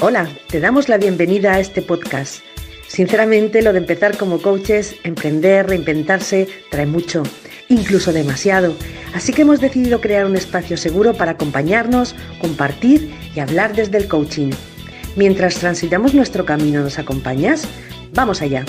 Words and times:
Hola, 0.00 0.28
te 0.48 0.60
damos 0.60 0.88
la 0.88 0.98
bienvenida 0.98 1.54
a 1.54 1.60
este 1.60 1.80
podcast. 1.80 2.40
Sinceramente, 2.88 3.62
lo 3.62 3.72
de 3.72 3.78
empezar 3.78 4.18
como 4.18 4.42
coaches, 4.42 4.96
emprender, 5.04 5.66
reinventarse, 5.66 6.48
trae 6.70 6.84
mucho, 6.84 7.22
incluso 7.68 8.12
demasiado. 8.12 8.74
Así 9.14 9.32
que 9.32 9.42
hemos 9.42 9.60
decidido 9.60 10.00
crear 10.00 10.26
un 10.26 10.36
espacio 10.36 10.76
seguro 10.76 11.14
para 11.14 11.32
acompañarnos, 11.32 12.14
compartir 12.40 13.14
y 13.34 13.40
hablar 13.40 13.74
desde 13.74 13.98
el 13.98 14.08
coaching. 14.08 14.50
Mientras 15.16 15.54
transitamos 15.56 16.12
nuestro 16.12 16.44
camino, 16.44 16.82
¿nos 16.82 16.98
acompañas? 16.98 17.66
Vamos 18.12 18.42
allá. 18.42 18.64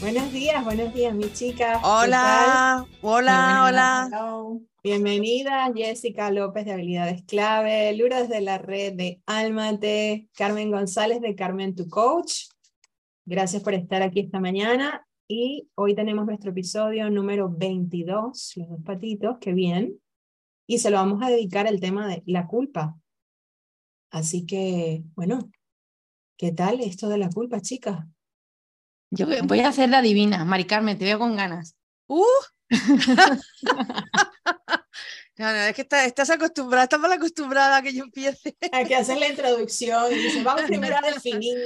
Buenos 0.00 0.32
días, 0.32 0.64
buenos 0.64 0.92
días, 0.92 1.14
mi 1.14 1.32
chica. 1.32 1.80
Hola, 1.84 2.84
hola, 3.00 3.64
hola. 3.68 4.62
Bienvenida, 4.84 5.72
Jessica 5.72 6.32
López 6.32 6.64
de 6.64 6.72
Habilidades 6.72 7.22
Clave, 7.22 7.96
Lura 7.96 8.22
desde 8.22 8.40
la 8.40 8.58
red 8.58 8.94
de 8.94 9.22
Almate, 9.26 10.28
Carmen 10.34 10.72
González 10.72 11.20
de 11.20 11.36
Carmen 11.36 11.76
Tu 11.76 11.88
Coach. 11.88 12.48
Gracias 13.24 13.62
por 13.62 13.74
estar 13.74 14.02
aquí 14.02 14.18
esta 14.18 14.40
mañana 14.40 15.06
y 15.28 15.68
hoy 15.76 15.94
tenemos 15.94 16.26
nuestro 16.26 16.50
episodio 16.50 17.08
número 17.10 17.48
22, 17.48 18.54
los 18.56 18.68
dos 18.70 18.82
patitos, 18.84 19.36
qué 19.40 19.52
bien, 19.52 20.00
y 20.66 20.80
se 20.80 20.90
lo 20.90 20.96
vamos 20.96 21.22
a 21.22 21.30
dedicar 21.30 21.68
al 21.68 21.78
tema 21.78 22.08
de 22.08 22.24
la 22.26 22.48
culpa. 22.48 22.98
Así 24.10 24.46
que, 24.46 25.04
bueno, 25.14 25.48
¿qué 26.36 26.50
tal 26.50 26.80
esto 26.80 27.08
de 27.08 27.18
la 27.18 27.30
culpa, 27.30 27.60
chicas? 27.60 28.04
Yo 29.12 29.28
voy 29.44 29.60
a 29.60 29.68
hacer 29.68 29.90
la 29.90 30.02
divina, 30.02 30.44
Mari 30.44 30.64
Carmen, 30.64 30.98
te 30.98 31.04
veo 31.04 31.20
con 31.20 31.36
ganas. 31.36 31.76
¡Uh! 32.08 32.24
no, 35.38 35.48
es 35.48 35.74
que 35.74 35.82
estás, 35.82 36.30
acostumbrada, 36.30 36.84
estás 36.84 37.00
mal 37.00 37.12
acostumbrada 37.12 37.78
a 37.78 37.82
que 37.82 37.94
yo 37.94 38.04
empiece. 38.04 38.56
Hay 38.72 38.86
que 38.86 38.96
hacer 38.96 39.18
la 39.18 39.28
introducción 39.28 40.12
y 40.12 40.42
vamos 40.42 40.62
primero 40.62 40.96
a 40.96 41.00
definir. 41.14 41.56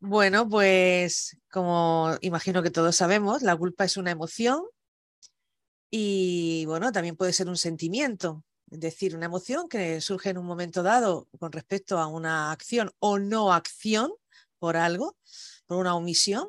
Bueno, 0.00 0.48
pues 0.48 1.36
como 1.50 2.16
imagino 2.20 2.62
que 2.62 2.70
todos 2.70 2.94
sabemos, 2.94 3.42
la 3.42 3.56
culpa 3.56 3.84
es 3.84 3.96
una 3.96 4.10
emoción 4.10 4.62
y 5.90 6.64
bueno, 6.66 6.92
también 6.92 7.16
puede 7.16 7.32
ser 7.32 7.48
un 7.48 7.56
sentimiento, 7.56 8.44
es 8.70 8.80
decir, 8.80 9.16
una 9.16 9.26
emoción 9.26 9.68
que 9.68 10.00
surge 10.00 10.30
en 10.30 10.38
un 10.38 10.46
momento 10.46 10.82
dado 10.82 11.28
con 11.38 11.50
respecto 11.50 11.98
a 11.98 12.06
una 12.06 12.52
acción 12.52 12.92
o 12.98 13.18
no 13.18 13.52
acción 13.52 14.12
por 14.58 14.76
algo, 14.76 15.16
por 15.66 15.78
una 15.78 15.94
omisión, 15.94 16.48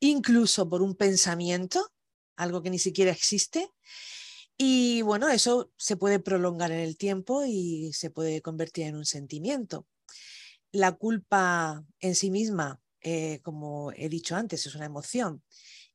incluso 0.00 0.68
por 0.68 0.82
un 0.82 0.96
pensamiento, 0.96 1.92
algo 2.36 2.62
que 2.62 2.70
ni 2.70 2.78
siquiera 2.78 3.12
existe. 3.12 3.70
Y 4.62 5.00
bueno, 5.00 5.30
eso 5.30 5.72
se 5.78 5.96
puede 5.96 6.18
prolongar 6.18 6.70
en 6.70 6.80
el 6.80 6.98
tiempo 6.98 7.46
y 7.46 7.94
se 7.94 8.10
puede 8.10 8.42
convertir 8.42 8.88
en 8.88 8.96
un 8.96 9.06
sentimiento. 9.06 9.86
La 10.70 10.92
culpa 10.92 11.82
en 11.98 12.14
sí 12.14 12.30
misma, 12.30 12.78
eh, 13.00 13.40
como 13.40 13.90
he 13.92 14.10
dicho 14.10 14.36
antes, 14.36 14.66
es 14.66 14.74
una 14.74 14.84
emoción 14.84 15.42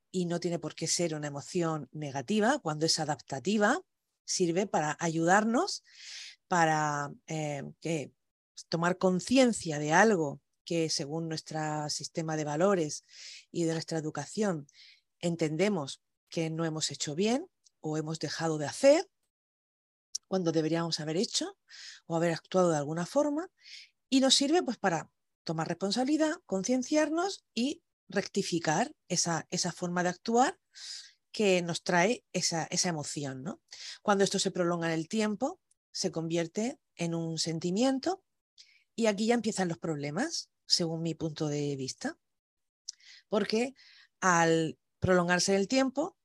y 0.09 0.25
no 0.25 0.39
tiene 0.39 0.57
por 0.57 0.73
qué 0.73 0.87
ser 0.87 1.13
una 1.13 1.27
emoción 1.27 1.89
negativa. 1.91 2.57
Cuando 2.57 2.87
es 2.87 2.97
adaptativa, 2.97 3.79
sirve 4.25 4.65
para 4.65 4.97
ayudarnos, 4.99 5.83
para 6.47 7.11
eh, 7.27 7.61
que, 7.81 8.13
tomar 8.67 8.97
conciencia 8.97 9.77
de 9.77 9.93
algo 9.93 10.41
que 10.63 10.89
según 10.89 11.29
nuestro 11.29 11.87
sistema 11.91 12.35
de 12.35 12.45
valores 12.45 13.05
y 13.51 13.65
de 13.65 13.73
nuestra 13.73 13.99
educación 13.99 14.65
entendemos 15.19 16.01
que 16.29 16.49
no 16.49 16.65
hemos 16.65 16.89
hecho 16.89 17.13
bien 17.13 17.47
o 17.85 17.97
hemos 17.97 18.17
dejado 18.17 18.57
de 18.57 18.65
hacer 18.65 19.07
cuando 20.27 20.51
deberíamos 20.51 20.99
haber 20.99 21.17
hecho 21.17 21.55
o 22.07 22.15
haber 22.15 22.33
actuado 22.33 22.71
de 22.71 22.77
alguna 22.77 23.05
forma 23.05 23.51
y 24.09 24.21
nos 24.21 24.33
sirve 24.33 24.63
pues 24.63 24.77
para 24.77 25.11
tomar 25.43 25.67
responsabilidad, 25.67 26.33
concienciarnos 26.47 27.45
y 27.53 27.83
rectificar 28.07 28.95
esa, 29.07 29.47
esa 29.51 29.71
forma 29.71 30.01
de 30.01 30.09
actuar 30.09 30.59
que 31.31 31.61
nos 31.61 31.83
trae 31.83 32.25
esa, 32.33 32.63
esa 32.71 32.89
emoción. 32.89 33.43
¿no? 33.43 33.61
Cuando 34.01 34.23
esto 34.23 34.39
se 34.39 34.49
prolonga 34.49 34.87
en 34.87 34.93
el 34.93 35.07
tiempo, 35.07 35.61
se 35.91 36.11
convierte 36.11 36.79
en 36.95 37.13
un 37.13 37.37
sentimiento 37.37 38.23
y 38.95 39.05
aquí 39.05 39.27
ya 39.27 39.35
empiezan 39.35 39.67
los 39.67 39.77
problemas, 39.77 40.49
según 40.65 41.03
mi 41.03 41.13
punto 41.13 41.49
de 41.49 41.75
vista, 41.75 42.17
porque 43.29 43.75
al 44.21 44.79
prolongarse 44.97 45.55
el 45.55 45.67
tiempo, 45.67 46.17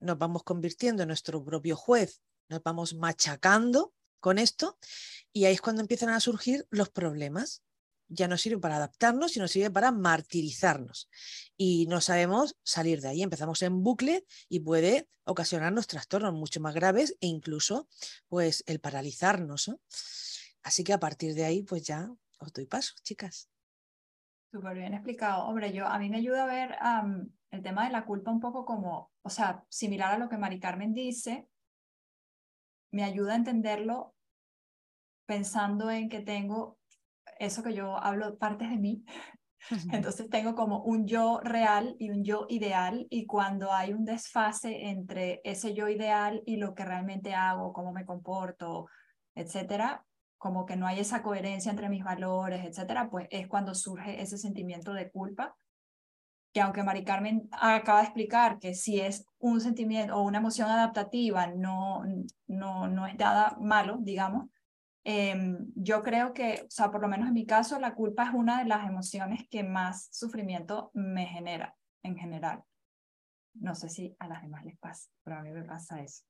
nos 0.00 0.18
vamos 0.18 0.42
convirtiendo 0.42 1.02
en 1.02 1.08
nuestro 1.08 1.44
propio 1.44 1.76
juez, 1.76 2.20
nos 2.48 2.62
vamos 2.62 2.94
machacando 2.94 3.94
con 4.20 4.38
esto 4.38 4.78
y 5.32 5.44
ahí 5.44 5.54
es 5.54 5.60
cuando 5.60 5.82
empiezan 5.82 6.10
a 6.10 6.20
surgir 6.20 6.66
los 6.70 6.90
problemas 6.90 7.62
ya 8.08 8.28
no 8.28 8.36
sirve 8.36 8.58
para 8.58 8.76
adaptarnos, 8.76 9.32
sino 9.32 9.48
sirve 9.48 9.70
para 9.70 9.90
martirizarnos. 9.90 11.08
Y 11.56 11.86
no 11.86 12.00
sabemos 12.00 12.56
salir 12.62 13.00
de 13.00 13.08
ahí. 13.08 13.22
Empezamos 13.22 13.62
en 13.62 13.82
bucle 13.82 14.24
y 14.48 14.60
puede 14.60 15.08
ocasionarnos 15.24 15.86
trastornos 15.86 16.34
mucho 16.34 16.60
más 16.60 16.74
graves 16.74 17.16
e 17.20 17.26
incluso 17.26 17.88
pues 18.28 18.62
el 18.66 18.80
paralizarnos. 18.80 19.72
Así 20.62 20.84
que 20.84 20.92
a 20.92 21.00
partir 21.00 21.34
de 21.34 21.44
ahí 21.44 21.62
pues 21.62 21.82
ya 21.82 22.10
os 22.38 22.52
doy 22.52 22.66
paso, 22.66 22.94
chicas. 23.02 23.48
Súper 24.52 24.76
bien 24.76 24.94
explicado. 24.94 25.44
Hombre, 25.46 25.72
yo 25.72 25.86
a 25.86 25.98
mí 25.98 26.08
me 26.08 26.18
ayuda 26.18 26.44
a 26.44 26.46
ver 26.46 26.76
el 27.54 27.62
tema 27.62 27.84
de 27.84 27.92
la 27.92 28.04
culpa 28.04 28.30
un 28.30 28.40
poco 28.40 28.64
como, 28.64 29.10
o 29.22 29.30
sea, 29.30 29.64
similar 29.68 30.12
a 30.12 30.18
lo 30.18 30.28
que 30.28 30.36
Mari 30.36 30.60
Carmen 30.60 30.92
dice, 30.92 31.48
me 32.92 33.04
ayuda 33.04 33.32
a 33.32 33.36
entenderlo 33.36 34.14
pensando 35.26 35.90
en 35.90 36.08
que 36.08 36.20
tengo 36.20 36.78
eso 37.38 37.62
que 37.62 37.74
yo 37.74 37.96
hablo, 37.96 38.38
partes 38.38 38.70
de 38.70 38.76
mí. 38.76 39.04
Entonces 39.92 40.28
tengo 40.28 40.54
como 40.54 40.82
un 40.82 41.06
yo 41.06 41.40
real 41.42 41.96
y 41.98 42.10
un 42.10 42.22
yo 42.22 42.46
ideal 42.48 43.06
y 43.08 43.26
cuando 43.26 43.72
hay 43.72 43.92
un 43.92 44.04
desfase 44.04 44.88
entre 44.88 45.40
ese 45.44 45.74
yo 45.74 45.88
ideal 45.88 46.42
y 46.44 46.56
lo 46.56 46.74
que 46.74 46.84
realmente 46.84 47.34
hago, 47.34 47.72
cómo 47.72 47.92
me 47.92 48.04
comporto, 48.04 48.86
etcétera, 49.34 50.04
como 50.36 50.66
que 50.66 50.76
no 50.76 50.86
hay 50.86 51.00
esa 51.00 51.22
coherencia 51.22 51.70
entre 51.70 51.88
mis 51.88 52.04
valores, 52.04 52.64
etcétera, 52.64 53.08
pues 53.10 53.26
es 53.30 53.48
cuando 53.48 53.74
surge 53.74 54.20
ese 54.20 54.36
sentimiento 54.36 54.92
de 54.92 55.10
culpa 55.10 55.56
que 56.54 56.62
aunque 56.62 56.82
Mari 56.82 57.04
Carmen 57.04 57.48
acaba 57.52 57.98
de 57.98 58.04
explicar 58.04 58.58
que 58.58 58.74
si 58.74 59.00
es 59.00 59.26
un 59.38 59.60
sentimiento 59.60 60.16
o 60.16 60.22
una 60.22 60.38
emoción 60.38 60.70
adaptativa 60.70 61.48
no, 61.48 62.02
no, 62.46 62.88
no 62.88 63.06
es 63.06 63.18
nada 63.18 63.58
malo, 63.60 63.98
digamos, 64.00 64.48
Em, 65.06 65.70
yo 65.74 66.02
creo 66.02 66.32
que, 66.32 66.62
o 66.66 66.70
sea, 66.70 66.90
por 66.90 67.02
lo 67.02 67.08
menos 67.08 67.28
en 67.28 67.34
mi 67.34 67.44
caso, 67.44 67.78
la 67.78 67.94
culpa 67.94 68.24
es 68.24 68.34
una 68.34 68.58
de 68.60 68.64
las 68.68 68.88
emociones 68.88 69.46
que 69.50 69.62
más 69.62 70.08
sufrimiento 70.10 70.90
me 70.94 71.26
genera 71.26 71.76
en 72.02 72.16
general. 72.16 72.64
No 73.52 73.74
sé 73.74 73.90
si 73.90 74.16
a 74.18 74.26
las 74.26 74.40
demás 74.40 74.64
les 74.64 74.78
pasa, 74.78 75.10
pero 75.22 75.36
a 75.36 75.42
mí 75.42 75.50
me 75.50 75.62
pasa 75.62 76.02
eso. 76.02 76.24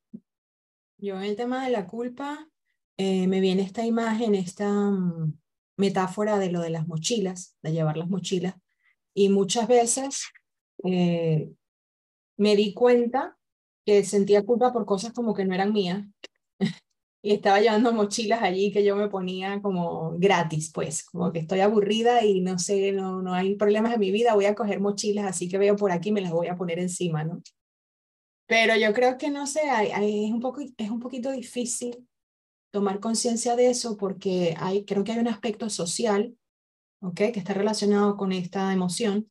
Yo 0.97 1.15
en 1.15 1.23
el 1.23 1.37
tema 1.37 1.63
de 1.63 1.71
la 1.71 1.87
culpa, 1.87 2.49
eh, 2.97 3.27
me 3.27 3.39
viene 3.39 3.63
esta 3.63 3.85
imagen, 3.85 4.35
esta 4.35 4.69
mm, 4.69 5.37
metáfora 5.77 6.37
de 6.37 6.51
lo 6.51 6.59
de 6.59 6.69
las 6.69 6.85
mochilas, 6.85 7.57
de 7.61 7.71
llevar 7.71 7.95
las 7.95 8.09
mochilas. 8.09 8.55
Y 9.15 9.29
muchas 9.29 9.67
veces 9.67 10.25
eh, 10.83 11.49
me 12.37 12.55
di 12.55 12.73
cuenta 12.73 13.37
que 13.85 14.03
sentía 14.03 14.43
culpa 14.43 14.73
por 14.73 14.85
cosas 14.85 15.13
como 15.13 15.33
que 15.33 15.45
no 15.45 15.55
eran 15.55 15.71
mías 15.71 16.05
y 17.21 17.33
estaba 17.33 17.61
llevando 17.61 17.93
mochilas 17.93 18.43
allí 18.43 18.71
que 18.71 18.83
yo 18.83 18.95
me 18.95 19.07
ponía 19.07 19.61
como 19.61 20.17
gratis, 20.17 20.71
pues, 20.73 21.03
como 21.05 21.31
que 21.31 21.39
estoy 21.39 21.61
aburrida 21.61 22.23
y 22.23 22.41
no 22.41 22.59
sé, 22.59 22.91
no, 22.91 23.21
no 23.21 23.33
hay 23.33 23.55
problemas 23.55 23.93
en 23.93 23.99
mi 23.99 24.11
vida, 24.11 24.35
voy 24.35 24.45
a 24.45 24.55
coger 24.55 24.79
mochilas, 24.79 25.25
así 25.25 25.47
que 25.47 25.57
veo 25.57 25.75
por 25.75 25.91
aquí 25.91 26.11
me 26.11 26.21
las 26.21 26.31
voy 26.31 26.47
a 26.47 26.55
poner 26.55 26.79
encima, 26.79 27.23
¿no? 27.23 27.41
Pero 28.47 28.75
yo 28.75 28.93
creo 28.93 29.17
que, 29.17 29.31
no 29.31 29.47
sé, 29.47 29.61
es, 30.01 30.31
un 30.31 30.39
poco, 30.39 30.61
es 30.61 30.89
un 30.91 30.99
poquito 30.99 31.31
difícil 31.31 32.07
tomar 32.71 32.99
conciencia 32.99 33.55
de 33.55 33.69
eso 33.69 33.97
porque 33.97 34.53
hay, 34.59 34.85
creo 34.85 35.03
que 35.03 35.13
hay 35.13 35.19
un 35.19 35.27
aspecto 35.27 35.69
social, 35.69 36.37
Que 37.13 37.31
está 37.35 37.53
relacionado 37.53 38.17
con 38.17 38.31
esta 38.31 38.71
emoción 38.73 39.29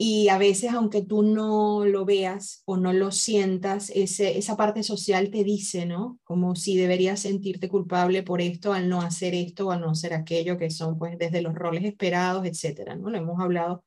y 0.00 0.28
a 0.28 0.38
veces, 0.38 0.72
aunque 0.72 1.02
tú 1.02 1.22
no 1.24 1.84
lo 1.84 2.04
veas 2.04 2.62
o 2.66 2.76
no 2.76 2.92
lo 2.92 3.10
sientas, 3.10 3.90
ese, 3.90 4.38
esa 4.38 4.56
parte 4.56 4.84
social 4.84 5.28
te 5.30 5.42
dice, 5.42 5.86
¿no? 5.86 6.20
Como 6.22 6.54
si 6.54 6.76
deberías 6.76 7.18
sentirte 7.20 7.68
culpable 7.68 8.22
por 8.22 8.40
esto 8.40 8.72
al 8.72 8.88
no 8.88 9.02
hacer 9.02 9.34
esto 9.34 9.66
o 9.66 9.70
al 9.72 9.80
no 9.80 9.90
hacer 9.90 10.14
aquello, 10.14 10.56
que 10.56 10.70
son 10.70 10.96
pues 10.98 11.18
desde 11.18 11.42
los 11.42 11.54
roles 11.56 11.84
esperados, 11.84 12.46
etcétera, 12.46 12.94
¿no? 12.94 13.10
Lo 13.10 13.18
hemos 13.18 13.40
hablado 13.40 13.84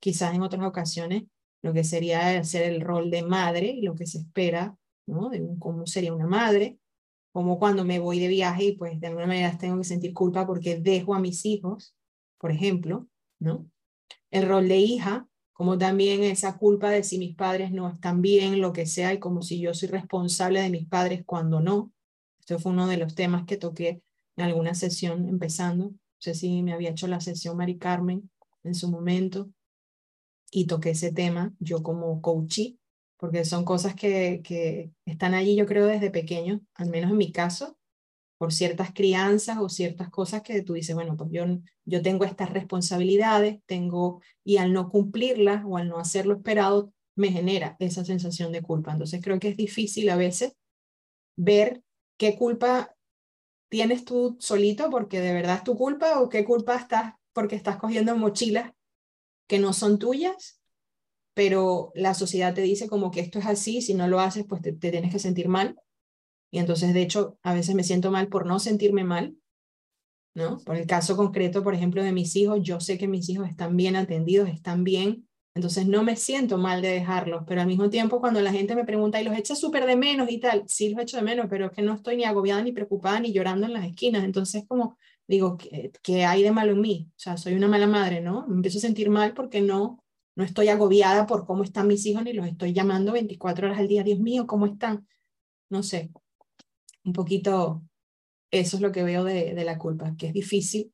quizás 0.00 0.34
en 0.34 0.42
otras 0.42 0.66
ocasiones, 0.66 1.24
lo 1.62 1.72
que 1.72 1.84
sería 1.84 2.38
hacer 2.38 2.64
el 2.70 2.82
rol 2.82 3.10
de 3.10 3.22
madre 3.22 3.68
y 3.68 3.82
lo 3.82 3.94
que 3.94 4.06
se 4.06 4.18
espera, 4.18 4.76
¿no? 5.06 5.30
De 5.30 5.42
cómo 5.58 5.86
sería 5.86 6.12
una 6.12 6.26
madre, 6.26 6.78
como 7.32 7.58
cuando 7.58 7.84
me 7.86 7.98
voy 8.00 8.20
de 8.20 8.28
viaje 8.28 8.64
y 8.64 8.72
pues 8.76 9.00
de 9.00 9.06
alguna 9.06 9.26
manera 9.26 9.56
tengo 9.58 9.78
que 9.78 9.84
sentir 9.84 10.12
culpa 10.12 10.46
porque 10.46 10.78
dejo 10.78 11.14
a 11.14 11.20
mis 11.20 11.46
hijos, 11.46 11.94
por 12.44 12.52
ejemplo, 12.52 13.08
¿no? 13.38 13.70
El 14.30 14.46
rol 14.46 14.68
de 14.68 14.76
hija, 14.76 15.26
como 15.54 15.78
también 15.78 16.22
esa 16.22 16.58
culpa 16.58 16.90
de 16.90 17.02
si 17.02 17.16
mis 17.16 17.34
padres 17.34 17.72
no 17.72 17.88
están 17.88 18.20
bien, 18.20 18.60
lo 18.60 18.74
que 18.74 18.84
sea, 18.84 19.14
y 19.14 19.18
como 19.18 19.40
si 19.40 19.58
yo 19.62 19.72
soy 19.72 19.88
responsable 19.88 20.60
de 20.60 20.68
mis 20.68 20.86
padres 20.86 21.22
cuando 21.24 21.60
no. 21.62 21.90
Esto 22.38 22.58
fue 22.58 22.72
uno 22.72 22.86
de 22.86 22.98
los 22.98 23.14
temas 23.14 23.46
que 23.46 23.56
toqué 23.56 24.02
en 24.36 24.44
alguna 24.44 24.74
sesión 24.74 25.26
empezando. 25.26 25.84
No 25.86 25.98
sé 26.18 26.34
si 26.34 26.62
me 26.62 26.74
había 26.74 26.90
hecho 26.90 27.06
la 27.06 27.22
sesión 27.22 27.56
Mari 27.56 27.78
Carmen 27.78 28.30
en 28.62 28.74
su 28.74 28.90
momento 28.90 29.48
y 30.50 30.66
toqué 30.66 30.90
ese 30.90 31.12
tema 31.12 31.54
yo 31.60 31.82
como 31.82 32.20
coachee, 32.20 32.76
porque 33.16 33.46
son 33.46 33.64
cosas 33.64 33.94
que, 33.94 34.42
que 34.44 34.90
están 35.06 35.32
allí 35.32 35.56
yo 35.56 35.64
creo 35.64 35.86
desde 35.86 36.10
pequeño, 36.10 36.60
al 36.74 36.90
menos 36.90 37.10
en 37.10 37.16
mi 37.16 37.32
caso, 37.32 37.78
por 38.44 38.52
ciertas 38.52 38.92
crianzas 38.92 39.56
o 39.58 39.70
ciertas 39.70 40.10
cosas 40.10 40.42
que 40.42 40.60
tú 40.60 40.74
dices, 40.74 40.94
bueno, 40.94 41.16
pues 41.16 41.30
yo, 41.32 41.46
yo 41.86 42.02
tengo 42.02 42.26
estas 42.26 42.50
responsabilidades, 42.50 43.60
tengo, 43.64 44.20
y 44.44 44.58
al 44.58 44.74
no 44.74 44.90
cumplirlas 44.90 45.64
o 45.66 45.78
al 45.78 45.88
no 45.88 45.98
hacer 45.98 46.26
lo 46.26 46.34
esperado, 46.34 46.92
me 47.16 47.28
genera 47.28 47.74
esa 47.78 48.04
sensación 48.04 48.52
de 48.52 48.60
culpa. 48.60 48.92
Entonces 48.92 49.22
creo 49.24 49.40
que 49.40 49.48
es 49.48 49.56
difícil 49.56 50.10
a 50.10 50.16
veces 50.16 50.52
ver 51.36 51.82
qué 52.18 52.36
culpa 52.36 52.94
tienes 53.70 54.04
tú 54.04 54.36
solito 54.40 54.90
porque 54.90 55.22
de 55.22 55.32
verdad 55.32 55.56
es 55.56 55.64
tu 55.64 55.74
culpa 55.74 56.20
o 56.20 56.28
qué 56.28 56.44
culpa 56.44 56.76
estás 56.76 57.14
porque 57.32 57.56
estás 57.56 57.78
cogiendo 57.78 58.14
mochilas 58.14 58.72
que 59.46 59.58
no 59.58 59.72
son 59.72 59.98
tuyas, 59.98 60.60
pero 61.32 61.92
la 61.94 62.12
sociedad 62.12 62.52
te 62.52 62.60
dice 62.60 62.90
como 62.90 63.10
que 63.10 63.20
esto 63.20 63.38
es 63.38 63.46
así, 63.46 63.80
si 63.80 63.94
no 63.94 64.06
lo 64.06 64.20
haces, 64.20 64.44
pues 64.46 64.60
te, 64.60 64.74
tienes 64.74 65.10
que 65.10 65.18
sentir 65.18 65.48
mal. 65.48 65.80
Y 66.54 66.60
entonces, 66.60 66.94
de 66.94 67.02
hecho, 67.02 67.36
a 67.42 67.52
veces 67.52 67.74
me 67.74 67.82
siento 67.82 68.12
mal 68.12 68.28
por 68.28 68.46
no 68.46 68.60
sentirme 68.60 69.02
mal, 69.02 69.36
¿no? 70.36 70.58
Por 70.60 70.76
el 70.76 70.86
caso 70.86 71.16
concreto, 71.16 71.64
por 71.64 71.74
ejemplo, 71.74 72.00
de 72.00 72.12
mis 72.12 72.36
hijos, 72.36 72.60
yo 72.62 72.78
sé 72.78 72.96
que 72.96 73.08
mis 73.08 73.28
hijos 73.28 73.48
están 73.48 73.76
bien 73.76 73.96
atendidos, 73.96 74.48
están 74.48 74.84
bien, 74.84 75.28
entonces 75.56 75.88
no 75.88 76.04
me 76.04 76.14
siento 76.14 76.56
mal 76.56 76.80
de 76.80 76.90
dejarlos, 76.90 77.42
pero 77.44 77.60
al 77.60 77.66
mismo 77.66 77.90
tiempo 77.90 78.20
cuando 78.20 78.40
la 78.40 78.52
gente 78.52 78.76
me 78.76 78.84
pregunta, 78.84 79.20
¿y 79.20 79.24
los 79.24 79.36
echas 79.36 79.58
súper 79.58 79.84
de 79.84 79.96
menos 79.96 80.30
y 80.30 80.38
tal? 80.38 80.62
Sí, 80.68 80.90
los 80.90 81.02
echo 81.02 81.16
de 81.16 81.24
menos, 81.24 81.46
pero 81.50 81.66
es 81.66 81.72
que 81.72 81.82
no 81.82 81.92
estoy 81.92 82.16
ni 82.16 82.22
agobiada, 82.22 82.62
ni 82.62 82.70
preocupada, 82.70 83.18
ni 83.18 83.32
llorando 83.32 83.66
en 83.66 83.72
las 83.72 83.84
esquinas. 83.84 84.22
Entonces, 84.22 84.62
como 84.68 84.96
digo, 85.26 85.58
¿qué, 85.58 86.24
hay 86.24 86.44
de 86.44 86.52
malo 86.52 86.70
en 86.70 86.80
mí? 86.80 87.08
O 87.10 87.18
sea, 87.18 87.36
soy 87.36 87.54
una 87.54 87.66
mala 87.66 87.88
madre, 87.88 88.20
¿no? 88.20 88.46
Me 88.46 88.54
empiezo 88.54 88.78
a 88.78 88.82
sentir 88.82 89.10
mal 89.10 89.34
porque 89.34 89.60
no, 89.60 90.04
no 90.36 90.44
estoy 90.44 90.68
agobiada 90.68 91.26
por 91.26 91.46
cómo 91.46 91.64
están 91.64 91.88
mis 91.88 92.06
hijos, 92.06 92.22
ni 92.22 92.32
los 92.32 92.46
estoy 92.46 92.72
llamando 92.72 93.10
24 93.10 93.66
horas 93.66 93.80
al 93.80 93.88
día, 93.88 94.04
Dios 94.04 94.20
mío, 94.20 94.46
¿cómo 94.46 94.66
están? 94.66 95.08
No 95.68 95.82
sé, 95.82 96.12
un 97.04 97.12
poquito 97.12 97.82
eso 98.50 98.76
es 98.76 98.82
lo 98.82 98.92
que 98.92 99.02
veo 99.02 99.24
de, 99.24 99.54
de 99.54 99.64
la 99.64 99.78
culpa, 99.78 100.14
que 100.16 100.28
es 100.28 100.32
difícil 100.32 100.92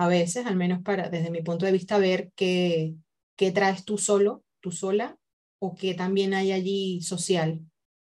a 0.00 0.08
veces, 0.08 0.46
al 0.46 0.56
menos 0.56 0.80
para, 0.82 1.10
desde 1.10 1.30
mi 1.30 1.42
punto 1.42 1.66
de 1.66 1.72
vista, 1.72 1.98
ver 1.98 2.32
qué, 2.34 2.94
qué 3.36 3.52
traes 3.52 3.84
tú 3.84 3.98
solo, 3.98 4.44
tú 4.60 4.72
sola, 4.72 5.18
o 5.58 5.74
qué 5.74 5.92
también 5.92 6.32
hay 6.32 6.52
allí 6.52 7.02
social 7.02 7.60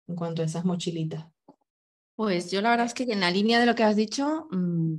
en 0.08 0.16
cuanto 0.16 0.42
a 0.42 0.46
esas 0.46 0.64
mochilitas. 0.64 1.25
Pues 2.16 2.52
yo 2.52 2.62
la 2.62 2.70
verdad 2.70 2.86
es 2.86 2.94
que 2.94 3.04
en 3.04 3.20
la 3.20 3.31
línea 3.31 3.60
de 3.60 3.66
lo 3.66 3.75
que 3.75 3.84
has 3.84 3.98
dicho, 3.98 4.48
mmm, 4.52 4.96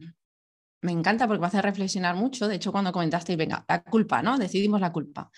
me 0.83 0.93
encanta 0.93 1.27
porque 1.27 1.41
me 1.41 1.47
hace 1.47 1.63
reflexionar 1.63 2.17
mucho. 2.17 2.49
De 2.49 2.57
hecho, 2.57 2.71
cuando 2.71 2.93
comentaste, 2.93 3.35
venga, 3.35 3.65
la 3.67 3.83
culpa, 3.83 4.21
¿no? 4.21 4.37
Decidimos 4.37 4.79
la 4.79 4.93
culpa. 4.93 5.31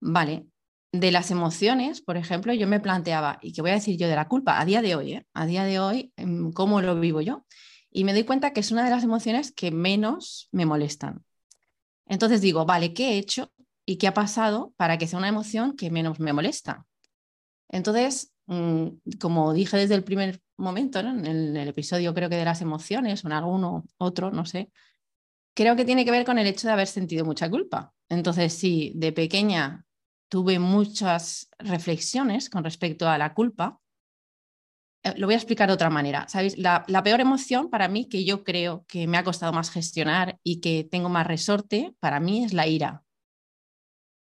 Vale, 0.00 0.48
de 0.92 1.12
las 1.12 1.30
emociones, 1.30 2.00
por 2.00 2.16
ejemplo, 2.16 2.52
yo 2.52 2.66
me 2.66 2.80
planteaba, 2.80 3.38
¿y 3.42 3.52
qué 3.52 3.62
voy 3.62 3.70
a 3.70 3.74
decir 3.74 3.96
yo 3.96 4.08
de 4.08 4.16
la 4.16 4.28
culpa? 4.28 4.60
A 4.60 4.64
día 4.64 4.82
de 4.82 4.96
hoy, 4.96 5.12
¿eh? 5.14 5.26
A 5.34 5.46
día 5.46 5.64
de 5.64 5.78
hoy, 5.78 6.12
em, 6.16 6.52
¿cómo 6.52 6.80
lo 6.80 6.98
vivo 6.98 7.20
yo? 7.20 7.44
Y 7.90 8.04
me 8.04 8.12
doy 8.12 8.24
cuenta 8.24 8.52
que 8.52 8.60
es 8.60 8.70
una 8.72 8.84
de 8.84 8.90
las 8.90 9.04
emociones 9.04 9.52
que 9.52 9.70
menos 9.70 10.48
me 10.52 10.66
molestan. 10.66 11.24
Entonces 12.06 12.40
digo, 12.40 12.66
vale, 12.66 12.92
¿qué 12.92 13.12
he 13.12 13.18
hecho 13.18 13.52
y 13.86 13.96
qué 13.96 14.08
ha 14.08 14.14
pasado 14.14 14.74
para 14.76 14.98
que 14.98 15.06
sea 15.06 15.18
una 15.18 15.28
emoción 15.28 15.76
que 15.76 15.90
menos 15.90 16.18
me 16.18 16.32
molesta? 16.32 16.86
Entonces, 17.68 18.32
mm, 18.46 18.88
como 19.20 19.52
dije 19.52 19.76
desde 19.76 19.94
el 19.94 20.04
primer 20.04 20.40
momento, 20.56 21.02
¿no? 21.02 21.10
en, 21.10 21.56
el, 21.56 21.68
episodio 21.68 22.14
creo 22.14 22.28
que 22.28 22.36
de 22.36 22.44
las 22.44 22.62
emociones 22.62 23.24
o 23.24 23.28
en 23.28 23.32
alguno 23.32 23.84
otro, 23.98 24.30
no 24.32 24.44
sé, 24.44 24.70
creo 25.54 25.76
que 25.76 25.84
tiene 25.84 26.04
que 26.04 26.10
ver 26.10 26.24
con 26.24 26.38
el 26.38 26.46
hecho 26.46 26.66
de 26.66 26.72
haber 26.72 26.88
sentido 26.88 27.24
mucha 27.24 27.48
culpa. 27.48 27.92
Entonces, 28.08 28.52
si 28.54 28.92
de 28.96 29.12
pequeña 29.12 29.84
tuve 30.30 30.58
muchas 30.58 31.50
reflexiones 31.58 32.48
con 32.48 32.64
respecto 32.64 33.08
a 33.08 33.18
la 33.18 33.34
culpa, 33.34 33.80
eh, 35.02 35.14
lo 35.16 35.26
voy 35.26 35.34
a 35.34 35.38
explicar 35.38 35.68
de 35.68 35.74
otra 35.74 35.90
manera. 35.90 36.28
¿Sabéis? 36.28 36.56
La, 36.56 36.84
peor 37.04 37.20
emoción 37.20 37.68
para 37.68 37.88
mí 37.88 38.08
que 38.08 38.24
yo 38.24 38.44
creo 38.44 38.84
que 38.86 39.06
me 39.06 39.18
ha 39.18 39.24
costado 39.24 39.52
más 39.52 39.70
gestionar 39.70 40.38
y 40.42 40.60
que 40.60 40.84
tengo 40.84 41.08
más 41.08 41.26
resorte, 41.26 41.94
para 42.00 42.20
mí 42.20 42.44
es 42.44 42.52
la 42.52 42.66
ira. 42.66 43.02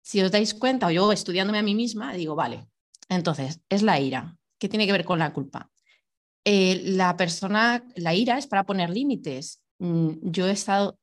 Si 0.02 0.22
os 0.22 0.32
dais 0.32 0.54
cuenta, 0.54 0.88
o 0.88 0.92
yo 0.92 1.12
estudiándome 1.12 1.60
a 1.60 1.64
mí 1.64 1.76
misma, 1.76 2.14
digo, 2.14 2.34
vale, 2.34 2.68
entonces 3.10 3.62
es 3.70 3.84
la 3.84 4.00
ira. 4.00 4.38
¿Qué 4.58 4.70
tiene 4.70 4.86
que 4.86 4.92
ver 4.94 5.06
con 5.06 5.20
la 5.20 5.34
culpa? 5.34 5.70
Eh, 6.46 6.82
la 6.84 7.18
persona, 7.18 7.84
la 7.96 8.16
ira 8.16 8.38
es 8.38 8.48
para 8.48 8.66
poner 8.66 8.90
límites. 8.90 9.62
Mm, 9.80 10.12
yo 10.22 10.48
he 10.48 10.52
estado 10.52 10.98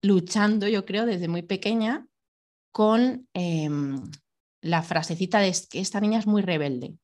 luchando, 0.00 0.68
yo 0.68 0.84
creo, 0.84 1.06
desde 1.06 1.28
muy 1.28 1.42
pequeña 1.42 2.06
con 2.72 3.28
em, 3.34 4.02
la 4.62 4.82
frasecita 4.82 5.38
de 5.40 5.54
que 5.70 5.80
esta 5.80 6.00
niña 6.00 6.18
es 6.18 6.26
muy 6.26 6.42
rebelde. 6.42 6.96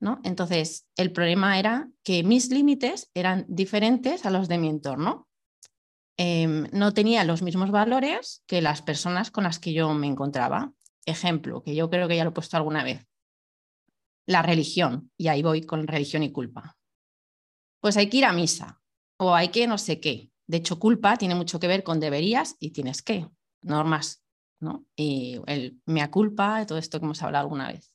¿no? 0.00 0.20
Entonces, 0.24 0.86
el 0.96 1.12
problema 1.12 1.58
era 1.58 1.90
que 2.04 2.22
mis 2.22 2.50
límites 2.50 3.10
eran 3.14 3.44
diferentes 3.48 4.26
a 4.26 4.30
los 4.30 4.48
de 4.48 4.58
mi 4.58 4.68
entorno. 4.68 5.28
Em, 6.16 6.68
no 6.72 6.94
tenía 6.94 7.24
los 7.24 7.42
mismos 7.42 7.70
valores 7.70 8.42
que 8.46 8.62
las 8.62 8.82
personas 8.82 9.30
con 9.30 9.44
las 9.44 9.58
que 9.58 9.72
yo 9.72 9.92
me 9.94 10.06
encontraba. 10.06 10.72
Ejemplo, 11.04 11.62
que 11.62 11.74
yo 11.74 11.90
creo 11.90 12.08
que 12.08 12.16
ya 12.16 12.24
lo 12.24 12.30
he 12.30 12.34
puesto 12.34 12.56
alguna 12.56 12.84
vez. 12.84 13.06
La 14.26 14.42
religión, 14.42 15.10
y 15.16 15.28
ahí 15.28 15.42
voy 15.42 15.62
con 15.62 15.86
religión 15.86 16.22
y 16.22 16.32
culpa. 16.32 16.76
Pues 17.80 17.96
hay 17.96 18.08
que 18.08 18.18
ir 18.18 18.24
a 18.24 18.32
misa, 18.32 18.80
o 19.16 19.34
hay 19.34 19.48
que 19.48 19.66
no 19.66 19.78
sé 19.78 20.00
qué. 20.00 20.30
De 20.46 20.58
hecho, 20.58 20.78
culpa 20.78 21.16
tiene 21.16 21.34
mucho 21.34 21.58
que 21.60 21.68
ver 21.68 21.82
con 21.82 22.00
deberías 22.00 22.56
y 22.58 22.70
tienes 22.70 23.02
que, 23.02 23.26
normas, 23.62 24.22
¿no? 24.60 24.84
Y 24.96 25.40
el 25.46 25.80
mea 25.86 26.10
culpa, 26.10 26.64
todo 26.66 26.78
esto 26.78 26.98
que 26.98 27.06
hemos 27.06 27.22
hablado 27.22 27.44
alguna 27.44 27.68
vez. 27.68 27.92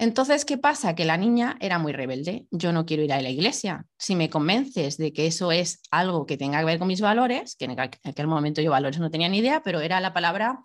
Entonces, 0.00 0.44
¿qué 0.44 0.58
pasa? 0.58 0.94
Que 0.94 1.04
la 1.04 1.16
niña 1.16 1.56
era 1.60 1.80
muy 1.80 1.92
rebelde. 1.92 2.46
Yo 2.52 2.72
no 2.72 2.86
quiero 2.86 3.02
ir 3.02 3.12
a 3.12 3.20
la 3.20 3.30
iglesia. 3.30 3.84
Si 3.98 4.14
me 4.14 4.30
convences 4.30 4.96
de 4.96 5.12
que 5.12 5.26
eso 5.26 5.50
es 5.50 5.80
algo 5.90 6.24
que 6.24 6.36
tenga 6.36 6.60
que 6.60 6.66
ver 6.66 6.78
con 6.78 6.86
mis 6.86 7.00
valores, 7.00 7.56
que 7.56 7.64
en 7.64 7.80
aquel 7.80 8.28
momento 8.28 8.62
yo 8.62 8.70
valores 8.70 9.00
no 9.00 9.10
tenía 9.10 9.28
ni 9.28 9.38
idea, 9.38 9.60
pero 9.64 9.80
era 9.80 10.00
la 10.00 10.14
palabra, 10.14 10.62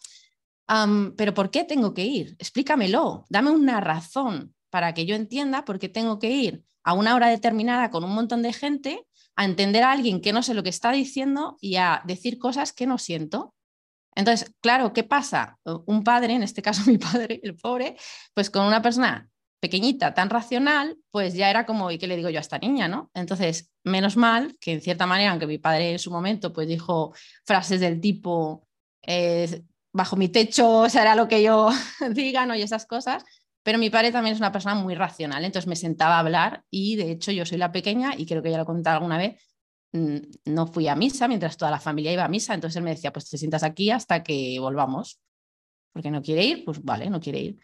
pero 1.18 1.34
¿por 1.34 1.50
qué 1.50 1.64
tengo 1.64 1.96
que 1.96 2.06
ir? 2.06 2.36
Explícamelo, 2.38 3.26
dame 3.28 3.50
una 3.50 3.82
razón 3.82 4.54
para 4.70 4.94
que 4.94 5.08
yo 5.08 5.16
entienda 5.16 5.66
por 5.66 5.80
qué 5.80 5.90
tengo 5.90 6.20
que 6.20 6.30
ir 6.30 6.64
a 6.84 6.94
una 6.94 7.16
hora 7.16 7.28
determinada 7.28 7.90
con 7.90 8.04
un 8.04 8.14
montón 8.14 8.44
de 8.44 8.54
gente 8.54 9.08
a 9.36 9.46
entender 9.46 9.82
a 9.82 9.92
alguien 9.92 10.22
que 10.22 10.32
no 10.32 10.44
sé 10.44 10.54
lo 10.54 10.62
que 10.62 10.70
está 10.70 10.92
diciendo 10.92 11.58
y 11.60 11.78
a 11.78 12.04
decir 12.06 12.38
cosas 12.38 12.72
que 12.72 12.86
no 12.86 13.00
siento. 13.00 13.56
Entonces, 14.16 14.54
claro, 14.62 14.94
¿qué 14.94 15.04
pasa? 15.04 15.58
Un 15.86 16.04
padre, 16.04 16.34
en 16.34 16.44
este 16.44 16.62
caso 16.62 16.82
mi 16.90 16.98
padre, 16.98 17.40
el 17.44 17.56
pobre, 17.56 17.96
pues 18.34 18.50
con 18.50 18.66
una 18.66 18.82
persona 18.82 19.30
pequeñita, 19.60 20.14
tan 20.14 20.30
racional, 20.30 20.98
pues 21.10 21.36
ya 21.36 21.50
era 21.50 21.66
como, 21.66 21.90
¿y 21.90 21.98
qué 21.98 22.06
le 22.06 22.18
digo 22.18 22.30
yo 22.30 22.38
a 22.38 22.42
esta 22.42 22.60
niña? 22.60 22.90
¿no? 22.90 23.10
Entonces, 23.14 23.72
menos 23.86 24.18
mal 24.18 24.58
que 24.60 24.74
en 24.74 24.82
cierta 24.82 25.06
manera, 25.06 25.32
aunque 25.32 25.48
mi 25.48 25.58
padre 25.58 25.94
en 25.94 26.00
su 26.00 26.12
momento 26.12 26.52
pues 26.52 26.68
dijo 26.68 27.14
frases 27.46 27.80
del 27.80 28.02
tipo, 28.02 28.68
eh, 29.04 29.64
bajo 29.94 30.18
mi 30.18 30.28
techo 30.28 30.90
será 30.90 31.16
lo 31.16 31.30
que 31.30 31.42
yo 31.42 31.70
diga, 32.12 32.46
¿no? 32.46 32.56
Y 32.56 32.62
esas 32.62 32.86
cosas, 32.86 33.24
pero 33.64 33.78
mi 33.78 33.90
padre 33.90 34.12
también 34.12 34.34
es 34.34 34.40
una 34.40 34.52
persona 34.52 34.76
muy 34.76 34.96
racional, 34.96 35.46
entonces 35.46 35.68
me 35.68 35.78
sentaba 35.78 36.16
a 36.16 36.20
hablar 36.20 36.64
y 36.70 36.98
de 36.98 37.12
hecho 37.12 37.32
yo 37.32 37.46
soy 37.46 37.58
la 37.58 37.72
pequeña 37.72 38.14
y 38.18 38.26
creo 38.26 38.44
que 38.44 38.52
ya 38.52 38.58
lo 38.58 38.64
he 38.64 38.66
contado 38.66 38.98
alguna 38.98 39.18
vez, 39.18 39.42
no 39.94 40.68
fui 40.68 40.88
a 40.88 40.96
misa 40.96 41.28
mientras 41.28 41.56
toda 41.56 41.72
la 41.72 41.80
familia 41.80 42.12
iba 42.12 42.26
a 42.26 42.30
misa, 42.30 42.54
entonces 42.54 42.78
él 42.78 42.84
me 42.84 42.92
decía, 42.92 43.14
pues 43.14 43.30
te 43.30 43.38
sientas 43.38 43.64
aquí 43.64 43.92
hasta 43.92 44.24
que 44.24 44.58
volvamos, 44.60 45.20
porque 45.94 46.12
no 46.12 46.22
quiere 46.22 46.44
ir, 46.44 46.66
pues 46.66 46.84
vale, 46.84 47.10
no 47.10 47.20
quiere 47.20 47.40
ir. 47.40 47.60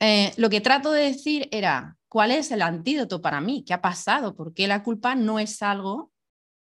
Eh, 0.00 0.32
lo 0.36 0.48
que 0.48 0.60
trato 0.60 0.92
de 0.92 1.04
decir 1.04 1.48
era, 1.50 1.96
¿cuál 2.08 2.30
es 2.30 2.50
el 2.50 2.62
antídoto 2.62 3.20
para 3.20 3.40
mí? 3.40 3.64
¿Qué 3.66 3.74
ha 3.74 3.80
pasado? 3.80 4.34
¿Por 4.34 4.54
qué 4.54 4.66
la 4.66 4.82
culpa 4.82 5.14
no 5.14 5.38
es 5.38 5.62
algo 5.62 6.12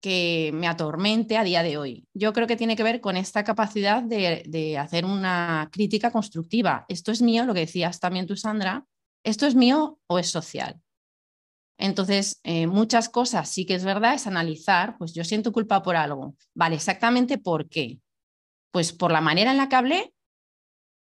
que 0.02 0.50
me 0.54 0.68
atormente 0.68 1.38
a 1.38 1.44
día 1.44 1.64
de 1.64 1.78
hoy. 1.78 2.08
Yo 2.14 2.34
creo 2.34 2.48
que 2.48 2.58
tiene 2.58 2.76
que 2.76 2.84
ver 2.84 3.00
con 3.00 3.16
esta 3.16 3.44
capacidad 3.44 4.02
de, 4.02 4.78
hacer 4.78 5.06
una 5.06 5.70
crítica 5.72 6.12
constructiva. 6.12 6.86
Esto 6.90 7.12
es 7.12 7.22
mío, 7.22 7.46
lo 7.46 7.54
que 7.54 7.62
decías 7.62 8.00
también 8.00 8.26
tú, 8.26 8.36
Sandra, 8.36 8.86
esto 9.24 9.46
es 9.46 9.54
mío 9.54 10.00
o 10.08 10.18
es 10.18 10.28
social. 10.28 10.82
Entonces, 11.82 12.40
eh, 12.44 12.68
muchas 12.68 13.10
cosas 13.10 13.50
sí 13.50 13.66
que 13.66 13.74
es 13.74 13.84
verdad, 13.84 14.14
es 14.14 14.28
analizar, 14.28 14.98
pues 15.00 15.14
yo 15.14 15.24
siento 15.24 15.52
culpa 15.52 15.82
por 15.82 15.96
algo. 15.96 16.36
Vale, 16.54 16.76
exactamente 16.76 17.40
por 17.40 17.70
qué. 17.70 18.00
Pues 18.72 18.94
por 18.94 19.12
la 19.12 19.20
manera 19.20 19.50
en 19.50 19.58
la 19.58 19.68
que 19.68 19.76
hablé 19.76 20.14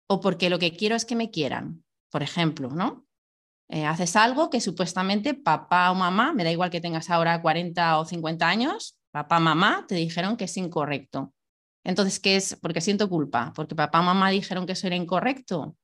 o 0.08 0.20
porque 0.20 0.50
lo 0.50 0.58
que 0.58 0.76
quiero 0.76 0.96
es 0.96 1.04
que 1.04 1.14
me 1.14 1.30
quieran, 1.30 1.84
por 2.10 2.24
ejemplo, 2.24 2.70
¿no? 2.70 3.06
Eh, 3.68 3.86
haces 3.86 4.16
algo 4.16 4.50
que 4.50 4.60
supuestamente 4.60 5.34
papá 5.34 5.92
o 5.92 5.94
mamá, 5.94 6.32
me 6.32 6.42
da 6.42 6.50
igual 6.50 6.70
que 6.70 6.80
tengas 6.80 7.08
ahora 7.08 7.40
40 7.40 8.00
o 8.00 8.04
50 8.04 8.48
años, 8.48 8.98
papá, 9.12 9.38
mamá, 9.38 9.84
te 9.86 9.94
dijeron 9.94 10.36
que 10.36 10.44
es 10.44 10.56
incorrecto. 10.56 11.32
Entonces, 11.84 12.18
¿qué 12.18 12.34
es? 12.34 12.58
Porque 12.60 12.80
siento 12.80 13.08
culpa, 13.08 13.52
porque 13.54 13.76
papá 13.76 14.02
y 14.02 14.06
mamá 14.06 14.30
dijeron 14.30 14.66
que 14.66 14.72
eso 14.72 14.88
era 14.88 14.96
incorrecto. 14.96 15.76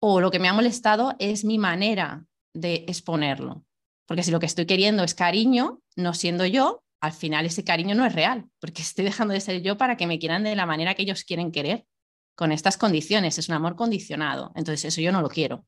O 0.00 0.20
lo 0.20 0.30
que 0.30 0.38
me 0.38 0.48
ha 0.48 0.52
molestado 0.52 1.14
es 1.18 1.46
mi 1.46 1.58
manera 1.58 2.26
de 2.52 2.84
exponerlo. 2.86 3.64
Porque 4.06 4.22
si 4.22 4.30
lo 4.30 4.40
que 4.40 4.46
estoy 4.46 4.66
queriendo 4.66 5.02
es 5.02 5.14
cariño, 5.14 5.80
no 5.96 6.14
siendo 6.14 6.44
yo, 6.46 6.82
al 7.00 7.12
final 7.12 7.46
ese 7.46 7.64
cariño 7.64 7.94
no 7.94 8.06
es 8.06 8.14
real, 8.14 8.46
porque 8.60 8.82
estoy 8.82 9.04
dejando 9.04 9.34
de 9.34 9.40
ser 9.40 9.62
yo 9.62 9.76
para 9.76 9.96
que 9.96 10.06
me 10.06 10.18
quieran 10.18 10.44
de 10.44 10.56
la 10.56 10.66
manera 10.66 10.94
que 10.94 11.02
ellos 11.02 11.24
quieren 11.24 11.52
querer, 11.52 11.86
con 12.34 12.52
estas 12.52 12.76
condiciones. 12.76 13.38
Es 13.38 13.48
un 13.48 13.54
amor 13.54 13.76
condicionado. 13.76 14.52
Entonces, 14.56 14.86
eso 14.86 15.00
yo 15.00 15.12
no 15.12 15.22
lo 15.22 15.28
quiero. 15.28 15.66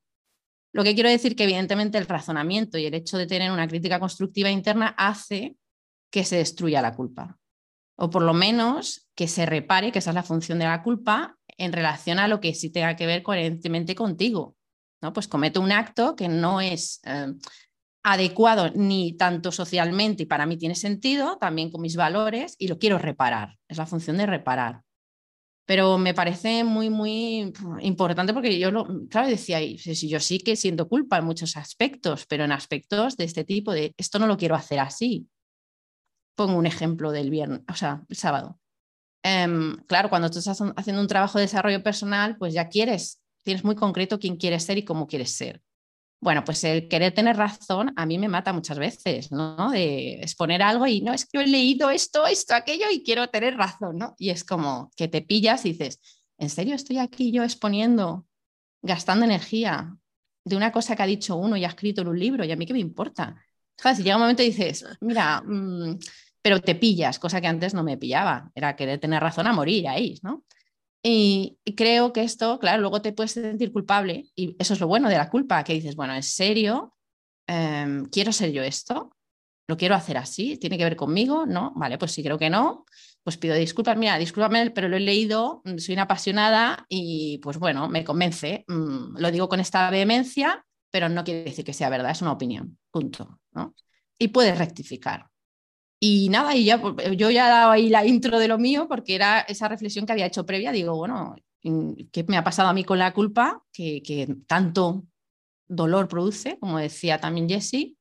Lo 0.73 0.85
que 0.85 0.95
quiero 0.95 1.09
decir 1.09 1.37
que 1.37 1.45
evidentemente 1.45 1.97
el 1.97 2.07
razonamiento 2.07 2.77
y 2.77 2.87
el 2.87 2.95
hecho 2.95 3.17
de 3.17 3.27
tener 3.27 3.51
una 3.51 3.69
crítica 3.69 4.01
constructiva 4.01 4.51
interna 4.51 4.95
hace 4.99 5.57
que 6.11 6.25
se 6.25 6.37
destruya 6.37 6.83
la 6.83 6.95
culpa. 6.95 7.39
O 7.97 8.11
por 8.11 8.23
lo 8.23 8.35
menos 8.35 9.09
que 9.15 9.29
se 9.29 9.47
repare, 9.47 9.91
que 9.91 10.01
esa 10.01 10.11
es 10.11 10.15
la 10.15 10.23
función 10.23 10.59
de 10.59 10.67
la 10.67 10.83
culpa, 10.83 11.39
en 11.57 11.73
relación 11.73 12.19
a 12.19 12.29
lo 12.29 12.41
que 12.41 12.55
sí 12.55 12.71
tenga 12.71 12.97
que 12.97 13.07
ver 13.07 13.23
coherentemente 13.23 13.95
contigo. 13.95 14.57
¿no? 15.01 15.13
Pues 15.13 15.29
cometo 15.29 15.61
un 15.61 15.73
acto 15.73 16.15
que 16.15 16.29
no 16.29 16.61
es 16.61 17.01
eh, 17.05 17.33
adecuado 18.09 18.71
ni 18.75 19.15
tanto 19.17 19.51
socialmente 19.53 20.23
y 20.23 20.27
para 20.27 20.47
mí 20.47 20.57
tiene 20.57 20.75
sentido, 20.75 21.39
también 21.39 21.71
con 21.71 21.83
mis 21.83 21.97
valores, 21.97 22.55
y 22.59 22.69
lo 22.69 22.79
quiero 22.79 22.99
reparar. 22.99 23.57
Es 23.69 23.79
la 23.79 23.87
función 23.87 24.17
de 24.17 24.27
reparar 24.27 24.83
pero 25.67 25.99
me 25.99 26.15
parece 26.15 26.63
muy, 26.63 26.91
muy 26.91 27.53
importante 27.81 28.33
porque 28.33 28.59
yo, 28.59 28.71
lo, 28.71 28.87
claro, 29.09 29.27
decía, 29.27 29.61
yo 29.61 30.21
sí 30.21 30.39
que 30.39 30.55
siento 30.55 30.89
culpa 30.89 31.19
en 31.19 31.25
muchos 31.25 31.57
aspectos, 31.57 32.25
pero 32.27 32.45
en 32.45 32.53
aspectos 32.53 33.17
de 33.17 33.25
este 33.25 33.45
tipo, 33.45 33.73
de 33.73 33.93
esto 33.99 34.21
no 34.21 34.29
lo 34.29 34.37
quiero 34.37 34.55
hacer 34.55 34.79
así. 34.79 35.29
Pongo 36.37 36.57
un 36.57 36.67
ejemplo 36.67 37.11
del 37.11 37.31
viernes, 37.31 37.63
o 37.69 37.75
sea, 37.75 38.05
el 38.09 38.17
sábado. 38.17 38.61
Em, 39.25 39.77
claro, 39.89 40.09
cuando 40.09 40.31
tú 40.31 40.39
estás 40.39 40.63
haciendo 40.77 41.03
un 41.03 41.09
trabajo 41.09 41.39
de 41.39 41.47
desarrollo 41.47 41.83
personal, 41.83 42.37
pues 42.39 42.55
ya 42.55 42.69
quieres, 42.69 43.21
tienes 43.43 43.65
muy 43.65 43.75
concreto 43.75 44.21
quién 44.21 44.37
quieres 44.37 44.63
ser 44.63 44.79
y 44.79 44.85
cómo 44.85 45.09
quieres 45.09 45.33
ser. 45.33 45.63
Bueno, 46.21 46.45
pues 46.45 46.65
el 46.65 46.89
querer 46.89 47.13
tener 47.13 47.37
razón 47.37 47.93
a 47.95 48.07
mí 48.07 48.19
me 48.19 48.29
mata 48.29 48.53
muchas 48.53 48.79
veces, 48.79 49.31
¿no? 49.31 49.71
De 49.71 50.15
exponer 50.15 50.63
algo 50.63 50.87
y 50.87 51.03
no 51.03 51.13
es 51.13 51.25
que 51.25 51.39
yo 51.39 51.41
he 51.43 51.47
leído 51.47 51.91
esto, 51.91 52.27
esto, 52.27 52.55
aquello 52.55 52.87
y 52.91 53.03
quiero 53.03 53.29
tener 53.29 53.57
razón, 53.57 53.99
¿no? 53.99 54.15
Y 54.19 54.31
es 54.31 54.43
como 54.43 54.91
que 54.97 55.09
te 55.09 55.23
pillas 55.23 55.67
y 55.67 55.73
dices, 55.73 56.01
¿en 56.39 56.49
serio 56.49 56.75
estoy 56.75 56.99
aquí 56.99 57.33
yo 57.33 57.45
exponiendo, 57.45 58.27
gastando 58.83 59.27
energía 59.27 59.95
de 60.45 60.57
una 60.57 60.73
cosa 60.73 60.97
que 60.97 61.03
ha 61.03 61.07
dicho 61.07 61.37
uno 61.37 61.57
y 61.57 61.65
ha 61.65 61.69
escrito 61.69 62.01
en 62.01 62.09
un 62.09 62.19
libro 62.19 62.45
y 62.45 62.53
a 62.53 62.57
mí 62.57 62.65
qué 62.67 62.73
me 62.73 62.81
importa? 62.81 63.37
Si 63.77 64.03
llega 64.03 64.17
un 64.17 64.23
momento 64.23 64.43
y 64.43 64.47
dices, 64.47 64.87
mira, 65.03 65.43
mm", 65.43 65.99
pero 66.41 66.61
te 66.63 66.75
pillas, 66.77 67.19
cosa 67.19 67.41
que 67.43 67.47
antes 67.47 67.75
no 67.75 67.85
me 67.85 67.99
pillaba, 67.99 68.51
era 68.55 68.75
querer 68.75 68.99
tener 68.99 69.23
razón 69.23 69.47
a 69.49 69.53
morir 69.53 69.87
ahí, 69.87 70.19
¿no? 70.23 70.46
Y, 71.09 71.57
creo 71.77 72.13
que 72.13 72.25
esto, 72.25 72.59
claro, 72.59 72.81
luego 72.81 73.01
te 73.01 73.13
puedes 73.13 73.31
sentir 73.31 73.71
culpable 73.71 74.25
y 74.35 74.57
eso 74.59 74.75
es 74.75 74.81
lo 74.81 74.89
bueno 74.89 75.09
de 75.09 75.17
la 75.17 75.31
culpa, 75.31 75.63
que 75.63 75.73
dices, 75.73 75.95
bueno, 75.95 76.15
¿en 76.17 76.25
serio? 76.25 76.97
Em, 77.47 78.07
¿Quiero 78.07 78.33
ser 78.33 78.51
yo 78.51 78.65
esto? 78.65 79.13
¿Lo 79.69 79.77
quiero 79.77 79.95
hacer 79.95 80.19
así? 80.19 80.59
¿Tiene 80.59 80.77
que 80.77 80.83
ver 80.83 80.97
conmigo? 80.97 81.47
No, 81.47 81.73
vale, 81.77 81.97
pues 81.97 82.11
si 82.11 82.25
creo 82.25 82.39
que 82.39 82.51
no, 82.51 82.87
pues 83.23 83.37
pido 83.37 83.55
disculpas. 83.55 83.97
Mira, 83.97 84.19
discúlpame, 84.19 84.73
pero 84.73 84.89
lo 84.89 84.97
he 84.97 85.01
leído, 85.01 85.63
mm, 85.65 85.79
soy 85.79 85.93
una 85.93 86.03
apasionada 86.03 86.87
y 86.89 87.39
pues 87.39 87.59
bueno, 87.59 87.89
me 87.89 88.03
convence. 88.03 88.65
Mm, 88.67 89.19
lo 89.19 89.31
digo 89.31 89.49
con 89.49 89.61
esta 89.61 89.89
vehemencia, 89.91 90.67
pero 90.91 91.09
no 91.09 91.23
quiere 91.23 91.45
decir 91.45 91.65
que 91.65 91.73
sea 91.73 91.89
verdad, 91.89 92.11
es 92.11 92.23
una 92.23 92.33
opinión, 92.33 92.79
punto. 92.91 93.39
¿no? 93.53 93.77
Y 94.19 94.29
puedes 94.29 94.59
rectificar. 94.59 95.27
Y 95.99 96.29
nada, 96.29 96.55
y 96.55 96.65
ya, 96.65 96.81
pues, 96.81 96.95
yo 97.17 97.31
ya 97.31 97.49
dado 97.49 97.71
ahí 97.71 97.89
la 97.89 98.05
intro 98.05 98.39
de 98.39 98.49
lo 98.49 98.59
mío 98.59 98.87
porque 98.89 99.15
era 99.15 99.41
esa 99.41 99.69
reflexión 99.69 100.05
que 100.07 100.13
había 100.13 100.27
hecho 100.27 100.45
previa. 100.45 100.73
Digo, 100.73 100.95
bueno, 100.97 101.37
¿qué 101.63 102.25
me 102.29 102.37
ha 102.37 102.45
pasado 102.45 102.69
a 102.69 102.75
mí 102.75 102.85
con 102.85 102.99
la 102.99 103.15
culpa? 103.15 103.65
Que, 103.73 104.03
que 104.03 104.37
tanto 104.47 105.05
dolor 105.69 106.09
produce, 106.09 106.59
como 106.59 106.79
decía 106.79 107.21
también 107.21 107.49
Jessie, 107.49 107.97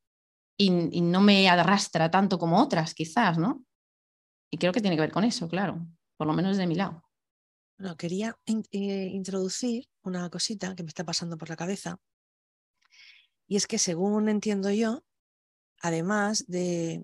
y, 0.58 0.70
no 1.02 1.22
me 1.22 1.50
arrastra 1.50 2.10
tanto 2.10 2.40
como 2.40 2.62
otras, 2.62 2.94
quizás, 2.94 3.38
¿no? 3.38 3.66
Y 4.52 4.58
creo 4.58 4.72
que 4.72 4.82
tiene 4.82 4.96
que 4.96 5.02
ver 5.02 5.12
con 5.12 5.24
eso, 5.24 5.48
claro, 5.48 5.86
por 6.18 6.28
lo 6.28 6.34
menos 6.34 6.58
de 6.58 6.68
mi 6.68 6.76
lado. 6.76 7.04
Bueno, 7.78 7.98
quería 7.98 8.38
eh, 8.46 9.10
introducir 9.12 9.90
una 10.04 10.30
cosita 10.30 10.76
que 10.76 10.84
me 10.84 10.90
está 10.90 11.04
pasando 11.04 11.38
por 11.38 11.50
la 11.50 11.58
cabeza. 11.58 12.00
Y 13.48 13.58
es 13.58 13.68
que 13.68 13.78
según 13.78 14.30
entiendo 14.30 14.72
yo, 14.72 15.04
además 15.82 16.46
de, 16.48 17.04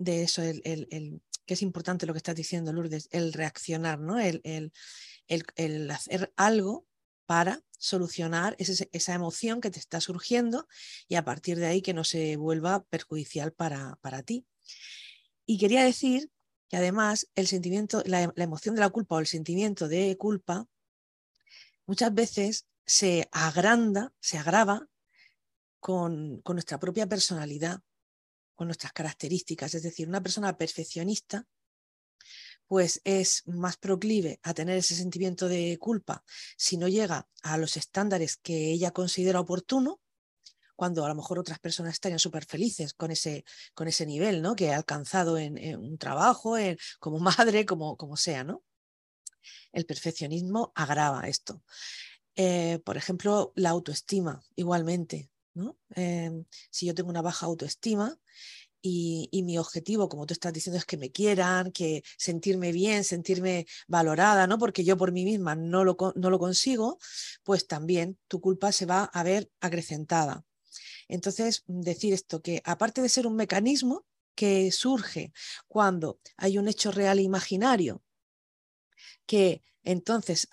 de 0.00 0.22
eso, 0.22 0.42
el, 0.42 0.62
el, 0.64 1.22
que 1.44 1.54
es 1.54 1.62
importante 1.62 2.06
lo 2.06 2.14
que 2.14 2.18
estás 2.18 2.34
diciendo, 2.34 2.72
Lourdes, 2.72 3.08
el 3.12 3.32
reaccionar, 3.32 4.00
¿no? 4.00 4.18
el, 4.18 4.40
el 5.26 5.90
hacer 5.90 6.32
algo 6.36 6.86
para 7.26 7.62
solucionar 7.78 8.56
esa 8.58 9.14
emoción 9.14 9.60
que 9.60 9.70
te 9.70 9.78
está 9.78 10.00
surgiendo 10.00 10.66
y 11.06 11.14
a 11.14 11.24
partir 11.24 11.58
de 11.58 11.66
ahí 11.66 11.82
que 11.82 11.94
no 11.94 12.02
se 12.02 12.36
vuelva 12.36 12.82
perjudicial 12.84 13.52
para, 13.52 13.96
para 14.00 14.22
ti. 14.22 14.46
Y 15.46 15.58
quería 15.58 15.84
decir 15.84 16.30
que 16.68 16.78
además 16.78 17.28
el 17.34 17.46
sentimiento, 17.46 18.02
la, 18.06 18.32
la, 18.34 18.44
emoción 18.44 18.74
de 18.74 18.80
la 18.80 18.90
culpa 18.90 19.16
o 19.16 19.20
el 19.20 19.26
sentimiento 19.26 19.86
de 19.86 20.16
culpa 20.18 20.66
muchas 21.86 22.12
veces 22.14 22.66
se 22.86 23.28
agranda, 23.32 24.12
se 24.20 24.38
agrava 24.38 24.88
con, 25.78 26.40
con 26.42 26.56
nuestra 26.56 26.78
propia 26.78 27.06
personalidad 27.06 27.80
con 28.60 28.68
nuestras 28.68 28.92
características. 28.92 29.74
Es 29.74 29.82
decir, 29.82 30.06
una 30.06 30.22
persona 30.22 30.54
perfeccionista 30.54 31.46
pues 32.66 33.00
es 33.04 33.42
más 33.46 33.78
proclive 33.78 34.38
a 34.42 34.52
tener 34.52 34.76
ese 34.76 34.94
sentimiento 34.94 35.48
de 35.48 35.78
culpa 35.80 36.22
si 36.58 36.76
no 36.76 36.86
llega 36.86 37.26
a 37.42 37.56
los 37.56 37.78
estándares 37.78 38.36
que 38.36 38.70
ella 38.70 38.90
considera 38.90 39.40
oportuno, 39.40 40.02
cuando 40.76 41.06
a 41.06 41.08
lo 41.08 41.14
mejor 41.14 41.38
otras 41.38 41.58
personas 41.58 41.94
estarían 41.94 42.18
súper 42.18 42.44
felices 42.44 42.92
con 42.92 43.10
ese, 43.10 43.46
con 43.72 43.88
ese 43.88 44.04
nivel 44.04 44.42
¿no? 44.42 44.54
que 44.54 44.74
ha 44.74 44.76
alcanzado 44.76 45.38
en, 45.38 45.56
un 45.78 45.96
trabajo, 45.96 46.58
en, 46.58 46.76
como 46.98 47.18
madre, 47.38 47.64
como, 47.64 47.96
como 47.96 48.18
sea. 48.18 48.44
¿no? 48.44 48.62
El 49.72 49.86
perfeccionismo 49.86 50.70
agrava 50.74 51.26
esto. 51.28 51.64
Eh, 52.36 52.78
por 52.84 52.98
ejemplo, 52.98 53.54
la 53.56 53.70
autoestima, 53.70 54.44
igualmente. 54.54 55.30
Em, 55.94 56.44
si 56.70 56.86
yo 56.86 56.94
tengo 56.94 57.10
una 57.10 57.22
baja 57.22 57.46
autoestima 57.46 58.18
y, 58.82 59.28
mi 59.44 59.58
objetivo, 59.58 60.08
como 60.08 60.26
tú 60.26 60.32
estás 60.32 60.52
diciendo, 60.52 60.78
es 60.78 60.86
que 60.86 60.96
me 60.96 61.10
quieran, 61.10 61.72
que 61.72 62.02
sentirme 62.16 62.72
bien, 62.72 63.04
sentirme 63.04 63.66
valorada, 63.88 64.46
¿no? 64.46 64.58
Porque 64.58 64.84
yo 64.84 64.96
por 64.96 65.12
mí 65.12 65.24
misma 65.24 65.54
no 65.54 65.84
lo, 65.84 65.96
no 66.14 66.30
lo 66.30 66.38
consigo, 66.38 66.98
pues 67.42 67.66
también 67.66 68.18
tu 68.28 68.40
culpa 68.40 68.72
se 68.72 68.86
va 68.86 69.04
a 69.04 69.22
ver 69.22 69.50
acrecentada. 69.60 70.44
Entonces, 71.08 71.64
decir 71.66 72.14
esto, 72.14 72.40
que 72.40 72.62
aparte 72.64 73.02
de 73.02 73.08
ser 73.08 73.26
un 73.26 73.36
mecanismo 73.36 74.06
que 74.34 74.70
surge 74.72 75.32
cuando 75.68 76.20
hay 76.36 76.56
un 76.56 76.68
hecho 76.68 76.90
real 76.92 77.18
e 77.18 77.22
imaginario, 77.22 78.02
que 79.26 79.62
entonces 79.82 80.48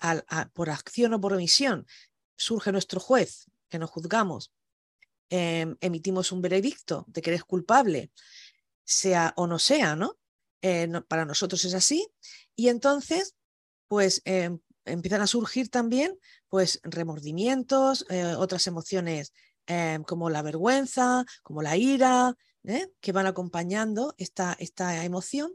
por 0.52 0.70
acción 0.70 1.14
o 1.14 1.20
por 1.20 1.32
omisión 1.32 1.86
surge 2.36 2.72
nuestro 2.72 3.00
juez, 3.00 3.46
que 3.68 3.78
nos 3.78 3.90
juzgamos 3.90 4.52
Em, 5.30 5.76
emitimos 5.80 6.32
un 6.32 6.40
veredicto 6.40 7.04
de 7.08 7.20
que 7.20 7.30
eres 7.30 7.44
culpable, 7.44 8.10
sea 8.84 9.34
o 9.36 9.46
no 9.46 9.58
sea, 9.58 9.94
¿no? 9.94 10.18
Eh, 10.62 10.88
para 11.06 11.26
nosotros 11.26 11.64
es 11.64 11.74
así. 11.74 12.08
Y 12.56 12.68
entonces, 12.68 13.34
pues 13.88 14.22
em, 14.24 14.58
empiezan 14.86 15.20
a 15.20 15.26
surgir 15.26 15.68
también, 15.68 16.18
pues, 16.48 16.80
remordimientos, 16.82 18.06
eh, 18.08 18.24
otras 18.24 18.66
emociones 18.66 19.32
em, 19.66 20.02
como 20.02 20.30
la 20.30 20.40
vergüenza, 20.40 21.24
como 21.42 21.60
la 21.60 21.76
ira, 21.76 22.34
¿eh? 22.64 22.88
que 23.00 23.12
van 23.12 23.26
acompañando 23.26 24.14
esta, 24.16 24.56
esta 24.58 25.04
emoción 25.04 25.52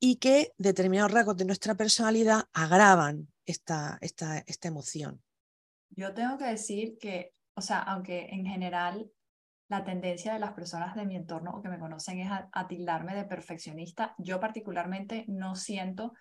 y 0.00 0.16
que 0.16 0.52
determinados 0.56 1.12
rasgos 1.12 1.36
de 1.36 1.44
nuestra 1.44 1.74
personalidad 1.74 2.44
agravan 2.54 3.28
esta, 3.44 3.98
esta, 4.00 4.38
esta 4.46 4.68
emoción. 4.68 5.22
Yo 5.90 6.12
tengo 6.14 6.36
que 6.38 6.46
decir 6.46 6.96
que 6.98 7.35
o 7.56 7.62
sea, 7.62 7.78
aunque 7.80 8.28
en 8.30 8.46
general 8.46 9.10
la 9.68 9.82
tendencia 9.82 10.32
de 10.34 10.38
las 10.38 10.52
personas 10.52 10.94
de 10.94 11.06
mi 11.06 11.16
entorno 11.16 11.52
o 11.52 11.62
que 11.62 11.70
me 11.70 11.78
conocen 11.78 12.20
es 12.20 12.30
a, 12.30 12.68
tildarme 12.68 13.14
de 13.14 13.24
perfeccionista, 13.24 14.14
yo 14.18 14.38
particularmente 14.38 15.24
no 15.28 15.56
siento 15.56 16.12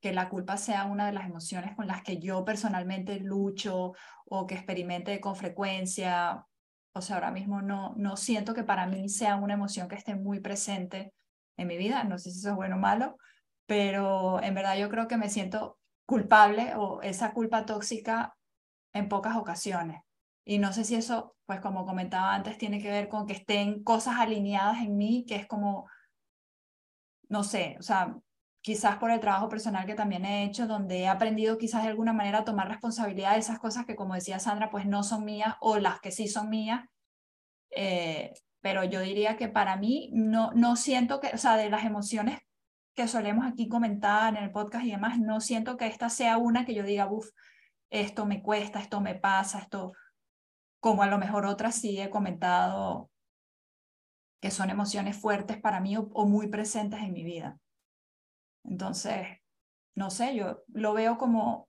que 0.00 0.12
la 0.12 0.28
culpa 0.28 0.56
sea 0.56 0.86
una 0.86 1.06
de 1.06 1.12
las 1.12 1.26
emociones 1.26 1.76
con 1.76 1.86
las 1.86 2.02
que 2.02 2.18
yo 2.18 2.44
personalmente 2.44 3.20
lucho 3.20 3.92
o 4.26 4.46
que 4.46 4.54
experimente 4.54 5.20
con 5.20 5.36
frecuencia. 5.36 6.46
O 6.92 7.02
sea, 7.02 7.16
ahora 7.16 7.30
mismo 7.32 7.62
no, 7.62 7.94
no 7.96 8.16
siento 8.16 8.54
que 8.54 8.64
para 8.64 8.86
mí 8.86 9.08
sea 9.08 9.36
una 9.36 9.54
emoción 9.54 9.88
que 9.88 9.96
esté 9.96 10.14
muy 10.14 10.40
presente 10.40 11.12
en 11.56 11.68
mi 11.68 11.76
vida. 11.76 12.04
No 12.04 12.18
sé 12.18 12.30
si 12.30 12.38
eso 12.38 12.50
es 12.50 12.56
bueno 12.56 12.76
o 12.76 12.78
malo, 12.78 13.18
pero 13.66 14.42
en 14.42 14.54
verdad 14.54 14.76
yo 14.78 14.88
creo 14.88 15.08
que 15.08 15.18
me 15.18 15.28
siento 15.28 15.78
culpable 16.06 16.74
o 16.76 17.02
esa 17.02 17.32
culpa 17.32 17.66
tóxica 17.66 18.34
en 18.92 19.08
pocas 19.08 19.36
ocasiones. 19.36 20.07
Y 20.48 20.56
no 20.56 20.72
sé 20.72 20.82
si 20.84 20.94
eso, 20.94 21.36
pues 21.44 21.60
como 21.60 21.84
comentaba 21.84 22.34
antes, 22.34 22.56
tiene 22.56 22.80
que 22.80 22.90
ver 22.90 23.10
con 23.10 23.26
que 23.26 23.34
estén 23.34 23.84
cosas 23.84 24.16
alineadas 24.16 24.78
en 24.78 24.96
mí, 24.96 25.26
que 25.28 25.36
es 25.36 25.46
como, 25.46 25.86
no 27.28 27.44
sé, 27.44 27.76
o 27.78 27.82
sea, 27.82 28.16
quizás 28.62 28.96
por 28.96 29.10
el 29.10 29.20
trabajo 29.20 29.50
personal 29.50 29.84
que 29.84 29.94
también 29.94 30.24
he 30.24 30.44
hecho, 30.44 30.66
donde 30.66 31.00
he 31.00 31.06
aprendido 31.06 31.58
quizás 31.58 31.82
de 31.82 31.90
alguna 31.90 32.14
manera 32.14 32.38
a 32.38 32.44
tomar 32.44 32.66
responsabilidad 32.66 33.34
de 33.34 33.40
esas 33.40 33.58
cosas 33.58 33.84
que, 33.84 33.94
como 33.94 34.14
decía 34.14 34.38
Sandra, 34.38 34.70
pues 34.70 34.86
no 34.86 35.02
son 35.02 35.26
mías 35.26 35.54
o 35.60 35.76
las 35.76 36.00
que 36.00 36.12
sí 36.12 36.28
son 36.28 36.48
mías. 36.48 36.82
Eh, 37.76 38.32
pero 38.62 38.84
yo 38.84 39.00
diría 39.00 39.36
que 39.36 39.48
para 39.48 39.76
mí 39.76 40.10
no, 40.14 40.52
no 40.54 40.76
siento 40.76 41.20
que, 41.20 41.28
o 41.34 41.36
sea, 41.36 41.58
de 41.58 41.68
las 41.68 41.84
emociones 41.84 42.38
que 42.96 43.06
solemos 43.06 43.44
aquí 43.44 43.68
comentar 43.68 44.34
en 44.34 44.44
el 44.44 44.50
podcast 44.50 44.86
y 44.86 44.92
demás, 44.92 45.18
no 45.18 45.42
siento 45.42 45.76
que 45.76 45.88
esta 45.88 46.08
sea 46.08 46.38
una 46.38 46.64
que 46.64 46.72
yo 46.72 46.84
diga, 46.84 47.06
uff, 47.06 47.28
esto 47.90 48.24
me 48.24 48.42
cuesta, 48.42 48.80
esto 48.80 49.02
me 49.02 49.14
pasa, 49.14 49.58
esto, 49.58 49.92
como 50.80 51.02
a 51.02 51.06
lo 51.06 51.18
mejor 51.18 51.46
otras 51.46 51.74
sí 51.74 52.00
he 52.00 52.10
comentado 52.10 53.10
que 54.40 54.50
son 54.50 54.70
emociones 54.70 55.16
fuertes 55.16 55.60
para 55.60 55.80
mí 55.80 55.96
o, 55.96 56.26
muy 56.26 56.48
presentes 56.48 57.00
en 57.00 57.12
mi 57.12 57.24
vida. 57.24 57.58
Entonces, 58.64 59.26
no 59.94 60.10
sé, 60.10 60.36
yo 60.36 60.62
lo 60.68 60.92
veo 60.92 61.18
como 61.18 61.68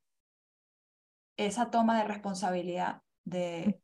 esa 1.37 1.71
toma 1.71 1.97
de 1.97 2.03
responsabilidad 2.03 3.01
de, 3.25 3.81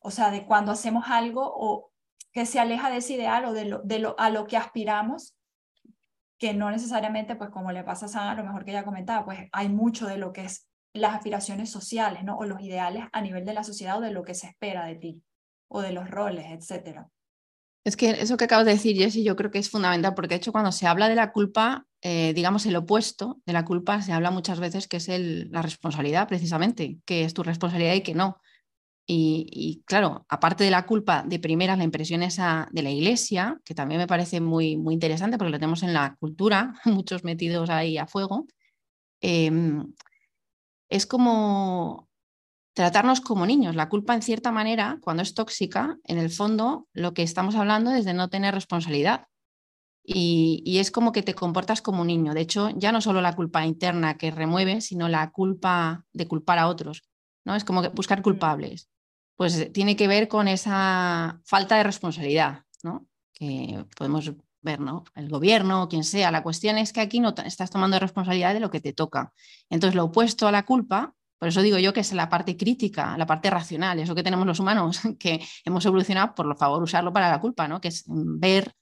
o 0.00 0.10
sea, 0.10 0.30
de 0.30 0.46
cuando 0.46 0.72
hacemos 0.72 1.04
algo 1.08 1.42
o 1.44 1.92
que 2.32 2.46
se 2.46 2.58
aleja 2.58 2.90
de 2.90 2.98
ese 2.98 3.14
ideal 3.14 3.44
o 3.44 3.52
de 3.52 3.66
lo, 3.66 3.82
de 3.82 3.98
lo, 4.00 4.18
a 4.18 4.30
lo 4.30 4.46
que 4.46 4.56
aspiramos, 4.56 5.36
que 6.38 6.54
no 6.54 6.70
necesariamente, 6.70 7.36
pues 7.36 7.50
como 7.50 7.72
le 7.72 7.84
pasa 7.84 8.06
a 8.06 8.08
San, 8.08 8.28
a 8.28 8.34
lo 8.34 8.44
mejor 8.44 8.64
que 8.64 8.70
ella 8.70 8.84
comentaba, 8.84 9.24
pues 9.24 9.48
hay 9.52 9.68
mucho 9.68 10.06
de 10.06 10.18
lo 10.18 10.32
que 10.32 10.42
es 10.44 10.67
las 11.00 11.14
aspiraciones 11.14 11.70
sociales, 11.70 12.24
¿no? 12.24 12.36
O 12.36 12.44
los 12.44 12.60
ideales 12.60 13.04
a 13.12 13.20
nivel 13.20 13.44
de 13.44 13.54
la 13.54 13.64
sociedad 13.64 13.98
o 13.98 14.00
de 14.00 14.10
lo 14.10 14.24
que 14.24 14.34
se 14.34 14.46
espera 14.46 14.86
de 14.86 14.96
ti, 14.96 15.22
o 15.68 15.80
de 15.80 15.92
los 15.92 16.10
roles, 16.10 16.46
etcétera. 16.50 17.08
Es 17.84 17.96
que 17.96 18.10
eso 18.10 18.36
que 18.36 18.44
acabas 18.44 18.66
de 18.66 18.72
decir, 18.72 18.96
Jessy, 18.96 19.24
yo 19.24 19.34
creo 19.34 19.50
que 19.50 19.58
es 19.58 19.70
fundamental, 19.70 20.14
porque 20.14 20.28
de 20.28 20.34
hecho 20.36 20.52
cuando 20.52 20.72
se 20.72 20.86
habla 20.86 21.08
de 21.08 21.14
la 21.14 21.32
culpa, 21.32 21.86
eh, 22.02 22.32
digamos 22.34 22.66
el 22.66 22.76
opuesto 22.76 23.40
de 23.46 23.52
la 23.54 23.64
culpa, 23.64 24.02
se 24.02 24.12
habla 24.12 24.30
muchas 24.30 24.60
veces 24.60 24.88
que 24.88 24.98
es 24.98 25.08
el, 25.08 25.50
la 25.50 25.62
responsabilidad, 25.62 26.28
precisamente, 26.28 26.98
que 27.06 27.24
es 27.24 27.32
tu 27.32 27.42
responsabilidad 27.42 27.94
y 27.94 28.02
que 28.02 28.14
no. 28.14 28.40
Y, 29.10 29.82
claro, 29.86 30.26
aparte 30.28 30.64
de 30.64 30.70
la 30.70 30.84
culpa, 30.84 31.24
de 31.26 31.38
primera 31.38 31.76
la 31.76 31.84
impresión 31.84 32.20
de 32.20 32.82
la 32.82 32.90
iglesia, 32.90 33.58
que 33.64 33.74
también 33.74 33.98
me 33.98 34.06
parece 34.06 34.38
muy, 34.38 34.76
muy 34.76 34.92
interesante 34.92 35.38
porque 35.38 35.52
lo 35.52 35.58
tenemos 35.58 35.82
en 35.82 35.94
la 35.94 36.14
cultura, 36.20 36.74
muchos 36.84 37.24
metidos 37.24 37.70
ahí 37.70 37.96
a 37.96 38.06
fuego, 38.06 38.46
em, 39.22 39.94
es 40.88 41.06
como 41.06 42.08
tratarnos 42.74 43.20
como 43.20 43.46
niños. 43.46 43.74
La 43.74 43.88
culpa, 43.88 44.14
en 44.14 44.22
cierta 44.22 44.52
manera, 44.52 44.98
cuando 45.00 45.22
es 45.22 45.34
tóxica, 45.34 45.98
en 46.04 46.18
el 46.18 46.30
fondo 46.30 46.86
lo 46.92 47.12
que 47.12 47.22
estamos 47.22 47.56
hablando 47.56 47.90
es 47.90 48.04
de 48.04 48.14
no 48.14 48.28
tener 48.28 48.54
responsabilidad. 48.54 49.26
Y, 50.10 50.78
es 50.78 50.90
como 50.90 51.12
que 51.12 51.22
te 51.22 51.34
comportas 51.34 51.82
como 51.82 52.00
un 52.00 52.06
niño. 52.06 52.32
De 52.32 52.40
hecho, 52.40 52.70
ya 52.70 52.92
no 52.92 53.00
solo 53.02 53.20
la 53.20 53.36
culpa 53.36 53.66
interna 53.66 54.16
que 54.16 54.30
remueve, 54.30 54.80
sino 54.80 55.08
la 55.08 55.30
culpa 55.32 56.06
de 56.12 56.26
culpar 56.26 56.58
a 56.58 56.68
otros. 56.68 57.02
¿no? 57.44 57.54
Es 57.54 57.64
como 57.64 57.82
buscar 57.90 58.22
culpables. 58.22 58.88
Pues 59.36 59.70
tiene 59.72 59.96
que 59.96 60.08
ver 60.08 60.28
con 60.28 60.48
esa 60.48 61.40
falta 61.44 61.76
de 61.76 61.82
responsabilidad, 61.82 62.62
¿no? 62.82 63.06
Que 63.34 63.84
podemos 63.96 64.32
El 65.14 65.28
gobierno, 65.28 65.82
o 65.84 65.88
quien 65.88 66.04
sea. 66.04 66.30
La 66.30 66.42
cuestión 66.42 66.78
es 66.78 66.92
que 66.92 67.00
aquí 67.00 67.20
no 67.20 67.34
estás 67.44 67.70
tomando 67.70 67.98
responsabilidad 67.98 68.54
de 68.54 68.60
lo 68.60 68.70
que 68.70 68.80
te 68.80 68.92
toca. 68.92 69.32
Entonces, 69.70 69.94
lo 69.94 70.04
opuesto 70.04 70.46
a 70.46 70.52
la 70.52 70.64
culpa 70.64 71.14
por 71.38 71.48
eso 71.48 71.62
digo 71.62 71.78
yo 71.78 71.92
que 71.92 72.00
es 72.00 72.12
la 72.12 72.28
parte 72.28 72.56
crítica, 72.56 73.16
la 73.16 73.26
parte 73.26 73.48
racional, 73.48 73.98
eso 74.00 74.14
que 74.14 74.24
tenemos 74.24 74.46
los 74.46 74.58
humanos, 74.58 75.00
que 75.18 75.40
hemos 75.64 75.86
evolucionado 75.86 76.34
por 76.34 76.56
favor 76.56 76.82
usarlo 76.82 77.12
para 77.12 77.30
la 77.30 77.40
culpa, 77.40 77.68
¿no? 77.68 77.80
que 77.80 77.88
es 77.88 78.04
ver 78.06 78.74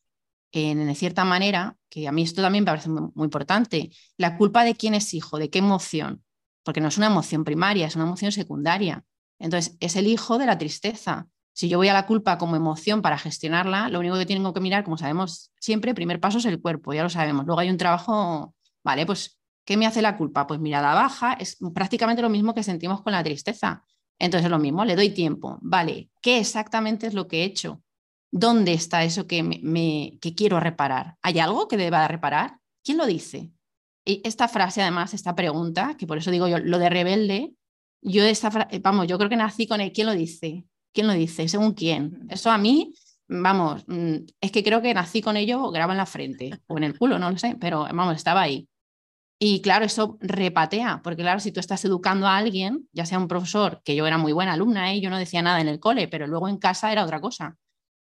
en 0.53 0.95
cierta 0.95 1.25
manera, 1.25 1.77
que 1.91 2.09
a 2.09 2.13
mí 2.13 2.23
esto 2.23 2.41
también 2.41 2.65
me 2.65 2.71
parece 2.71 2.89
muy 2.89 3.13
importante, 3.17 3.91
la 4.17 4.39
culpa 4.39 4.65
de 4.65 4.75
quién 4.75 4.95
es 4.95 5.13
hijo, 5.13 5.39
de 5.39 5.51
qué 5.51 5.59
emoción, 5.59 6.25
porque 6.63 6.81
no 6.81 6.89
es 6.89 6.97
una 6.97 7.09
emoción 7.09 7.45
primaria, 7.45 7.87
es 7.87 7.95
una 7.95 8.07
emoción 8.07 8.33
secundaria. 8.33 9.05
Entonces, 9.39 9.77
es 9.81 9.97
el 9.97 10.07
hijo 10.07 10.39
de 10.39 10.47
la 10.47 10.57
tristeza. 10.57 11.29
Si 11.57 11.69
yo 11.69 11.79
voy 11.79 11.89
a 11.89 11.95
la 11.95 12.07
culpa 12.07 12.37
como 12.37 12.55
emoción 12.55 13.01
para 13.01 13.19
gestionarla, 13.19 13.89
lo 13.89 14.01
único 14.01 14.19
que 14.19 14.27
tengo 14.27 14.53
que 14.53 14.61
mirar, 14.61 14.85
como 14.85 14.99
sabemos 14.99 15.53
siempre, 15.59 15.95
primer 15.95 16.21
paso 16.21 16.39
es 16.39 16.45
el 16.45 16.61
cuerpo, 16.61 16.93
ya 16.93 17.03
lo 17.03 17.09
sabemos. 17.09 17.47
Luego 17.47 17.61
hay 17.61 17.71
un 17.71 17.79
trabajo, 17.79 18.55
vale, 18.85 19.07
pues 19.07 19.37
¿Qué 19.67 19.77
me 19.77 19.85
hace 19.85 20.01
la 20.01 20.17
culpa? 20.17 20.47
Pues 20.47 20.61
mirada 20.61 20.95
baja 20.95 21.33
es 21.35 21.59
prácticamente 21.75 22.23
lo 22.23 22.31
mismo 22.31 22.55
que 22.55 22.63
sentimos 22.63 23.03
con 23.03 23.13
la 23.13 23.25
tristeza. 23.25 23.85
Entonces 24.17 24.45
es 24.45 24.51
lo 24.51 24.61
mismo, 24.61 24.85
le 24.85 24.95
doy 24.95 25.11
tiempo. 25.11 25.59
Vale, 25.61 26.09
¿qué 26.23 26.39
exactamente 26.39 27.09
es 27.09 27.15
lo 27.15 27.27
que 27.27 27.41
he 27.41 27.45
hecho? 27.45 27.83
¿Dónde 28.31 28.73
está 28.73 29.03
eso 29.03 29.27
que, 29.27 29.43
me, 29.43 30.19
que 30.21 30.35
quiero 30.37 30.61
reparar? 30.61 31.17
¿Hay 31.21 31.41
algo 31.41 31.67
que 31.67 31.77
deba 31.77 32.07
reparar? 32.07 32.61
¿Quién 32.85 32.97
lo 32.97 33.07
dice? 33.07 33.51
Y 34.05 34.23
esta 34.25 34.47
frase, 34.47 34.83
además, 34.83 35.15
esta 35.15 35.35
pregunta, 35.35 35.97
que 35.99 36.07
por 36.07 36.19
eso 36.19 36.31
digo 36.31 36.47
yo, 36.47 36.59
lo 36.59 36.79
de 36.79 36.89
rebelde, 36.89 37.55
yo 38.01 38.23
esta 38.23 38.69
vamos, 38.83 39.09
yo 39.09 39.19
creo 39.19 39.29
que 39.29 39.37
nací 39.37 39.67
con 39.67 39.81
el 39.81 39.91
¿quién 39.93 40.07
lo 40.07 40.13
dice? 40.13 40.65
¿Quién 40.97 41.09
lo 41.09 41.13
dice? 41.13 41.47
¿Según 41.47 41.75
quién? 41.75 42.27
Eso 42.31 42.51
a 42.51 42.57
mí, 42.57 42.95
vamos, 43.29 43.85
mm, 43.87 44.15
es 44.41 44.51
que 44.51 44.65
creo 44.65 44.81
que 44.81 44.95
nací 44.95 45.21
con 45.21 45.37
ello 45.37 45.71
graba 45.71 45.93
en 45.93 45.99
la 45.99 46.07
frente 46.07 46.59
o 46.69 46.79
en 46.79 46.85
el 46.85 46.99
culo, 46.99 47.19
no 47.19 47.31
lo 47.31 47.37
sé, 47.37 47.55
pero 47.61 47.83
vamos, 47.83 48.17
estaba 48.17 48.41
ahí. 48.41 48.67
Y 49.39 49.61
claro, 49.61 49.85
eso 49.85 50.17
repatea, 50.23 51.03
porque 51.05 51.21
claro, 51.21 51.39
si 51.41 51.53
tú 51.53 51.61
estás 51.61 51.85
educando 51.85 52.27
a 52.27 52.39
alguien, 52.39 52.89
ya 52.93 53.05
sea 53.05 53.19
un 53.19 53.29
profesor, 53.29 53.83
que 53.85 53.95
yo 53.95 54.07
era 54.07 54.17
muy 54.17 54.33
buena 54.33 54.55
alumna, 54.55 54.95
¿eh? 54.95 55.03
yo 55.03 55.11
no 55.11 55.19
decía 55.19 55.43
nada 55.43 55.61
en 55.61 55.69
el 55.69 55.81
cole, 55.81 56.09
pero 56.09 56.27
luego 56.27 56.49
en 56.49 56.57
casa 56.57 56.91
era 56.91 57.05
otra 57.05 57.21
cosa. 57.21 57.59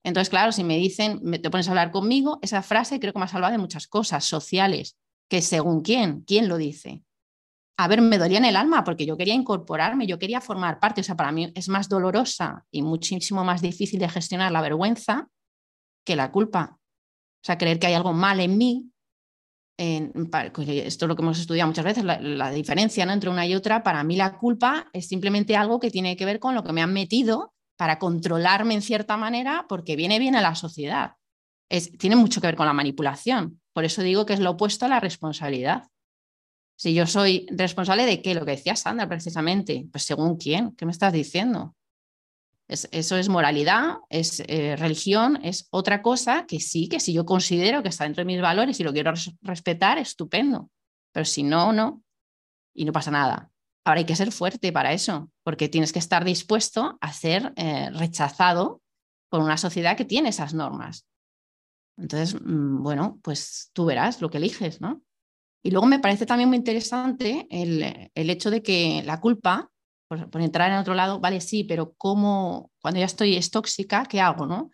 Entonces, 0.04 0.30
claro, 0.30 0.52
si 0.52 0.66
me 0.66 0.76
dicen, 0.76 1.22
te 1.42 1.50
pones 1.50 1.70
a 1.70 1.72
hablar 1.72 1.90
conmigo, 1.90 2.40
esa 2.42 2.62
frase 2.64 3.00
creo 3.00 3.14
que 3.14 3.20
me 3.20 3.26
ha 3.26 3.30
salvado 3.30 3.54
de 3.54 3.60
muchas 3.60 3.88
cosas 3.88 4.26
sociales, 4.26 4.98
que 5.30 5.42
según 5.42 5.84
quién, 5.84 6.26
quién 6.28 6.50
lo 6.50 6.58
dice. 6.58 7.02
A 7.78 7.88
ver, 7.88 8.02
me 8.02 8.18
dolía 8.18 8.38
en 8.38 8.46
el 8.46 8.56
alma 8.56 8.84
porque 8.84 9.06
yo 9.06 9.18
quería 9.18 9.34
incorporarme, 9.34 10.06
yo 10.06 10.20
quería 10.20 10.42
formar 10.42 10.80
parte, 10.80 11.02
o 11.02 11.04
sea, 11.04 11.16
para 11.16 11.32
mí 11.32 11.52
es 11.56 11.70
más 11.70 11.90
dolorosa 11.90 12.66
y 12.72 12.84
muchísimo 12.84 13.44
más 13.44 13.62
difícil 13.62 14.00
de 14.00 14.10
gestionar 14.10 14.52
la 14.52 14.62
vergüenza 14.62 15.28
que 16.06 16.16
la 16.16 16.32
culpa. 16.32 16.78
O 16.78 17.46
sea, 17.46 17.58
creer 17.58 17.80
que 17.80 17.88
hay 17.88 17.94
algo 17.94 18.14
mal 18.14 18.40
en 18.40 18.58
mí 18.58 18.94
pues, 19.76 20.70
esto 20.70 21.06
es 21.06 21.10
lo 21.10 21.16
que 21.16 21.22
hemos 21.24 21.40
estudiado 21.40 21.68
muchas 21.68 21.86
veces, 21.86 22.04
la, 22.04 22.52
diferencia 22.52 23.04
entre 23.04 23.30
una 23.30 23.48
y 23.48 23.56
otra, 23.56 23.84
para 23.84 24.04
mí 24.04 24.16
la 24.16 24.38
culpa 24.38 24.88
es 24.94 25.08
simplemente 25.08 25.56
algo 25.56 25.80
que 25.80 25.90
tiene 25.90 26.16
que 26.16 26.26
ver 26.26 26.40
con 26.40 26.54
lo 26.54 26.64
que 26.64 26.74
me 26.74 26.82
han 26.82 26.94
metido 26.94 27.54
para 27.76 27.98
controlarme 27.98 28.76
en 28.76 28.82
cierta 28.82 29.18
manera 29.18 29.66
porque 29.68 29.96
viene 29.96 30.20
bien 30.20 30.36
a 30.36 30.42
la 30.42 30.56
sociedad. 30.56 31.14
Es, 31.70 31.92
tiene 31.98 32.16
mucho 32.16 32.40
que 32.40 32.48
ver 32.48 32.56
con 32.56 32.68
la 32.68 32.74
manipulación. 32.74 33.62
Por 33.74 33.84
eso 33.84 34.04
digo 34.04 34.26
que 34.26 34.34
es 34.34 34.40
lo 34.40 34.52
opuesto 34.52 34.86
a 34.86 34.90
la 34.90 35.00
responsabilidad. 35.00 35.88
Si 36.76 36.94
yo 36.94 37.06
soy 37.08 37.46
responsable 37.52 38.06
de 38.06 38.22
qué, 38.22 38.34
lo 38.34 38.46
que 38.46 38.52
decía 38.52 38.76
Sandra 38.76 39.08
precisamente, 39.08 39.88
pues 39.92 40.04
según 40.04 40.38
quién, 40.38 40.76
¿qué 40.76 40.86
me 40.86 40.92
estás 40.92 41.14
diciendo? 41.14 41.76
eso 42.68 43.18
es 43.18 43.30
moralidad, 43.30 43.98
es 44.10 44.42
eh, 44.48 44.76
religión, 44.78 45.40
es 45.44 45.68
otra 45.70 46.02
cosa 46.02 46.46
que 46.48 46.60
sí, 46.60 46.88
que 46.88 47.00
si 47.00 47.14
yo 47.14 47.26
considero 47.26 47.84
que 47.84 47.90
está 47.90 48.06
dentro 48.06 48.22
de 48.22 48.26
mis 48.26 48.42
valores 48.42 48.80
y 48.80 48.84
lo 48.84 48.94
quiero 48.94 49.14
respetar, 49.42 49.98
estupendo. 49.98 50.70
Pero 51.12 51.26
si 51.26 51.44
no, 51.44 51.74
no. 51.74 52.02
Y 52.74 52.86
no 52.86 52.92
pasa 52.92 53.12
nada. 53.12 53.52
Ahora 53.86 54.00
hay 54.00 54.06
que 54.06 54.16
ser 54.16 54.32
fuerte 54.32 54.72
para 54.72 54.94
eso, 54.94 55.30
porque 55.44 55.70
tienes 55.70 55.92
que 55.92 56.00
estar 56.00 56.24
dispuesto 56.24 56.98
a 57.02 57.14
ser 57.14 57.54
eh, 57.58 57.90
rechazado 57.92 58.82
por 59.30 59.42
una 59.42 59.58
sociedad 59.58 59.98
que 59.98 60.06
tiene 60.06 60.30
esas 60.30 60.54
normas. 60.54 61.06
Entonces, 61.98 62.40
mm, 62.42 62.82
bueno, 62.82 63.20
pues 63.22 63.70
tú 63.74 63.86
verás 63.86 64.22
lo 64.22 64.30
que 64.30 64.38
eliges, 64.38 64.82
¿no? 64.82 65.04
Y 65.64 65.72
luego 65.72 65.88
me 65.88 66.00
parece 66.00 66.26
también 66.26 66.50
muy 66.50 66.58
interesante 66.58 67.48
el, 67.50 68.12
el 68.14 68.30
hecho 68.30 68.52
de 68.52 68.62
que 68.62 69.02
la 69.06 69.20
culpa 69.22 69.72
por, 70.30 70.42
entrar 70.42 70.72
en 70.72 70.78
otro 70.78 70.94
lado, 70.94 71.20
vale, 71.20 71.42
sí, 71.42 71.64
pero 71.64 71.94
¿cómo, 71.98 72.72
cuando 72.82 73.00
ya 73.00 73.06
estoy, 73.06 73.36
es 73.36 73.52
tóxica, 73.52 74.06
qué 74.06 74.22
hago, 74.22 74.46
no? 74.46 74.72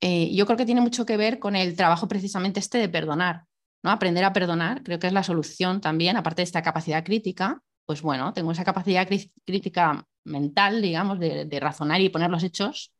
Eh, 0.00 0.34
yo 0.34 0.46
creo 0.46 0.56
que 0.56 0.66
tiene 0.66 0.80
mucho 0.80 1.04
que 1.04 1.16
ver 1.16 1.38
con 1.38 1.56
el 1.56 1.76
trabajo 1.76 2.08
precisamente 2.08 2.60
este 2.60 2.78
de 2.78 2.88
perdonar, 2.88 3.44
¿no? 3.82 3.90
Aprender 3.90 4.24
a 4.24 4.32
perdonar, 4.32 4.82
creo 4.82 4.98
que 4.98 5.08
es 5.08 5.12
la 5.12 5.22
solución 5.22 5.80
también, 5.80 6.16
aparte 6.16 6.42
de 6.42 6.44
esta 6.44 6.62
capacidad 6.62 7.04
crítica, 7.04 7.60
pues 7.86 8.02
bueno, 8.02 8.32
tengo 8.32 8.52
esa 8.52 8.64
capacidad 8.64 9.08
crítica 9.44 10.06
mental, 10.24 10.82
digamos, 10.82 11.18
de, 11.18 11.58
razonar 11.60 12.00
y 12.00 12.10
poner 12.10 12.30
los 12.30 12.42
hechos. 12.42 12.92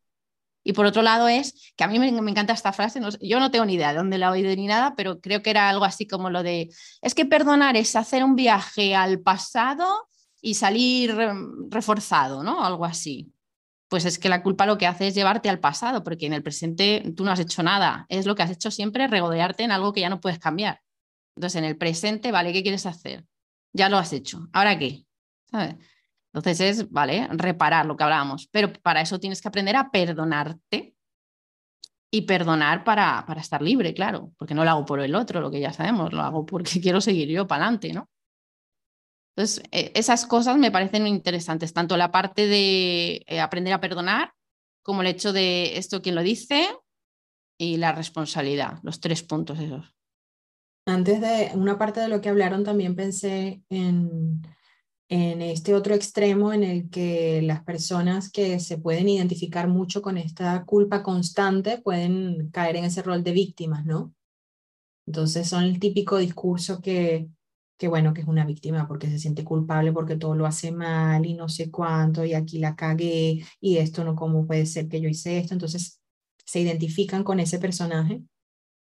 Y 0.69 0.75
por 0.75 0.85
otro 0.85 1.01
lado 1.01 1.29
es 1.29 1.73
que 1.77 1.85
a 1.85 1.89
mí 1.89 1.99
me, 1.99 2.09
encanta 2.09 2.53
esta 2.53 2.75
frase, 2.75 3.01
yo 3.23 3.41
no 3.41 3.51
tengo 3.51 3.65
ni 3.65 3.73
idea 3.73 3.93
de 3.93 3.97
dónde 3.97 4.19
la 4.19 4.27
he 4.27 4.31
oído 4.33 4.55
ni 4.55 4.67
nada, 4.67 4.93
pero 4.95 5.19
creo 5.19 5.41
que 5.41 5.49
era 5.49 5.71
algo 5.71 5.87
así 5.87 6.07
como 6.07 6.29
lo 6.29 6.43
de, 6.43 6.69
es 7.01 7.15
que 7.15 7.25
perdonar 7.25 7.75
es 7.79 7.97
hacer 7.97 8.23
un 8.23 8.37
viaje 8.37 8.95
al 8.95 9.21
pasado 9.21 10.11
y 10.43 10.57
salir 10.57 11.17
reforzado, 11.71 12.43
¿no? 12.43 12.63
Algo 12.63 12.85
así. 12.85 13.33
Pues 13.89 14.05
es 14.05 14.19
que 14.19 14.29
la 14.29 14.43
culpa 14.43 14.67
lo 14.67 14.77
que 14.77 14.87
hace 14.87 15.07
es 15.07 15.15
llevarte 15.15 15.49
al 15.49 15.59
pasado, 15.59 16.05
porque 16.05 16.27
en 16.27 16.35
el 16.35 16.43
presente 16.43 17.15
tú 17.17 17.25
no 17.25 17.31
has 17.31 17.41
hecho 17.41 17.63
nada. 17.63 18.05
Es 18.11 18.27
lo 18.27 18.35
que 18.35 18.43
has 18.43 18.51
hecho 18.51 18.71
siempre, 18.71 19.07
regodearte 19.07 19.63
en 19.63 19.73
algo 19.73 19.95
que 19.95 20.03
ya 20.03 20.11
no 20.11 20.21
puedes 20.21 20.39
cambiar. 20.39 20.83
Entonces, 21.35 21.57
en 21.61 21.65
el 21.65 21.79
presente, 21.79 22.31
¿vale? 22.31 22.53
¿Qué 22.53 22.63
quieres 22.63 22.85
hacer? 22.85 23.25
Ya 23.73 23.89
lo 23.89 23.97
has 23.97 24.13
hecho. 24.13 24.47
¿Ahora 24.53 24.79
qué? 24.79 25.07
Entonces 26.39 26.79
es, 26.81 26.91
¿vale? 26.91 27.29
Reparar 27.31 27.87
lo 27.87 27.97
que 27.97 28.05
hablábamos. 28.05 28.49
Pero 28.51 28.73
para 28.73 29.01
eso 29.01 29.21
tienes 29.21 29.43
que 29.43 29.49
aprender 29.49 29.77
a 29.77 29.91
perdonarte. 29.91 30.95
y 32.11 32.23
perdonar 32.23 32.85
para, 32.85 33.25
para 33.27 33.43
estar 33.43 33.61
libre, 33.61 33.93
claro, 33.93 34.33
porque 34.39 34.55
no 34.55 34.65
lo 34.65 34.71
hago 34.71 34.87
por 34.87 35.01
el 35.01 35.15
otro, 35.15 35.43
lo 35.43 35.51
que 35.51 35.61
ya 35.61 35.75
sabemos, 35.75 36.11
lo 36.15 36.23
hago 36.23 36.47
porque 36.47 36.81
quiero 36.81 37.03
seguir 37.03 37.29
yo 37.29 37.47
para 37.47 37.65
adelante, 37.65 37.93
¿no? 37.93 38.09
Entonces, 39.37 39.63
eh, 39.71 39.93
esas 39.95 40.27
cosas 40.27 40.57
me 40.57 40.73
parecen 40.73 41.07
interesantes, 41.07 41.73
tanto 41.73 41.97
la 41.97 42.11
parte 42.11 42.49
de 42.49 43.23
eh, 43.27 43.41
aprender 43.41 43.73
a 43.73 43.81
perdonar 43.81 44.33
como 44.83 45.03
el 45.03 45.07
hecho 45.07 45.33
de 45.33 45.77
esto 45.79 46.03
quien 46.03 46.17
lo 46.17 46.23
dice 46.23 46.67
y 47.57 47.77
la 47.77 47.93
responsabilidad, 47.93 48.79
los 48.83 49.01
tres 49.01 49.23
puntos 49.23 49.61
esos. 49.61 49.95
Antes 50.87 51.21
de 51.21 51.51
una 51.55 51.79
parte 51.79 52.01
de 52.01 52.09
lo 52.09 52.21
que 52.21 52.31
hablaron, 52.31 52.65
también 52.65 52.97
pensé 52.97 53.63
en, 53.69 54.43
en 55.09 55.41
este 55.41 55.75
otro 55.75 55.95
extremo 55.95 56.53
en 56.53 56.65
el 56.65 56.91
que 56.91 57.41
las 57.43 57.65
personas 57.65 58.31
que 58.31 58.61
se 58.61 58.79
pueden 58.79 59.09
identificar 59.09 59.69
mucho 59.69 60.03
con 60.03 60.19
esta 60.19 60.65
culpa 60.65 61.03
constante 61.03 61.79
pueden 61.79 62.51
caer 62.51 62.77
en 62.77 62.85
ese 62.85 63.03
rol 63.03 63.25
de 63.25 63.33
víctimas, 63.33 63.87
¿no? 63.87 64.15
Entonces 65.07 65.49
son 65.49 65.65
el 65.65 65.81
típico 65.81 66.19
discurso 66.19 66.83
que, 66.83 67.29
que 67.79 67.89
bueno, 67.89 68.13
que 68.13 68.21
es 68.21 68.29
una 68.29 68.45
víctima 68.45 68.87
porque 68.87 69.09
se 69.09 69.19
siente 69.19 69.45
culpable 69.45 69.93
porque 69.93 70.17
todo 70.17 70.35
lo 70.35 70.45
hace 70.45 70.73
mal 70.73 71.25
y 71.25 71.33
no 71.35 71.49
sé 71.49 71.71
cuánto 71.71 72.25
y 72.27 72.35
aquí 72.35 72.59
la 72.59 72.77
cagué 72.77 73.43
y 73.61 73.79
esto 73.79 74.05
no, 74.05 74.15
¿cómo 74.15 74.47
puede 74.47 74.67
ser 74.67 74.89
que 74.89 75.01
yo 75.01 75.09
hice 75.09 75.39
esto? 75.39 75.55
Entonces 75.55 76.03
se 76.45 76.61
identifican 76.61 77.25
con 77.25 77.41
ese 77.41 77.59
personaje 77.59 78.23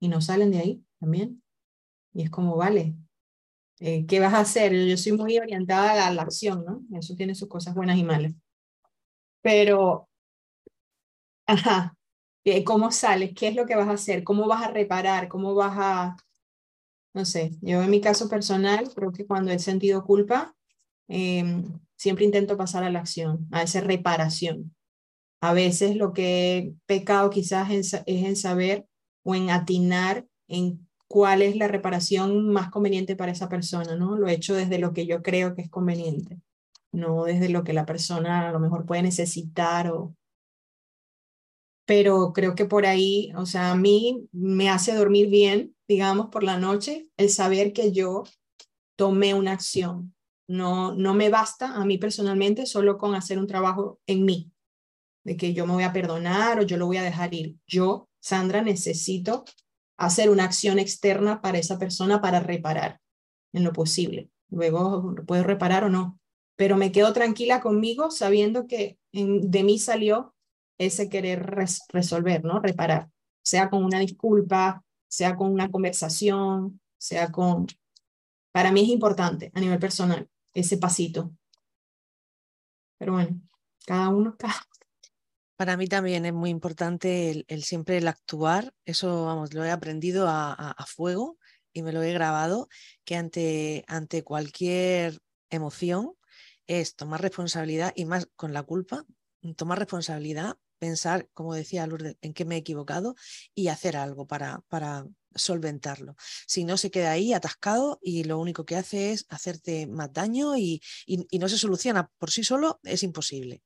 y 0.01 0.09
no 0.09 0.21
salen 0.21 0.51
de 0.51 0.59
ahí 0.59 0.85
también. 0.99 1.43
Y 2.13 2.23
es 2.23 2.31
como, 2.31 2.57
vale, 2.57 2.97
eh, 3.81 4.07
¿qué 4.07 4.21
vas 4.21 4.35
a 4.35 4.41
hacer? 4.41 4.73
Yo 4.75 4.97
soy 4.97 5.13
muy 5.13 5.39
orientada 5.39 6.07
a 6.07 6.13
la, 6.13 6.23
acción, 6.23 6.65
¿no? 6.65 6.83
Eso 6.99 7.15
tiene 7.15 7.35
sus 7.35 7.49
cosas 7.49 7.75
buenas 7.75 7.99
y 7.99 8.05
malas. 8.05 8.33
Pero, 9.43 10.09
ajá, 11.47 11.95
eh, 12.45 12.65
¿cómo 12.65 12.91
sales? 12.91 13.33
¿Qué 13.35 13.49
es 13.49 13.55
lo 13.57 13.67
que 13.67 13.77
vas 13.77 13.89
a 13.89 13.93
hacer? 13.93 14.25
¿Cómo 14.25 14.47
vas 14.49 14.63
a 14.65 14.71
reparar? 14.71 15.29
¿Cómo 15.29 15.55
vas 15.55 15.75
a, 15.79 16.17
no 17.15 17.25
sé, 17.25 17.53
yo 17.61 17.83
en 17.83 17.91
mi 17.91 18.01
caso 18.01 18.29
personal, 18.29 18.91
creo 18.95 19.13
que 19.13 19.27
cuando 19.27 19.53
he 19.53 19.59
sentido 19.59 20.05
culpa, 20.05 20.55
em, 21.09 21.81
siempre 21.97 22.25
intento 22.25 22.57
pasar 22.57 22.85
a 22.85 22.91
la 22.91 23.01
acción, 23.01 23.49
a 23.53 23.63
esa 23.63 23.81
reparación. 23.81 24.75
A 25.41 25.53
veces 25.53 25.97
lo 25.97 26.13
que 26.13 26.59
he 26.59 26.75
pecado 26.87 27.31
quizás 27.31 27.71
es 27.71 27.95
en 28.07 28.37
saber 28.37 28.87
o 29.23 29.35
en 29.35 29.51
atinar 29.51 30.27
en 30.49 30.88
cuál 31.09 31.41
es 31.43 31.57
la 31.57 31.69
reparación 31.69 32.51
más 32.51 32.71
conveniente 32.71 33.17
para 33.17 33.33
esa 33.33 33.49
persona, 33.49 33.97
¿no? 33.97 34.17
Lo 34.17 34.29
he 34.29 34.35
hecho 34.35 34.55
desde 34.55 34.79
lo 34.79 34.93
que 34.93 35.07
yo 35.07 35.23
creo 35.23 35.55
que 35.55 35.63
es 35.63 35.71
conveniente, 35.71 36.39
no 36.93 37.25
desde 37.25 37.49
lo 37.49 37.65
que 37.65 37.73
la 37.73 37.87
persona 37.87 38.49
a 38.49 38.53
lo 38.53 38.61
mejor 38.61 38.85
puede 38.85 39.03
necesitar. 39.03 39.91
Pero 41.87 42.35
creo 42.35 42.55
que 42.55 42.67
por 42.67 42.85
ahí, 42.85 43.33
o 43.37 43.47
sea, 43.47 43.73
a 43.73 43.75
mí 43.75 44.29
me 44.33 44.69
hace 44.69 44.95
dormir 44.95 45.31
bien, 45.31 45.75
digamos, 45.89 46.27
por 46.27 46.45
la 46.45 46.59
noche, 46.59 47.09
el 47.17 47.31
saber 47.31 47.73
que 47.73 47.93
yo 47.93 48.25
tomé 48.97 49.33
una 49.33 49.53
acción. 49.53 50.15
No, 50.47 50.95
no 50.95 51.15
me 51.15 51.31
basta 51.31 51.75
a 51.75 51.85
mí 51.85 51.99
personalmente 51.99 52.67
solo 52.67 52.99
con 52.99 53.15
hacer 53.15 53.39
un 53.39 53.47
trabajo 53.47 54.01
en 54.07 54.25
mí, 54.25 54.51
de 55.25 55.37
que 55.37 55.55
yo 55.55 55.67
me 55.67 55.75
voy 55.75 55.85
a 55.85 55.93
perdonar 55.93 56.59
o 56.59 56.63
yo 56.63 56.77
lo 56.77 56.87
voy 56.87 56.99
a 56.99 57.03
dejar 57.03 57.33
ir. 57.35 57.57
Yo, 57.67 58.09
Sandra, 58.21 58.63
necesito 58.63 59.45
hacer 59.99 60.31
una 60.31 60.45
acción 60.45 60.79
externa 60.79 61.43
para 61.43 61.59
esa 61.59 61.79
persona 61.79 62.21
para 62.21 62.41
reparar 62.41 63.01
en 63.53 63.65
lo 63.65 63.73
posible. 63.73 64.31
Luego 64.49 65.15
puedo 65.27 65.43
reparar 65.43 65.85
o 65.85 65.91
no, 65.91 66.19
pero 66.57 66.77
me 66.77 66.93
quedo 66.93 67.13
tranquila 67.13 67.61
conmigo 67.61 68.11
sabiendo 68.11 68.67
que 68.67 68.99
de 69.13 69.63
mí 69.65 69.79
salió 69.79 70.35
ese 70.79 71.09
querer 71.09 71.45
resolver, 71.93 72.45
¿no? 72.45 72.61
Reparar, 72.61 73.11
sea 73.43 73.69
con 73.69 73.85
una 73.85 73.99
disculpa, 73.99 74.85
sea 75.09 75.37
con 75.37 75.53
una 75.53 75.71
conversación, 75.71 76.81
sea 76.97 77.31
con... 77.33 77.67
Para 78.53 78.73
mí 78.73 78.83
es 78.83 78.89
importante 78.89 79.51
a 79.55 79.61
nivel 79.61 79.79
personal 79.79 80.29
ese 80.55 80.79
pasito. 80.79 81.33
Pero 82.99 83.13
bueno, 83.13 83.41
cada 83.87 84.09
uno, 84.09 84.37
cada, 84.39 84.55
para 85.59 85.77
mí 85.77 85.89
también 85.89 86.25
es 86.25 86.33
muy 86.33 86.51
importante 86.51 87.45
el, 87.49 87.65
siempre 87.65 87.97
el 87.99 88.07
actuar. 88.07 88.73
Eso, 88.85 89.25
vamos, 89.25 89.55
lo 89.55 89.65
he 89.65 89.73
aprendido 89.73 90.29
a, 90.29 90.77
fuego 90.87 91.37
y 91.73 91.83
me 91.83 91.93
lo 91.93 92.01
he 92.05 92.13
grabado, 92.13 92.69
que 93.05 93.17
ante, 93.17 93.85
ante 93.89 94.23
cualquier 94.23 95.19
emoción 95.51 96.15
es 96.69 96.95
tomar 96.95 97.23
responsabilidad 97.23 97.93
y 97.97 98.05
más 98.05 98.29
con 98.37 98.53
la 98.53 98.63
culpa, 98.63 99.05
tomar 99.57 99.81
responsabilidad, 99.81 100.57
pensar, 100.79 101.29
como 101.35 101.55
decía 101.55 101.89
Lourdes, 101.89 102.17
en 102.21 102.35
qué 102.35 102.45
me 102.45 102.55
he 102.55 102.59
equivocado 102.59 103.17
y 103.53 103.67
hacer 103.67 103.97
algo 103.97 104.29
para, 104.29 104.61
para 104.69 105.07
solventarlo. 105.35 106.15
Si 106.47 106.63
no, 106.63 106.77
se 106.77 106.93
queda 106.93 107.11
ahí 107.11 107.33
atascado 107.33 107.99
y 108.01 108.23
lo 108.23 108.39
único 108.39 108.65
que 108.65 108.77
hace 108.77 109.11
es 109.11 109.27
hacerte 109.29 109.89
más 109.89 110.13
daño 110.13 110.57
y, 110.57 110.81
y 111.05 111.39
no 111.41 111.49
se 111.49 111.59
soluciona 111.59 112.13
por 112.17 112.31
sí 112.31 112.45
solo, 112.45 112.79
es 112.85 113.03
imposible. 113.03 113.65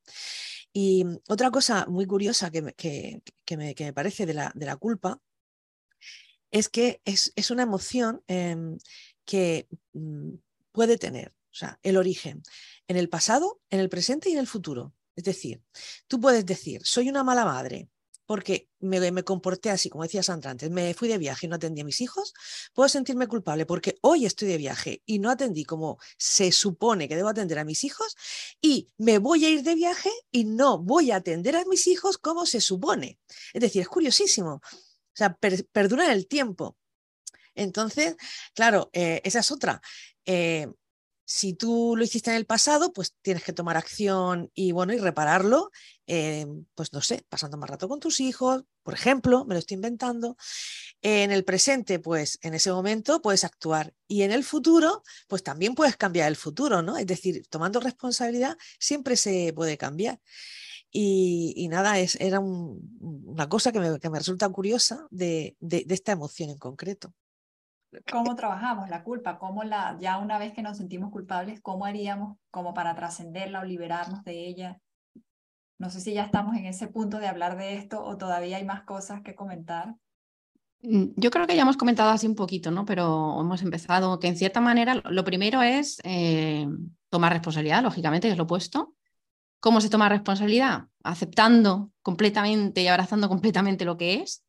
Y 0.73 1.05
otra 1.29 1.51
cosa 1.51 1.87
muy 1.87 2.07
curiosa 2.07 2.51
que 2.51 2.63
me, 2.63 2.73
que, 2.75 3.23
me, 3.57 3.75
que 3.75 3.85
me 3.85 3.93
parece 3.93 4.27
de 4.27 4.35
la, 4.35 4.53
de 4.55 4.67
la, 4.67 4.77
culpa 4.77 5.21
es 6.51 6.69
que 6.69 7.01
es, 7.05 7.33
es 7.37 7.51
una 7.51 7.65
emoción 7.65 8.23
em, 8.27 8.79
que 9.25 9.69
mm, 9.93 10.35
puede 10.73 10.97
tener 10.99 11.35
o 11.53 11.55
sea, 11.55 11.79
el 11.83 11.99
origen 11.99 12.43
en 12.89 12.97
el 12.97 13.09
pasado, 13.11 13.61
en 13.69 13.81
el 13.81 13.91
presente 13.91 14.31
y 14.31 14.33
en 14.33 14.39
el 14.39 14.47
futuro. 14.47 14.95
Es 15.15 15.25
decir, 15.25 15.63
tú 16.07 16.19
puedes 16.19 16.47
decir, 16.47 16.81
soy 16.85 17.11
una 17.11 17.23
mala 17.23 17.45
madre, 17.45 17.91
porque 18.27 18.69
me, 18.81 19.23
comporté 19.25 19.71
así, 19.71 19.91
como 19.91 20.05
decía 20.05 20.23
Sandra 20.23 20.51
antes, 20.51 20.71
me 20.71 20.95
fui 20.95 21.09
de 21.09 21.19
viaje 21.19 21.47
y 21.47 21.49
no 21.49 21.57
atendí 21.57 21.81
a 21.81 21.85
mis 21.85 22.01
hijos, 22.01 22.35
puedo 22.73 22.89
sentirme 22.89 23.27
culpable 23.27 23.67
porque 23.67 23.97
hoy 24.03 24.27
estoy 24.27 24.49
de 24.49 24.57
viaje 24.57 25.03
y 25.07 25.19
no 25.19 25.31
atendí 25.31 25.65
como 25.65 25.99
se 26.17 26.53
supone 26.53 27.09
que 27.09 27.17
debo 27.17 27.29
atender 27.29 27.59
a 27.59 27.65
mis 27.65 27.85
hijos 27.85 28.17
y 28.61 28.89
me 28.99 29.19
voy 29.19 29.45
a 29.45 29.51
ir 29.51 29.63
de 29.63 29.75
viaje 29.75 30.11
y 30.31 30.45
no 30.45 30.79
voy 30.79 31.11
a 31.11 31.17
atender 31.17 31.57
a 31.57 31.65
mis 31.65 31.87
hijos 31.87 32.19
como 32.19 32.47
se 32.47 32.61
supone. 32.61 33.19
Es 33.53 33.61
decir, 33.61 33.83
es 33.83 33.89
curiosísimo. 33.89 34.55
O 34.55 35.15
sea, 35.15 35.37
perdurar 35.73 36.11
el 36.11 36.27
tiempo. 36.27 36.77
Entonces, 37.55 38.17
claro, 38.55 38.89
eh, 38.93 39.21
esa 39.25 39.41
es 39.41 39.51
otra. 39.51 39.83
Eh, 40.25 40.69
si 41.25 41.55
tú 41.55 41.95
lo 41.97 42.05
hiciste 42.05 42.31
en 42.31 42.37
el 42.37 42.47
pasado, 42.47 42.93
pues 42.93 43.15
tienes 43.23 43.45
que 43.45 43.53
tomar 43.53 43.77
acción 43.77 44.51
y 44.55 44.73
bueno, 44.73 44.93
y 44.93 44.99
repararlo, 44.99 45.71
eh, 46.07 46.47
pues 46.75 46.93
no 46.93 47.01
sé, 47.01 47.25
pasando 47.29 47.57
más 47.57 47.71
rato 47.71 47.89
con 47.89 48.01
tus 48.01 48.21
hijos, 48.21 48.65
por 48.83 48.95
ejemplo, 48.95 49.45
me 49.45 49.55
lo 49.55 49.61
estoy 49.61 49.77
inventando. 49.77 50.37
En 51.01 51.31
el 51.31 51.45
presente, 51.45 51.99
pues 51.99 52.39
en 52.43 52.55
ese 52.55 52.73
momento 52.73 53.23
puedes 53.23 53.45
actuar 53.45 53.95
y 54.09 54.23
en 54.23 54.33
el 54.33 54.45
futuro, 54.45 55.03
pues 55.29 55.43
también 55.43 55.75
puedes 55.75 55.97
cambiar 55.97 56.29
el 56.29 56.37
futuro, 56.37 56.83
¿no? 56.83 56.97
Es 56.97 57.07
decir, 57.07 57.47
tomando 57.49 57.81
responsabilidad 57.81 58.57
siempre 58.79 59.17
se 59.17 59.53
puede 59.55 59.79
cambiar. 59.79 60.21
Y, 60.95 61.69
nada, 61.71 61.99
es, 61.99 62.17
era 62.21 62.41
una 62.41 63.49
cosa 63.49 63.73
que 63.73 63.81
me, 63.81 64.19
resulta 64.19 64.49
curiosa 64.51 65.07
de 65.11 65.57
esta 65.61 66.13
emoción 66.13 66.51
en 66.51 66.59
concreto 66.59 67.15
cómo 68.11 68.35
trabajamos 68.35 68.89
la 68.89 69.03
culpa, 69.03 69.39
cómo 69.39 69.65
la, 69.65 69.97
ya 70.01 70.19
una 70.19 70.39
vez 70.39 70.53
que 70.53 70.63
nos 70.63 70.77
sentimos 70.77 71.11
culpables, 71.11 71.61
cómo 71.61 71.85
haríamos 71.85 72.39
como 72.51 72.75
para 72.75 72.95
trascenderla 72.95 73.61
o 73.61 73.65
liberarnos 73.65 74.25
de 74.25 74.47
ella. 74.47 74.81
No 75.79 75.91
sé 75.91 76.01
si 76.01 76.15
ya 76.15 76.25
estamos 76.25 76.57
en 76.57 76.67
ese 76.67 76.89
punto 76.89 77.19
de 77.19 77.27
hablar 77.27 77.57
de 77.57 77.77
esto 77.77 78.03
o 78.03 78.17
todavía 78.17 78.57
hay 78.57 78.65
más 78.65 78.85
cosas 78.85 79.23
que 79.23 79.35
comentar. 79.35 79.95
Mm, 80.83 81.07
yo 81.17 81.31
creo 81.31 81.47
que 81.47 81.57
ya 81.57 81.63
hemos 81.63 81.77
comentado 81.77 82.11
así 82.11 82.27
un 82.27 82.35
poquito, 82.35 82.71
¿no? 82.71 82.85
Pero 82.85 83.41
hemos 83.41 83.63
empezado 83.63 84.19
que 84.19 84.29
en 84.29 84.37
cierta 84.37 84.61
manera 84.61 84.95
lo 84.95 85.25
primero 85.25 85.63
es 85.63 86.01
eh, 86.05 86.67
tomar 87.11 87.33
responsabilidad, 87.33 87.83
lógicamente, 87.83 88.29
que 88.29 88.33
es 88.33 88.39
lo 88.39 88.45
opuesto. 88.45 88.95
¿Cómo 89.61 89.81
se 89.81 89.91
toma 89.91 90.09
responsabilidad? 90.09 90.87
Aceptando 91.05 91.93
completamente 92.03 92.83
y 92.83 92.89
abrazando 92.89 93.29
completamente 93.29 93.85
lo 93.85 93.97
que 93.97 94.23
es 94.23 94.45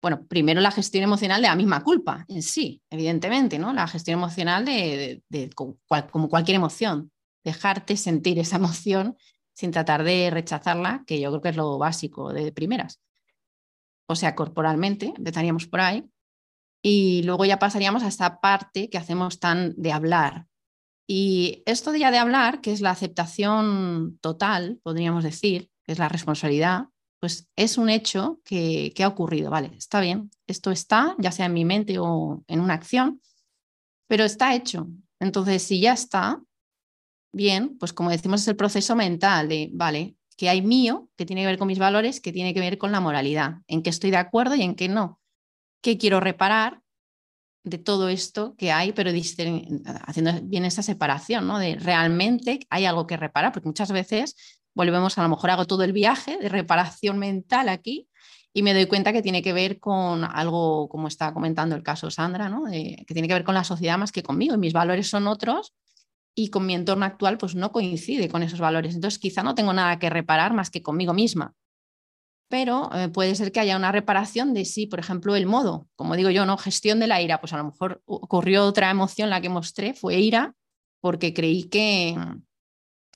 bueno, 0.00 0.26
primero 0.26 0.60
la 0.60 0.70
gestión 0.70 1.04
emocional 1.04 1.42
de 1.42 1.48
la 1.48 1.56
misma 1.56 1.82
culpa 1.82 2.24
en 2.28 2.42
sí, 2.42 2.82
evidentemente, 2.90 3.58
¿no? 3.58 3.72
La 3.72 3.86
gestión 3.88 4.18
emocional 4.18 4.64
de, 4.64 5.22
como 5.54 6.28
cualquier 6.28 6.56
emoción, 6.56 7.10
dejarte 7.44 7.96
sentir 7.96 8.38
esa 8.38 8.56
emoción 8.56 9.16
sin 9.54 9.72
tratar 9.72 10.04
de 10.04 10.30
rechazarla, 10.30 11.02
que 11.06 11.20
yo 11.20 11.30
creo 11.30 11.40
que 11.40 11.48
es 11.48 11.56
lo 11.56 11.78
básico 11.78 12.32
de 12.32 12.52
primeras. 12.52 13.00
O 14.06 14.14
sea, 14.14 14.34
corporalmente, 14.34 15.12
empezaríamos 15.16 15.66
por 15.66 15.80
ahí, 15.80 16.08
y 16.80 17.22
luego 17.24 17.44
ya 17.44 17.58
pasaríamos 17.58 18.04
a 18.04 18.08
esta 18.08 18.40
parte 18.40 18.88
que 18.88 18.98
hacemos 18.98 19.40
tan 19.40 19.74
de 19.76 19.92
hablar. 19.92 20.46
Y 21.08 21.62
esto 21.66 21.90
de 21.90 21.98
ya 21.98 22.10
de 22.10 22.18
hablar, 22.18 22.60
que 22.60 22.72
es 22.72 22.80
la 22.80 22.90
aceptación 22.90 24.18
total, 24.20 24.78
podríamos 24.82 25.24
decir, 25.24 25.70
es 25.86 25.98
la 25.98 26.08
responsabilidad, 26.08 26.84
pues 27.20 27.48
es 27.56 27.78
un 27.78 27.90
hecho 27.90 28.40
que, 28.44 28.92
ha 29.02 29.08
ocurrido, 29.08 29.50
vale, 29.50 29.72
está 29.76 30.00
bien, 30.00 30.30
esto 30.46 30.70
está, 30.70 31.14
ya 31.18 31.32
sea 31.32 31.46
en 31.46 31.54
mi 31.54 31.64
mente 31.64 31.98
o 31.98 32.44
en 32.46 32.60
una 32.60 32.74
acción, 32.74 33.20
pero 34.06 34.24
está 34.24 34.54
hecho. 34.54 34.88
Entonces, 35.20 35.62
si 35.62 35.80
ya 35.80 35.92
está, 35.92 36.40
bien, 37.32 37.76
pues 37.78 37.92
como 37.92 38.10
decimos, 38.10 38.42
es 38.42 38.48
el 38.48 38.56
proceso 38.56 38.96
mental 38.96 39.48
de, 39.48 39.70
vale, 39.72 40.16
que 40.36 40.48
hay 40.48 40.62
mío, 40.62 41.10
que 41.16 41.26
tiene 41.26 41.42
que 41.42 41.46
ver 41.46 41.58
con 41.58 41.68
mis 41.68 41.78
valores, 41.78 42.20
que 42.20 42.32
tiene 42.32 42.54
que 42.54 42.60
ver 42.60 42.78
con 42.78 42.92
la 42.92 43.00
moralidad, 43.00 43.56
en 43.66 43.82
qué 43.82 43.90
estoy 43.90 44.10
de 44.10 44.16
acuerdo 44.16 44.54
y 44.54 44.62
en 44.62 44.76
qué 44.76 44.88
no, 44.88 45.20
qué 45.82 45.98
quiero 45.98 46.20
reparar 46.20 46.80
de 47.64 47.78
todo 47.78 48.08
esto 48.08 48.54
que 48.56 48.72
hay, 48.72 48.92
pero 48.92 49.10
haciendo 50.06 50.32
bien 50.42 50.64
esa 50.64 50.82
separación, 50.82 51.46
¿no? 51.46 51.58
De 51.58 51.74
realmente 51.74 52.60
hay 52.70 52.84
algo 52.86 53.06
que 53.06 53.16
reparar, 53.16 53.52
porque 53.52 53.68
muchas 53.68 53.90
veces 53.92 54.36
volvemos, 54.78 55.18
a 55.18 55.22
lo 55.24 55.28
mejor 55.28 55.50
hago 55.50 55.66
todo 55.66 55.82
el 55.82 55.92
viaje 55.92 56.38
de 56.38 56.48
reparación 56.48 57.18
mental 57.18 57.68
aquí 57.68 58.08
y 58.54 58.62
me 58.62 58.72
doy 58.72 58.86
cuenta 58.86 59.12
que 59.12 59.22
tiene 59.22 59.42
que 59.42 59.52
ver 59.52 59.80
con 59.80 60.22
algo, 60.22 60.88
como 60.88 61.08
está 61.08 61.34
comentando 61.34 61.74
el 61.74 61.82
caso 61.82 62.12
Sandra, 62.12 62.48
¿no? 62.48 62.64
que 62.66 63.04
tiene 63.12 63.26
que 63.26 63.34
ver 63.34 63.42
con 63.42 63.56
la 63.56 63.64
sociedad 63.64 63.98
más 63.98 64.12
que 64.12 64.22
conmigo 64.22 64.54
y 64.54 64.58
mis 64.58 64.72
valores 64.72 65.10
son 65.10 65.26
otros 65.26 65.74
y 66.32 66.50
con 66.50 66.64
mi 66.64 66.74
entorno 66.74 67.04
actual 67.04 67.38
pues 67.38 67.56
no 67.56 67.72
coincide 67.72 68.28
con 68.28 68.44
esos 68.44 68.60
valores. 68.60 68.94
Entonces 68.94 69.18
quizá 69.18 69.42
no 69.42 69.56
tengo 69.56 69.72
nada 69.72 69.98
que 69.98 70.10
reparar 70.10 70.54
más 70.54 70.70
que 70.70 70.80
conmigo 70.80 71.12
misma. 71.12 71.54
Pero 72.48 72.88
eh, 72.94 73.08
puede 73.08 73.34
ser 73.34 73.50
que 73.50 73.58
haya 73.58 73.76
una 73.76 73.90
reparación 73.90 74.54
de 74.54 74.64
sí, 74.64 74.86
por 74.86 75.00
ejemplo, 75.00 75.34
el 75.34 75.46
modo, 75.46 75.88
como 75.96 76.14
digo 76.14 76.30
yo, 76.30 76.46
¿no? 76.46 76.56
Gestión 76.56 77.00
de 77.00 77.08
la 77.08 77.20
ira, 77.20 77.40
pues 77.40 77.52
a 77.52 77.58
lo 77.58 77.64
mejor 77.64 78.00
ocurrió 78.06 78.64
otra 78.64 78.90
emoción, 78.90 79.28
la 79.28 79.40
que 79.40 79.48
mostré 79.48 79.92
fue 79.92 80.20
ira, 80.20 80.54
porque 81.00 81.34
creí 81.34 81.64
que, 81.64 82.16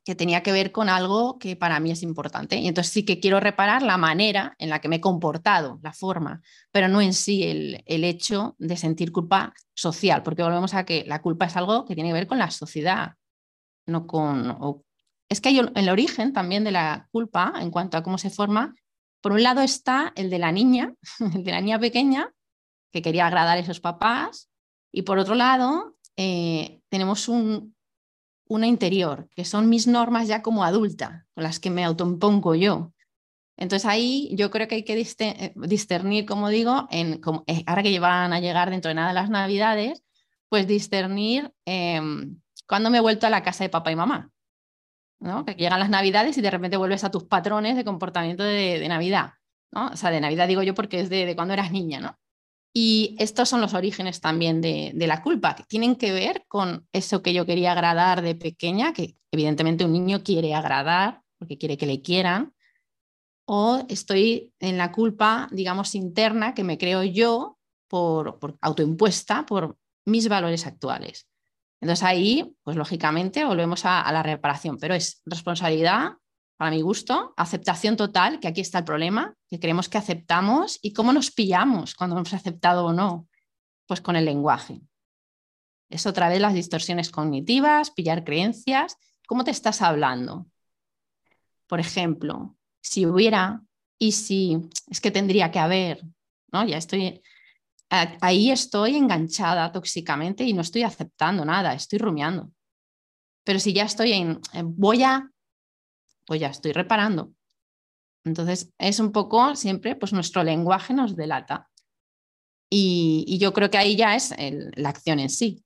que 0.04 0.14
tenía 0.14 0.42
que 0.42 0.52
ver 0.52 0.72
con 0.72 0.88
algo 0.88 1.38
que 1.38 1.54
para 1.54 1.78
mí 1.78 1.90
es 1.90 2.02
importante. 2.02 2.56
Y 2.56 2.66
entonces 2.66 2.92
sí 2.92 3.04
que 3.04 3.20
quiero 3.20 3.38
reparar 3.38 3.82
la 3.82 3.96
manera 3.96 4.56
en 4.58 4.68
la 4.68 4.80
que 4.80 4.88
me 4.88 4.96
he 4.96 5.00
comportado, 5.00 5.78
la 5.82 5.92
forma, 5.92 6.42
pero 6.72 6.88
no 6.88 7.00
en 7.00 7.14
sí 7.14 7.44
el, 7.44 7.82
el 7.86 8.04
hecho 8.04 8.56
de 8.58 8.76
sentir 8.76 9.12
culpa 9.12 9.54
social, 9.74 10.22
porque 10.22 10.42
volvemos 10.42 10.74
a 10.74 10.84
que 10.84 11.04
la 11.06 11.22
culpa 11.22 11.46
es 11.46 11.56
algo 11.56 11.84
que 11.84 11.94
tiene 11.94 12.10
que 12.10 12.14
ver 12.14 12.26
con 12.26 12.38
la 12.38 12.50
sociedad, 12.50 13.14
no 13.86 14.06
con... 14.06 14.82
es 15.28 15.40
que 15.40 15.50
hay 15.50 15.60
el 15.74 15.88
origen 15.88 16.32
también 16.32 16.64
de 16.64 16.72
la 16.72 17.08
culpa 17.12 17.52
en 17.60 17.70
cuanto 17.70 17.96
a 17.96 18.02
cómo 18.02 18.18
se 18.18 18.30
forma. 18.30 18.74
Por 19.20 19.32
un 19.32 19.42
lado 19.42 19.60
está 19.60 20.12
el 20.16 20.30
de 20.30 20.38
la 20.38 20.50
niña, 20.50 20.94
el 21.34 21.44
de 21.44 21.50
la 21.50 21.60
niña 21.60 21.78
pequeña, 21.78 22.32
que 22.92 23.02
quería 23.02 23.26
agradar 23.26 23.56
a 23.56 23.60
esos 23.60 23.80
papás, 23.80 24.50
y 24.92 25.02
por 25.02 25.18
otro 25.18 25.34
lado 25.34 25.96
eh, 26.16 26.80
tenemos 26.90 27.28
un, 27.28 27.74
una 28.52 28.66
interior, 28.66 29.28
que 29.34 29.44
son 29.44 29.68
mis 29.68 29.86
normas 29.86 30.28
ya 30.28 30.42
como 30.42 30.64
adulta, 30.64 31.26
con 31.34 31.44
las 31.44 31.58
que 31.58 31.70
me 31.70 31.84
autoimpongo 31.84 32.54
yo. 32.54 32.92
Entonces 33.56 33.88
ahí 33.88 34.30
yo 34.36 34.50
creo 34.50 34.68
que 34.68 34.76
hay 34.76 34.84
que 34.84 35.00
eh, 35.00 35.52
discernir, 35.56 36.26
como 36.26 36.48
digo, 36.48 36.86
en, 36.90 37.20
eh, 37.46 37.64
ahora 37.66 37.82
que 37.82 37.98
van 37.98 38.32
a 38.32 38.40
llegar 38.40 38.70
dentro 38.70 38.88
de 38.90 38.94
nada 38.94 39.12
las 39.12 39.30
navidades, 39.30 40.02
pues 40.48 40.66
discernir 40.66 41.52
em, 41.64 42.40
cuando 42.66 42.90
me 42.90 42.98
he 42.98 43.00
vuelto 43.00 43.26
a 43.26 43.30
la 43.30 43.42
casa 43.42 43.64
de 43.64 43.70
papá 43.70 43.90
y 43.90 43.96
mamá. 43.96 44.30
¿no? 45.20 45.44
Que 45.44 45.54
llegan 45.54 45.80
las 45.80 45.90
navidades 45.90 46.36
y 46.36 46.42
de 46.42 46.50
repente 46.50 46.76
vuelves 46.76 47.04
a 47.04 47.10
tus 47.10 47.24
patrones 47.24 47.76
de 47.76 47.84
comportamiento 47.84 48.42
de, 48.42 48.86
Navidad. 48.88 49.34
¿no? 49.70 49.88
O 49.88 49.96
sea, 49.96 50.10
de 50.10 50.20
Navidad 50.20 50.48
digo 50.48 50.62
yo 50.62 50.74
porque 50.74 51.00
es 51.00 51.08
de, 51.08 51.24
de 51.24 51.36
cuando 51.36 51.54
eras 51.54 51.70
niña, 51.72 52.00
¿no? 52.00 52.18
Y 52.74 53.16
estos 53.18 53.48
son 53.48 53.60
los 53.60 53.74
orígenes 53.74 54.20
también 54.20 54.60
de, 54.60 54.94
la 54.94 55.22
culpa, 55.22 55.54
que 55.54 55.64
tienen 55.64 55.96
que 55.96 56.12
ver 56.12 56.44
con 56.48 56.86
eso 56.92 57.22
que 57.22 57.34
yo 57.34 57.44
quería 57.44 57.72
agradar 57.72 58.22
de 58.22 58.34
pequeña, 58.34 58.92
que 58.92 59.16
evidentemente 59.30 59.84
un 59.84 59.92
niño 59.92 60.22
quiere 60.22 60.54
agradar 60.54 61.20
porque 61.38 61.58
quiere 61.58 61.76
que 61.76 61.86
le 61.86 62.00
quieran, 62.00 62.54
o 63.44 63.84
estoy 63.88 64.54
en 64.60 64.78
la 64.78 64.92
culpa, 64.92 65.48
digamos, 65.50 65.94
interna 65.94 66.54
que 66.54 66.64
me 66.64 66.78
creo 66.78 67.02
yo 67.02 67.58
por, 67.88 68.38
autoimpuesta 68.60 69.44
por 69.44 69.76
mis 70.06 70.28
valores 70.28 70.66
actuales. 70.66 71.28
Entonces 71.80 72.04
ahí, 72.04 72.54
pues 72.62 72.76
lógicamente, 72.76 73.44
volvemos 73.44 73.84
a 73.84 74.10
la 74.12 74.22
reparación, 74.22 74.78
pero 74.78 74.94
es 74.94 75.20
responsabilidad 75.26 76.12
para 76.62 76.76
mi 76.76 76.80
gusto, 76.80 77.34
aceptación 77.36 77.96
total, 77.96 78.38
que 78.38 78.46
aquí 78.46 78.60
está 78.60 78.78
el 78.78 78.84
problema, 78.84 79.34
que 79.48 79.58
creemos 79.58 79.88
que 79.88 79.98
aceptamos 79.98 80.78
y 80.80 80.92
cómo 80.92 81.12
nos 81.12 81.32
pillamos 81.32 81.96
cuando 81.96 82.14
hemos 82.14 82.32
aceptado 82.34 82.84
o 82.84 82.92
no, 82.92 83.26
pues 83.88 84.00
con 84.00 84.14
el 84.14 84.24
lenguaje. 84.24 84.80
Es 85.90 86.06
otra 86.06 86.28
vez 86.28 86.40
las 86.40 86.54
distorsiones 86.54 87.10
cognitivas, 87.10 87.90
pillar 87.90 88.22
creencias, 88.22 88.96
cómo 89.26 89.42
te 89.42 89.50
estás 89.50 89.82
hablando. 89.82 90.46
Por 91.66 91.80
ejemplo, 91.80 92.56
si 92.80 93.06
hubiera 93.06 93.60
y 93.98 94.12
si 94.12 94.60
es 94.88 95.00
que 95.00 95.10
tendría 95.10 95.50
que 95.50 95.58
haber, 95.58 96.00
¿no? 96.52 96.64
Ya 96.64 96.76
estoy 96.76 97.20
ahí 97.90 98.52
estoy 98.52 98.94
enganchada 98.94 99.72
tóxicamente 99.72 100.44
y 100.44 100.52
no 100.52 100.60
estoy 100.60 100.84
aceptando 100.84 101.44
nada, 101.44 101.74
estoy 101.74 101.98
rumiando. 101.98 102.52
Pero 103.42 103.58
si 103.58 103.72
ya 103.72 103.82
estoy 103.82 104.12
en 104.12 104.40
voy 104.76 105.02
a 105.02 105.28
pues 106.26 106.40
ya 106.40 106.48
estoy 106.48 106.72
reparando. 106.72 107.32
Entonces, 108.24 108.72
es 108.78 109.00
un 109.00 109.12
poco 109.12 109.56
siempre, 109.56 109.96
pues 109.96 110.12
nuestro 110.12 110.42
lenguaje 110.44 110.94
nos 110.94 111.16
delata. 111.16 111.68
Y, 112.70 113.38
yo 113.38 113.52
creo 113.52 113.70
que 113.70 113.78
ahí 113.78 113.96
ya 113.96 114.14
es 114.14 114.34
la 114.76 114.88
acción 114.88 115.18
en 115.18 115.28
sí. 115.28 115.64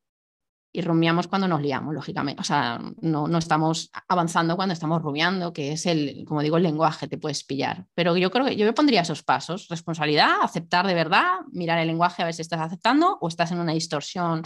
Y 0.72 0.82
rumiamos 0.82 1.28
cuando 1.28 1.48
nos 1.48 1.62
liamos, 1.62 1.94
lógicamente. 1.94 2.40
O 2.40 2.44
sea, 2.44 2.80
no, 3.00 3.28
no 3.28 3.38
estamos 3.38 3.90
avanzando 4.08 4.56
cuando 4.56 4.72
estamos 4.72 5.00
rumiando, 5.00 5.52
que 5.52 5.72
es 5.72 5.86
el, 5.86 6.24
como 6.26 6.42
digo, 6.42 6.56
el 6.56 6.64
lenguaje, 6.64 7.08
te 7.08 7.16
puedes 7.16 7.44
pillar. 7.44 7.86
Pero 7.94 8.16
yo 8.16 8.30
creo 8.30 8.46
que 8.46 8.56
yo 8.56 8.66
me 8.66 8.72
pondría 8.72 9.02
esos 9.02 9.22
pasos. 9.22 9.68
Responsabilidad, 9.68 10.36
aceptar 10.42 10.86
de 10.86 10.94
verdad, 10.94 11.40
mirar 11.52 11.78
el 11.78 11.86
lenguaje 11.86 12.22
a 12.22 12.26
ver 12.26 12.34
si 12.34 12.42
estás 12.42 12.60
aceptando 12.60 13.16
o 13.20 13.28
estás 13.28 13.52
en 13.52 13.60
una 13.60 13.72
distorsión. 13.72 14.42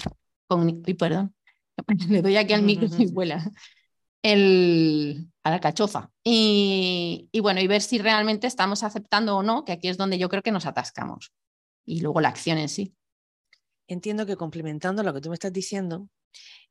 Con... 0.47 0.83
perdón, 0.99 1.35
le 2.09 2.23
doy 2.23 2.37
aquí 2.37 2.53
al 2.53 2.63
micro 2.63 2.89
y 2.99 3.07
vuela 3.13 3.51
el, 4.23 5.31
a 5.43 5.51
la 5.51 5.61
cachofa. 5.61 6.11
Y, 6.25 7.29
bueno, 7.41 7.61
y 7.61 7.67
ver 7.67 7.83
si 7.83 7.99
realmente 7.99 8.47
estamos 8.47 8.83
aceptando 8.83 9.37
o 9.37 9.43
no, 9.43 9.65
que 9.65 9.73
aquí 9.73 9.89
es 9.89 9.97
donde 9.97 10.19
yo 10.19 10.29
creo 10.29 10.43
que 10.43 10.53
nos 10.53 10.67
atascamos. 10.67 11.33
Y 11.85 12.01
luego 12.01 12.21
la 12.21 12.29
acción 12.29 12.59
en 12.59 12.69
sí. 12.69 12.95
Entiendo 13.87 14.27
que 14.27 14.37
complementando 14.37 15.03
lo 15.03 15.13
que 15.13 15.21
tú 15.21 15.31
me 15.31 15.35
estás 15.35 15.53
diciendo, 15.53 16.09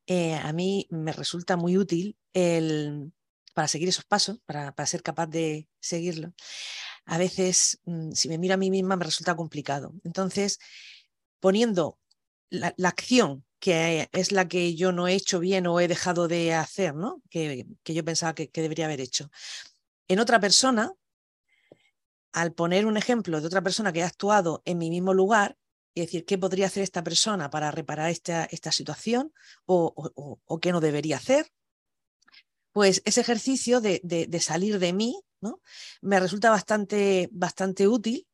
eh, 0.07 0.35
a 0.35 0.53
mí 0.53 0.87
me 0.89 1.11
resulta 1.11 1.57
muy 1.57 1.77
útil 1.77 2.17
el, 2.33 3.11
para 3.53 3.67
seguir 3.67 3.89
esos 3.89 4.05
pasos, 4.05 4.39
para, 4.45 4.73
para 4.73 4.87
ser 4.87 5.03
capaz 5.03 5.27
de 5.27 5.67
seguirlo. 5.81 6.33
A 7.05 7.17
veces, 7.17 7.81
mm, 7.85 8.11
si 8.11 8.29
me 8.29 8.37
miro 8.37 8.53
a 8.53 8.57
mí 8.57 8.69
misma, 8.69 8.95
me 8.95 9.05
resulta 9.05 9.35
complicado. 9.35 9.93
Entonces, 10.03 10.59
poniendo 11.39 11.99
la, 12.49 12.73
la 12.77 12.89
acción 12.89 13.45
que 13.59 14.09
es 14.13 14.31
la 14.31 14.47
que 14.47 14.75
yo 14.75 14.91
no 14.91 15.07
he 15.07 15.13
hecho 15.13 15.39
bien 15.39 15.67
o 15.67 15.79
he 15.79 15.87
dejado 15.87 16.27
de 16.27 16.53
hacer, 16.53 16.95
¿no? 16.95 17.21
que, 17.29 17.65
yo 17.83 18.05
pensaba 18.05 18.33
que, 18.33 18.49
debería 18.53 18.85
haber 18.85 19.01
hecho. 19.01 19.29
En 20.07 20.19
otra 20.19 20.39
persona, 20.39 20.93
al 22.31 22.53
poner 22.53 22.85
un 22.85 22.97
ejemplo 22.97 23.41
de 23.41 23.47
otra 23.47 23.61
persona 23.61 23.91
que 23.91 24.01
ha 24.01 24.07
actuado 24.07 24.61
en 24.65 24.77
mi 24.77 24.89
mismo 24.89 25.13
lugar, 25.13 25.57
y 25.93 26.01
decir, 26.01 26.23
¿qué 26.23 26.37
podría 26.37 26.67
hacer 26.67 26.83
esta 26.83 27.03
persona 27.03 27.49
para 27.49 27.71
reparar 27.71 28.09
esta, 28.11 28.45
esta 28.45 28.71
situación 28.71 29.33
o, 29.65 30.59
qué 30.61 30.71
no 30.71 30.79
debería 30.79 31.17
hacer? 31.17 31.51
Pues 32.71 33.01
ese 33.05 33.21
ejercicio 33.21 33.81
de, 33.81 33.99
de, 34.03 34.39
salir 34.39 34.79
de 34.79 34.93
mí 34.93 35.19
¿no? 35.41 35.61
me 36.01 36.19
resulta 36.19 36.51
bastante, 36.51 37.27
bastante 37.31 37.87
útil 37.87 38.27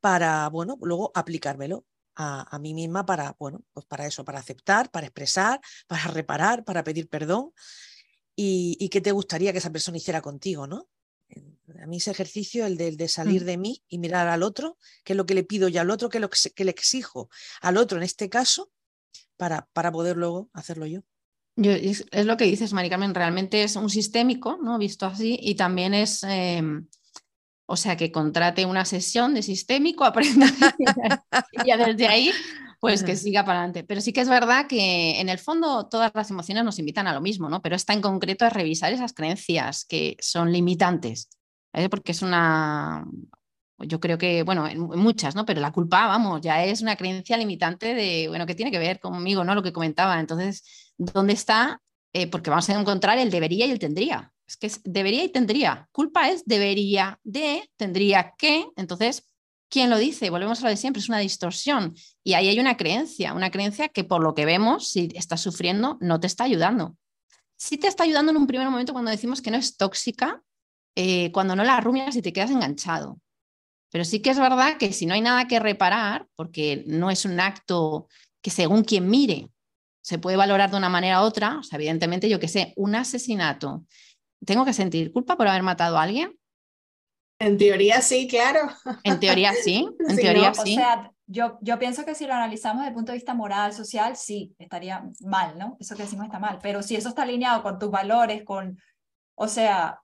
para, 0.00 0.48
bueno, 0.48 0.78
luego 0.80 1.10
aplicármelo 1.14 1.84
a, 2.16 2.58
mí 2.60 2.74
misma 2.74 3.04
para, 3.06 3.34
bueno, 3.38 3.62
pues 3.72 3.86
para 3.86 4.06
eso, 4.06 4.24
para 4.24 4.38
aceptar, 4.38 4.90
para 4.90 5.06
expresar, 5.06 5.60
para 5.86 6.06
reparar, 6.08 6.64
para 6.64 6.84
pedir 6.84 7.08
perdón. 7.08 7.52
Y, 8.36 8.88
qué 8.88 9.00
te 9.00 9.12
gustaría 9.12 9.52
que 9.52 9.58
esa 9.58 9.70
persona 9.70 9.96
hiciera 9.96 10.20
contigo, 10.20 10.66
¿no? 10.66 10.88
A 11.82 11.86
mí 11.86 11.98
ese 11.98 12.10
ejercicio, 12.10 12.66
el 12.66 12.76
de, 12.76 13.08
salir 13.08 13.42
mm. 13.42 13.46
de 13.46 13.56
mí 13.56 13.82
y 13.88 13.98
mirar 13.98 14.28
al 14.28 14.42
otro, 14.42 14.76
qué 15.04 15.12
es 15.12 15.16
lo 15.16 15.26
que 15.26 15.34
le 15.34 15.44
pido 15.44 15.68
yo 15.68 15.80
al 15.80 15.90
otro, 15.90 16.08
qué 16.08 16.18
es 16.18 16.22
lo 16.22 16.30
que, 16.30 16.64
le 16.64 16.70
exijo 16.70 17.28
al 17.60 17.76
otro 17.76 17.98
en 17.98 18.04
este 18.04 18.28
caso, 18.28 18.70
para, 19.36 19.68
para 19.72 19.92
poder 19.92 20.16
luego 20.16 20.50
hacerlo 20.52 20.86
yo. 20.86 21.02
Yo, 21.56 21.70
es, 21.70 22.04
lo 22.12 22.36
que 22.36 22.44
dices, 22.44 22.72
Mari 22.72 22.90
Carmen, 22.90 23.14
realmente 23.14 23.62
es 23.62 23.76
un 23.76 23.88
sistémico, 23.88 24.58
¿no? 24.60 24.76
Visto 24.78 25.06
así, 25.06 25.38
y 25.40 25.54
también 25.54 25.94
es, 25.94 26.24
em, 26.24 26.88
o 27.66 27.76
sea, 27.76 27.96
que 27.96 28.12
contrate 28.12 28.66
una 28.66 28.84
sesión 28.84 29.34
de 29.34 29.42
sistémico, 29.42 30.04
aprenda 30.04 30.46
y 31.52 31.66
ya 31.66 31.76
desde 31.76 32.06
ahí, 32.06 32.30
pues 32.80 33.02
que 33.02 33.16
siga 33.16 33.44
para 33.44 33.60
adelante. 33.60 33.84
Pero 33.84 34.00
sí 34.00 34.12
que 34.12 34.20
es 34.20 34.28
verdad 34.28 34.66
que 34.66 35.20
en 35.20 35.28
el 35.28 35.38
fondo 35.38 35.88
todas 35.88 36.12
las 36.14 36.30
emociones 36.30 36.64
nos 36.64 36.78
invitan 36.78 37.06
a 37.06 37.14
lo 37.14 37.20
mismo, 37.20 37.48
¿no? 37.48 37.62
Pero 37.62 37.76
esta 37.76 37.92
en 37.92 38.02
concreto 38.02 38.44
es 38.46 38.52
revisar 38.52 38.92
esas 38.92 39.14
creencias 39.14 39.84
que 39.86 40.16
son 40.20 40.52
limitantes, 40.52 41.30
porque 41.90 42.12
es 42.12 42.22
una, 42.22 43.06
yo 43.78 44.00
creo 44.00 44.18
que, 44.18 44.42
bueno, 44.42 44.68
muchas, 44.96 45.34
¿no? 45.34 45.46
Pero 45.46 45.60
la 45.60 45.72
culpa, 45.72 46.06
vamos, 46.06 46.40
ya 46.42 46.62
es 46.64 46.82
una 46.82 46.96
creencia 46.96 47.36
limitante 47.36 47.94
de, 47.94 48.26
bueno, 48.28 48.46
que 48.46 48.54
tiene 48.54 48.70
que 48.70 48.78
ver 48.78 49.00
conmigo, 49.00 49.44
¿no? 49.44 49.54
Lo 49.54 49.62
que 49.62 49.72
comentaba. 49.72 50.20
Entonces, 50.20 50.92
¿dónde 50.98 51.32
está? 51.32 51.80
Eh, 52.12 52.28
porque 52.28 52.50
vamos 52.50 52.68
a 52.68 52.78
encontrar 52.78 53.18
el 53.18 53.30
debería 53.30 53.66
y 53.66 53.70
el 53.70 53.78
tendría. 53.78 54.33
Es 54.46 54.56
que 54.56 54.70
debería 54.84 55.24
y 55.24 55.28
tendría. 55.30 55.88
Culpa 55.92 56.28
es 56.28 56.44
debería, 56.44 57.18
de, 57.24 57.70
tendría 57.76 58.34
que. 58.36 58.66
Entonces, 58.76 59.28
¿quién 59.68 59.90
lo 59.90 59.98
dice? 59.98 60.30
Volvemos 60.30 60.60
a 60.60 60.64
lo 60.64 60.68
de 60.70 60.76
siempre, 60.76 61.00
es 61.00 61.08
una 61.08 61.18
distorsión. 61.18 61.94
Y 62.22 62.34
ahí 62.34 62.48
hay 62.48 62.60
una 62.60 62.76
creencia, 62.76 63.32
una 63.32 63.50
creencia 63.50 63.88
que 63.88 64.04
por 64.04 64.22
lo 64.22 64.34
que 64.34 64.44
vemos, 64.44 64.88
si 64.88 65.08
estás 65.14 65.40
sufriendo, 65.40 65.98
no 66.00 66.20
te 66.20 66.26
está 66.26 66.44
ayudando. 66.44 66.96
Sí 67.56 67.78
te 67.78 67.86
está 67.86 68.04
ayudando 68.04 68.32
en 68.32 68.36
un 68.36 68.46
primer 68.46 68.68
momento 68.68 68.92
cuando 68.92 69.10
decimos 69.10 69.40
que 69.40 69.50
no 69.50 69.56
es 69.56 69.76
tóxica, 69.76 70.42
eh, 70.96 71.32
cuando 71.32 71.56
no 71.56 71.64
la 71.64 71.80
rumias 71.80 72.14
y 72.16 72.22
te 72.22 72.32
quedas 72.32 72.50
enganchado. 72.50 73.18
Pero 73.90 74.04
sí 74.04 74.20
que 74.20 74.30
es 74.30 74.38
verdad 74.38 74.76
que 74.76 74.92
si 74.92 75.06
no 75.06 75.14
hay 75.14 75.20
nada 75.20 75.46
que 75.46 75.60
reparar, 75.60 76.26
porque 76.36 76.84
no 76.86 77.10
es 77.10 77.24
un 77.24 77.40
acto 77.40 78.08
que 78.42 78.50
según 78.50 78.84
quien 78.84 79.08
mire 79.08 79.48
se 80.02 80.18
puede 80.18 80.36
valorar 80.36 80.70
de 80.70 80.76
una 80.76 80.90
manera 80.90 81.22
u 81.22 81.24
otra, 81.24 81.60
evidentemente 81.72 82.28
yo 82.28 82.38
que 82.38 82.48
sé, 82.48 82.74
un 82.76 82.94
asesinato, 82.94 83.86
¿tengo 84.44 84.64
que 84.64 84.72
sentir 84.72 85.12
culpa 85.12 85.36
por 85.36 85.48
haber 85.48 85.62
matado 85.62 85.98
a 85.98 86.02
alguien? 86.02 86.38
En 87.38 87.58
teoría 87.58 88.00
sí, 88.00 88.28
claro. 88.28 88.60
En 89.02 89.20
teoría 89.20 89.52
sí, 89.52 89.88
en 90.08 90.16
teoría 90.16 90.54
sí. 90.54 90.74
O 90.74 90.76
sea, 90.76 91.12
yo, 91.26 91.58
yo 91.62 91.78
pienso 91.78 92.04
que 92.04 92.14
si 92.14 92.26
lo 92.26 92.34
analizamos 92.34 92.82
desde 92.82 92.90
el 92.90 92.94
punto 92.94 93.12
de 93.12 93.18
vista 93.18 93.34
moral, 93.34 93.72
social, 93.72 94.16
sí, 94.16 94.54
estaría 94.58 95.04
mal, 95.20 95.58
¿no? 95.58 95.76
Eso 95.80 95.96
que 95.96 96.02
decimos 96.02 96.26
está 96.26 96.38
mal. 96.38 96.58
Pero 96.62 96.82
si 96.82 96.96
eso 96.96 97.08
está 97.08 97.22
alineado 97.22 97.62
con 97.62 97.78
tus 97.78 97.90
valores, 97.90 98.44
con, 98.44 98.78
o 99.34 99.48
sea, 99.48 100.00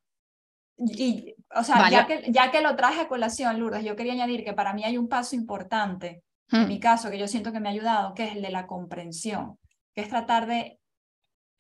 y, 0.79 1.35
o 1.55 1.63
sea, 1.63 1.91
ya, 1.91 2.07
que, 2.07 2.25
ya 2.31 2.51
que 2.51 2.63
lo 2.63 2.75
traje 2.75 3.03
a 3.03 3.09
colación, 3.09 3.61
Lourdes, 3.61 3.85
yo 3.85 3.97
quería 3.97 4.15
añadir 4.15 4.45
que 4.45 4.55
para 4.55 4.73
mí 4.73 4.83
hay 4.83 4.97
un 4.97 5.09
paso 5.09 5.37
importante, 5.37 6.23
en 6.51 6.65
hmm. 6.65 6.69
mi 6.69 6.81
caso, 6.81 7.11
que 7.11 7.19
yo 7.19 7.29
siento 7.29 7.53
que 7.53 7.61
me 7.61 7.69
ha 7.69 7.73
ayudado, 7.73 8.15
que 8.15 8.25
es 8.25 8.37
el 8.37 8.43
de 8.43 8.51
la 8.51 8.67
comprensión, 8.67 9.59
que 9.95 10.01
es 10.01 10.09
tratar 10.09 10.47
de 10.47 10.80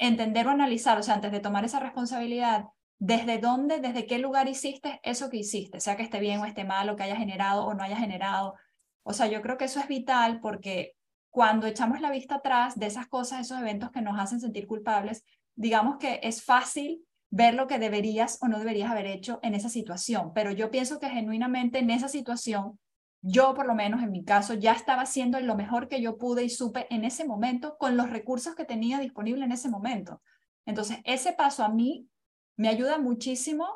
entender 0.00 0.48
o 0.48 0.50
analizar, 0.50 0.98
o 0.98 1.02
sea, 1.02 1.14
antes 1.14 1.30
de 1.30 1.40
tomar 1.40 1.64
esa 1.64 1.78
responsabilidad, 1.78 2.64
desde 2.98 3.38
dónde, 3.38 3.80
desde 3.80 4.06
qué 4.06 4.18
lugar 4.18 4.48
hiciste 4.48 4.98
eso 5.04 5.30
que 5.30 5.36
hiciste, 5.36 5.78
sea 5.80 5.96
que 5.96 6.02
esté 6.02 6.18
bien 6.18 6.40
o 6.40 6.46
esté 6.46 6.64
mal, 6.64 6.88
o 6.88 6.96
que 6.96 7.04
haya 7.04 7.16
generado 7.16 7.64
o 7.64 7.74
no 7.74 7.84
haya 7.84 7.96
generado. 7.96 8.54
O 9.02 9.12
sea, 9.12 9.26
yo 9.26 9.42
creo 9.42 9.56
que 9.56 9.66
eso 9.66 9.78
es 9.78 9.88
vital 9.88 10.40
porque 10.40 10.96
cuando 11.30 11.66
echamos 11.66 12.00
la 12.00 12.10
vista 12.10 12.36
atrás 12.36 12.78
de 12.78 12.86
esas 12.86 13.06
cosas, 13.06 13.40
esos 13.40 13.58
eventos 13.58 13.90
que 13.90 14.02
nos 14.02 14.18
hacen 14.18 14.40
sentir 14.40 14.66
culpables, 14.66 15.24
digamos 15.54 15.98
que 15.98 16.20
es 16.22 16.42
fácil 16.42 17.04
ver 17.30 17.54
lo 17.54 17.66
que 17.66 17.78
deberías 17.78 18.38
o 18.42 18.48
no 18.48 18.58
deberías 18.58 18.90
haber 18.90 19.06
hecho 19.06 19.38
en 19.42 19.54
esa 19.54 19.68
situación. 19.68 20.32
Pero 20.34 20.50
yo 20.50 20.70
pienso 20.70 20.98
que 20.98 21.08
genuinamente 21.08 21.78
en 21.78 21.90
esa 21.90 22.08
situación, 22.08 22.78
yo 23.22 23.54
por 23.54 23.66
lo 23.66 23.74
menos 23.74 24.02
en 24.02 24.10
mi 24.10 24.24
caso, 24.24 24.54
ya 24.54 24.72
estaba 24.72 25.02
haciendo 25.02 25.38
lo 25.40 25.54
mejor 25.54 25.88
que 25.88 26.00
yo 26.00 26.16
pude 26.16 26.44
y 26.44 26.50
supe 26.50 26.86
en 26.90 27.04
ese 27.04 27.24
momento 27.24 27.76
con 27.78 27.96
los 27.96 28.10
recursos 28.10 28.54
que 28.54 28.64
tenía 28.64 28.98
disponible 28.98 29.44
en 29.44 29.52
ese 29.52 29.68
momento. 29.68 30.22
Entonces, 30.64 30.98
ese 31.04 31.32
paso 31.32 31.64
a 31.64 31.68
mí 31.68 32.08
me 32.56 32.68
ayuda 32.68 32.98
muchísimo 32.98 33.66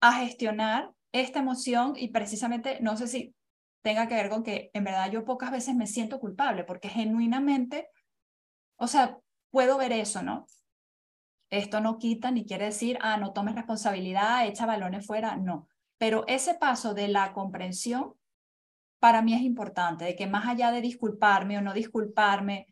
a 0.00 0.12
gestionar 0.12 0.92
esta 1.12 1.38
emoción 1.38 1.94
y 1.96 2.08
precisamente, 2.08 2.78
no 2.80 2.96
sé 2.96 3.08
si 3.08 3.34
tenga 3.82 4.08
que 4.08 4.14
ver 4.14 4.28
con 4.28 4.42
que 4.42 4.70
en 4.74 4.84
verdad 4.84 5.10
yo 5.10 5.24
pocas 5.24 5.50
veces 5.50 5.74
me 5.74 5.86
siento 5.86 6.20
culpable 6.20 6.64
porque 6.64 6.88
genuinamente, 6.88 7.88
o 8.76 8.86
sea, 8.86 9.18
puedo 9.50 9.78
ver 9.78 9.92
eso, 9.92 10.22
¿no? 10.22 10.46
Esto 11.50 11.80
no 11.80 11.96
quita 11.96 12.30
ni 12.30 12.44
quiere 12.44 12.66
decir, 12.66 12.98
ah, 13.00 13.16
no 13.16 13.32
tomes 13.32 13.54
responsabilidad, 13.54 14.46
echa 14.46 14.66
balones 14.66 15.06
fuera, 15.06 15.36
no. 15.36 15.68
Pero 15.96 16.24
ese 16.26 16.54
paso 16.54 16.92
de 16.92 17.08
la 17.08 17.32
comprensión 17.32 18.14
para 18.98 19.22
mí 19.22 19.34
es 19.34 19.42
importante, 19.42 20.04
de 20.04 20.16
que 20.16 20.26
más 20.26 20.46
allá 20.46 20.70
de 20.70 20.80
disculparme 20.80 21.58
o 21.58 21.60
no 21.60 21.72
disculparme 21.72 22.66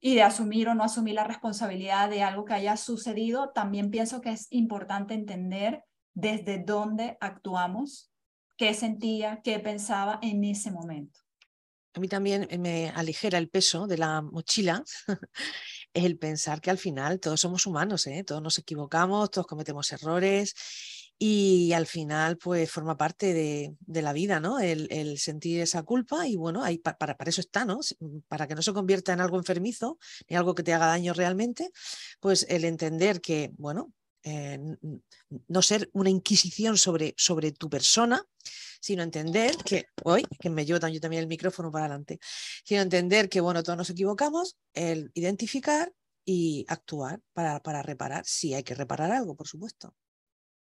y 0.00 0.14
de 0.14 0.22
asumir 0.22 0.68
o 0.68 0.74
no 0.74 0.84
asumir 0.84 1.14
la 1.14 1.24
responsabilidad 1.24 2.08
de 2.08 2.22
algo 2.22 2.44
que 2.44 2.54
haya 2.54 2.76
sucedido, 2.76 3.50
también 3.50 3.90
pienso 3.90 4.20
que 4.20 4.30
es 4.30 4.46
importante 4.50 5.14
entender 5.14 5.84
desde 6.14 6.58
dónde 6.58 7.18
actuamos, 7.20 8.10
qué 8.56 8.74
sentía, 8.74 9.40
qué 9.42 9.58
pensaba 9.58 10.18
en 10.22 10.44
ese 10.44 10.70
momento. 10.70 11.20
A 11.92 12.00
mí 12.00 12.08
también 12.08 12.48
me 12.60 12.90
aligera 12.90 13.36
el 13.36 13.48
peso 13.48 13.86
de 13.86 13.98
la 13.98 14.22
mochila 14.22 14.84
el 15.92 16.18
pensar 16.18 16.60
que 16.60 16.70
al 16.70 16.78
final 16.78 17.18
todos 17.18 17.40
somos 17.40 17.66
humanos, 17.66 18.06
¿eh? 18.06 18.22
todos 18.24 18.40
nos 18.40 18.58
equivocamos, 18.58 19.30
todos 19.30 19.46
cometemos 19.46 19.90
errores 19.92 20.54
y 21.22 21.74
al 21.74 21.86
final 21.86 22.38
pues 22.38 22.70
forma 22.70 22.96
parte 22.96 23.34
de, 23.34 24.02
la 24.02 24.14
vida, 24.14 24.40
¿no? 24.40 24.58
El, 24.58 25.18
sentir 25.18 25.60
esa 25.60 25.82
culpa 25.82 26.26
y 26.26 26.34
bueno, 26.34 26.64
ahí 26.64 26.78
para, 26.78 27.14
eso 27.26 27.42
está, 27.42 27.66
¿no? 27.66 27.80
Mm, 27.98 28.20
para 28.26 28.48
que 28.48 28.54
no 28.54 28.62
se 28.62 28.72
convierta 28.72 29.12
en 29.12 29.20
algo 29.20 29.36
enfermizo 29.36 29.98
ni 30.28 30.36
algo 30.36 30.54
que 30.54 30.62
te 30.62 30.72
haga 30.72 30.86
daño 30.86 31.12
realmente, 31.12 31.70
pues 32.20 32.46
el 32.48 32.64
entender 32.64 33.20
que, 33.20 33.50
bueno, 33.58 33.92
eh, 34.22 34.58
no 35.48 35.60
ser 35.60 35.90
una 35.92 36.08
inquisición 36.08 36.78
sobre, 36.78 37.14
sobre 37.18 37.52
tu 37.52 37.68
persona, 37.68 38.24
sino 38.80 39.02
entender 39.02 39.54
que, 39.58 39.88
hoy, 40.04 40.24
que 40.40 40.48
me 40.48 40.64
llevo 40.64 40.80
también 40.80 41.20
el 41.20 41.26
micrófono 41.26 41.70
para 41.70 41.84
adelante, 41.84 42.18
sino 42.64 42.80
entender 42.80 43.28
que, 43.28 43.42
bueno, 43.42 43.62
todos 43.62 43.76
nos 43.76 43.90
equivocamos, 43.90 44.56
el 44.72 45.10
identificar 45.12 45.92
y 46.24 46.64
actuar 46.68 47.20
para, 47.34 47.60
para 47.60 47.82
reparar, 47.82 48.24
si 48.24 48.54
hay 48.54 48.62
que 48.62 48.74
reparar 48.74 49.10
algo, 49.10 49.36
por 49.36 49.46
supuesto. 49.46 49.94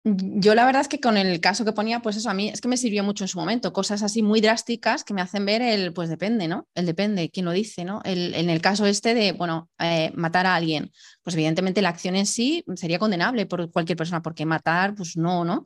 Yo 0.04 0.56
la 0.56 0.64
verdad 0.64 0.82
es 0.82 0.88
que 0.88 0.98
con 0.98 1.16
el 1.16 1.38
caso 1.40 1.64
que 1.64 1.72
ponía, 1.72 2.00
pues 2.00 2.16
eso 2.16 2.28
a 2.28 2.34
mí 2.34 2.48
es 2.48 2.60
que 2.60 2.66
me 2.66 2.76
sirvió 2.76 3.04
mucho 3.04 3.22
en 3.22 3.28
su 3.28 3.38
momento, 3.38 3.72
cosas 3.72 4.02
así 4.02 4.20
muy 4.20 4.40
drásticas 4.40 5.04
que 5.04 5.14
me 5.14 5.22
hacen 5.22 5.46
ver 5.46 5.62
el, 5.62 5.92
pues 5.92 6.08
depende, 6.08 6.48
¿no? 6.48 6.66
El 6.74 6.86
depende, 6.86 7.30
quién 7.30 7.46
lo 7.46 7.52
dice, 7.52 7.84
¿no? 7.84 8.00
El, 8.04 8.34
en 8.34 8.50
el 8.50 8.60
caso 8.60 8.84
este 8.86 9.14
de, 9.14 9.30
bueno, 9.30 9.70
eh, 9.78 10.10
matar 10.16 10.46
a 10.46 10.56
alguien, 10.56 10.90
pues 11.22 11.36
evidentemente 11.36 11.82
la 11.82 11.90
acción 11.90 12.16
en 12.16 12.26
sí 12.26 12.64
sería 12.74 12.98
condenable 12.98 13.46
por 13.46 13.70
cualquier 13.70 13.96
persona, 13.96 14.22
porque 14.22 14.44
matar, 14.44 14.96
pues 14.96 15.16
no, 15.16 15.44
¿no? 15.44 15.64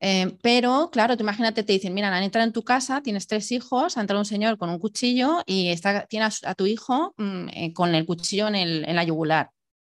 Eh, 0.00 0.34
pero 0.42 0.88
claro, 0.90 1.16
tú 1.16 1.22
imagínate, 1.22 1.62
te 1.62 1.74
dicen, 1.74 1.92
mira, 1.92 2.14
han 2.14 2.22
entrado 2.22 2.46
en 2.46 2.52
tu 2.54 2.62
casa, 2.62 3.02
tienes 3.02 3.26
tres 3.26 3.52
hijos, 3.52 3.98
ha 3.98 4.00
entrado 4.00 4.20
un 4.20 4.26
señor 4.26 4.56
con 4.56 4.70
un 4.70 4.78
cuchillo 4.78 5.42
y 5.44 5.68
está, 5.68 6.06
tiene 6.06 6.26
a, 6.26 6.54
tu 6.54 6.66
hijo 6.66 7.14
mm, 7.18 7.48
eh, 7.52 7.72
con 7.74 7.94
el 7.94 8.06
cuchillo 8.06 8.48
en, 8.48 8.54
el, 8.54 8.84
en 8.88 8.96
la 8.96 9.04
yugular. 9.04 9.50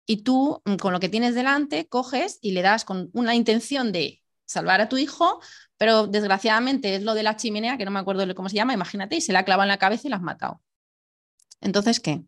Y 0.06 0.24
tú, 0.24 0.62
mm, 0.66 0.76
con 0.76 0.94
lo 0.94 1.00
que 1.00 1.10
tienes 1.10 1.36
delante, 1.36 1.88
coges 1.88 2.40
y 2.42 2.52
le 2.52 2.62
das 2.62 2.86
con 2.86 3.10
una 3.14 3.36
intención 3.36 3.92
de 3.92 4.22
salvar 4.46 4.82
a 4.82 4.90
tu 4.90 4.98
hijo, 4.98 5.42
pero 5.78 6.08
desgraciadamente 6.08 6.96
es 6.96 7.04
lo 7.04 7.14
de 7.14 7.24
la 7.24 7.36
chimenea, 7.36 7.78
que 7.78 7.86
no 7.86 7.92
me 7.92 8.00
acuerdo 8.00 8.34
cómo 8.36 8.50
se 8.50 8.56
llama, 8.56 8.74
imagínate, 8.74 9.16
y 9.16 9.22
se 9.22 9.34
la 9.34 9.44
clava 9.44 9.64
en 9.64 9.70
la 9.70 9.78
cabeza 9.78 10.08
y 10.08 10.10
la 10.10 10.18
has 10.18 10.22
matado. 10.22 10.62
Entonces, 11.62 12.00
¿qué? 12.00 12.24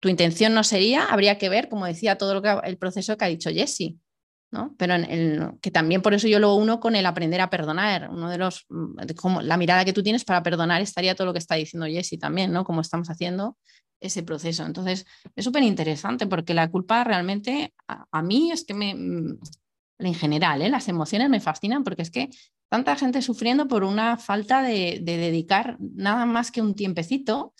Tu 0.00 0.08
intención 0.08 0.54
no 0.54 0.64
sería, 0.64 1.04
habría 1.04 1.38
que 1.38 1.48
ver, 1.48 1.68
como 1.68 1.86
decía, 1.86 2.16
todo 2.18 2.34
lo 2.34 2.42
que, 2.42 2.56
el 2.64 2.78
proceso 2.78 3.16
que 3.16 3.24
ha 3.24 3.28
dicho 3.28 3.50
Jesse. 3.50 3.96
Pero 4.78 4.94
en 4.94 5.58
que 5.60 5.70
también 5.70 6.02
por 6.02 6.14
eso 6.14 6.28
yo 6.28 6.38
lo 6.38 6.54
uno 6.54 6.80
con 6.80 6.96
el 6.96 7.06
aprender 7.06 7.40
a 7.40 7.50
perdonar. 7.50 8.08
Uno 8.10 8.30
de 8.30 8.38
los, 8.38 8.64
mm, 8.68 9.14
como 9.16 9.42
la 9.42 9.56
mirada 9.56 9.84
que 9.84 9.92
tú 9.92 10.02
tienes 10.02 10.24
para 10.24 10.42
perdonar 10.42 10.80
estaría 10.80 11.14
todo 11.14 11.26
lo 11.26 11.32
que 11.32 11.38
está 11.38 11.56
diciendo 11.56 11.86
Jesse 11.86 12.18
también, 12.18 12.52
¿no? 12.52 12.64
Como 12.64 12.80
estamos 12.80 13.10
haciendo 13.10 13.56
ese 14.00 14.22
proceso. 14.22 14.64
Entonces, 14.64 15.06
es 15.34 15.44
súper 15.44 15.62
interesante 15.62 16.26
porque 16.26 16.54
la 16.54 16.70
culpa 16.70 17.04
realmente 17.04 17.74
a, 17.86 18.22
mí 18.22 18.50
es 18.52 18.64
que 18.64 18.74
me, 18.74 18.94
mm, 18.94 19.38
en 19.98 20.14
general, 20.14 20.62
¿eh? 20.62 20.68
las 20.68 20.88
emociones 20.88 21.30
me 21.30 21.40
fascinan 21.40 21.84
porque 21.84 22.02
es 22.02 22.10
que 22.10 22.30
tanta 22.68 22.96
gente 22.96 23.22
sufriendo 23.22 23.68
por 23.68 23.84
una 23.84 24.16
falta 24.16 24.62
de, 24.62 25.00
de 25.02 25.16
dedicar 25.16 25.76
nada 25.78 26.26
más 26.26 26.50
que 26.50 26.62
un 26.62 26.74
tiempecito 26.74 27.54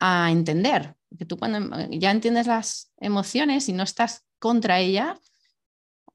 a 0.00 0.30
entender. 0.30 0.96
Que 1.18 1.24
tú 1.24 1.38
cuando 1.38 1.88
ya 1.90 2.10
entiendes 2.10 2.46
las 2.46 2.92
emociones 2.98 3.68
y 3.68 3.72
no 3.72 3.82
estás 3.82 4.26
contra 4.38 4.78
ellas, 4.80 5.18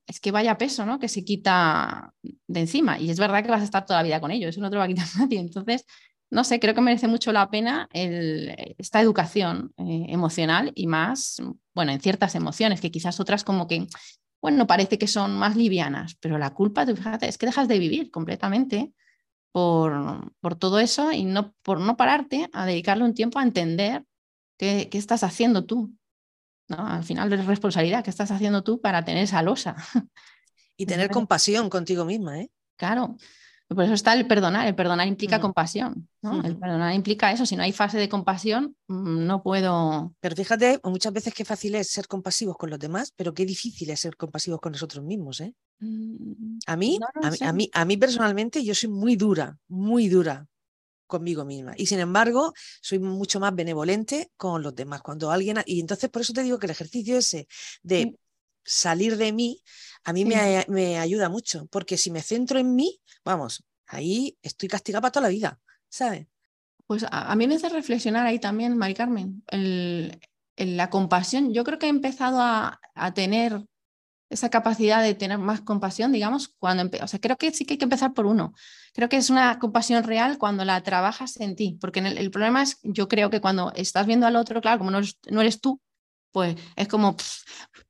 es 0.07 0.19
que 0.19 0.31
vaya 0.31 0.57
peso, 0.57 0.85
¿no? 0.85 0.99
Que 0.99 1.07
se 1.07 1.23
quita 1.23 2.13
de 2.21 2.59
encima. 2.59 2.99
Y 2.99 3.09
es 3.09 3.19
verdad 3.19 3.43
que 3.43 3.51
vas 3.51 3.61
a 3.61 3.65
estar 3.65 3.85
toda 3.85 3.99
la 3.99 4.03
vida 4.03 4.21
con 4.21 4.31
ello, 4.31 4.49
eso 4.49 4.61
no 4.61 4.69
te 4.69 4.75
lo 4.75 4.79
va 4.79 4.85
a 4.85 4.89
quitar 4.89 5.07
nadie. 5.19 5.39
Entonces, 5.39 5.85
no 6.29 6.43
sé, 6.43 6.59
creo 6.59 6.73
que 6.73 6.81
merece 6.81 7.07
mucho 7.07 7.31
la 7.31 7.49
pena 7.49 7.87
esta 7.93 9.01
educación 9.01 9.73
eh, 9.77 10.05
emocional 10.09 10.71
y 10.75 10.87
más, 10.87 11.41
bueno, 11.73 11.91
en 11.91 12.01
ciertas 12.01 12.35
emociones, 12.35 12.81
que 12.81 12.91
quizás 12.91 13.19
otras 13.19 13.43
como 13.43 13.67
que, 13.67 13.87
bueno, 14.41 14.65
parece 14.67 14.97
que 14.97 15.07
son 15.07 15.37
más 15.37 15.55
livianas, 15.55 16.15
pero 16.19 16.37
la 16.37 16.53
culpa, 16.53 16.85
fíjate, 16.85 17.27
es 17.27 17.37
que 17.37 17.45
dejas 17.45 17.67
de 17.67 17.79
vivir 17.79 18.09
completamente 18.09 18.93
por, 19.51 20.33
por 20.39 20.55
todo 20.55 20.79
eso 20.79 21.11
y 21.11 21.23
no 21.25 21.53
por 21.61 21.79
no 21.79 21.97
pararte 21.97 22.49
a 22.53 22.65
dedicarle 22.65 23.03
un 23.03 23.13
tiempo 23.13 23.39
a 23.39 23.43
entender 23.43 24.03
qué, 24.57 24.89
qué 24.89 24.97
estás 24.97 25.23
haciendo 25.23 25.65
tú 25.65 25.93
al 26.69 27.03
final 27.03 27.31
es 27.33 27.45
responsabilidad 27.45 28.03
que 28.03 28.09
estás 28.09 28.31
haciendo 28.31 28.63
tú 28.63 28.79
para 28.79 29.03
tener 29.03 29.23
esa 29.23 29.41
losa. 29.41 29.75
Y 30.77 30.85
tener 30.85 31.09
compasión 31.09 31.69
contigo 31.69 32.05
misma, 32.05 32.39
¿eh? 32.39 32.51
Claro. 32.77 33.17
Por 33.73 33.83
eso 33.83 33.93
está 33.93 34.13
el 34.13 34.27
perdonar. 34.27 34.67
El 34.67 34.75
perdonar 34.75 35.07
implica 35.07 35.37
mm. 35.37 35.41
compasión. 35.41 36.09
El 36.43 36.57
perdonar 36.57 36.93
implica 36.93 37.31
eso. 37.31 37.45
Si 37.45 37.55
no 37.55 37.63
hay 37.63 37.71
fase 37.71 37.97
de 37.97 38.09
compasión, 38.09 38.75
mm, 38.87 39.25
no 39.25 39.43
puedo. 39.43 40.13
Pero 40.19 40.35
fíjate, 40.35 40.79
muchas 40.83 41.13
veces 41.13 41.33
qué 41.33 41.45
fácil 41.45 41.75
es 41.75 41.89
ser 41.89 42.07
compasivos 42.07 42.57
con 42.57 42.69
los 42.69 42.79
demás, 42.79 43.13
pero 43.15 43.33
qué 43.33 43.45
difícil 43.45 43.89
es 43.89 43.99
ser 43.99 44.15
compasivos 44.15 44.59
con 44.59 44.71
nosotros 44.71 45.03
mismos. 45.03 45.41
¿eh? 45.41 45.53
Mm, 45.79 46.59
a, 46.65 46.75
mí, 46.75 46.99
a, 47.41 47.53
mí, 47.53 47.69
a 47.73 47.85
mí 47.85 47.97
personalmente, 47.97 48.63
yo 48.63 48.75
soy 48.75 48.89
muy 48.89 49.15
dura, 49.15 49.57
muy 49.67 50.07
dura 50.09 50.47
conmigo 51.07 51.45
misma. 51.45 51.73
Y 51.77 51.85
sin 51.85 51.99
embargo, 51.99 52.53
soy 52.81 52.99
mucho 52.99 53.39
más 53.39 53.53
benevolente 53.53 54.31
con 54.35 54.63
los 54.63 54.73
demás. 54.73 55.01
Cuando 55.01 55.29
alguien. 55.29 55.59
Y 55.65 55.79
entonces, 55.79 56.09
por 56.09 56.21
eso 56.21 56.33
te 56.33 56.43
digo 56.43 56.57
que 56.57 56.65
el 56.65 56.71
ejercicio 56.71 57.17
ese 57.17 57.47
de 57.83 58.15
salir 58.63 59.17
de 59.17 59.31
mí, 59.31 59.61
a 60.03 60.13
mí 60.13 60.25
me, 60.25 60.65
me, 60.67 60.99
ayuda 60.99 61.29
mucho. 61.29 61.67
Porque 61.67 61.97
si 61.97 62.11
me 62.11 62.21
centro 62.21 62.59
en 62.59 62.75
mí, 62.75 62.99
vamos, 63.23 63.63
ahí 63.87 64.37
estoy 64.41 64.69
castigada 64.69 65.01
para 65.01 65.11
toda 65.11 65.23
la 65.23 65.29
vida, 65.29 65.59
¿sabes? 65.89 66.27
Pues 66.85 67.05
a, 67.09 67.35
mí 67.35 67.47
me 67.47 67.55
hace 67.55 67.69
reflexionar 67.69 68.25
ahí 68.25 68.39
también, 68.39 68.77
Mari 68.77 68.93
Carmen, 68.93 69.43
el, 69.47 70.19
la 70.57 70.89
compasión. 70.89 71.53
Yo 71.53 71.63
creo 71.63 71.79
que 71.79 71.85
he 71.85 71.89
empezado 71.89 72.41
a, 72.41 72.79
a 72.93 73.13
tener 73.13 73.65
esa 74.33 74.49
capacidad 74.49 75.01
de 75.01 75.13
tener 75.13 75.37
más 75.37 75.61
compasión, 75.61 76.11
digamos, 76.11 76.49
cuando 76.59 76.89
o 77.01 77.07
sea, 77.07 77.19
creo 77.19 77.37
que 77.37 77.51
sí 77.51 77.65
que 77.65 77.75
hay 77.75 77.77
que 77.77 77.85
empezar 77.85 78.13
por 78.13 78.25
uno. 78.25 78.53
Creo 78.93 79.07
que 79.07 79.17
es 79.17 79.29
una 79.29 79.59
compasión 79.59 80.03
real 80.03 80.37
cuando 80.37 80.65
la 80.65 80.81
trabajas 80.81 81.39
en 81.39 81.55
ti, 81.55 81.77
porque 81.79 81.99
el, 81.99 82.31
problema 82.31 82.63
es, 82.63 82.79
yo 82.83 83.07
creo 83.07 83.29
que 83.29 83.41
cuando 83.41 83.71
estás 83.75 84.07
viendo 84.07 84.25
al 84.25 84.35
otro, 84.35 84.59
claro, 84.59 84.79
como 84.79 84.91
no 84.91 85.41
eres, 85.41 85.61
tú, 85.61 85.79
pues 86.33 86.57
es 86.75 86.87
como, 86.89 87.15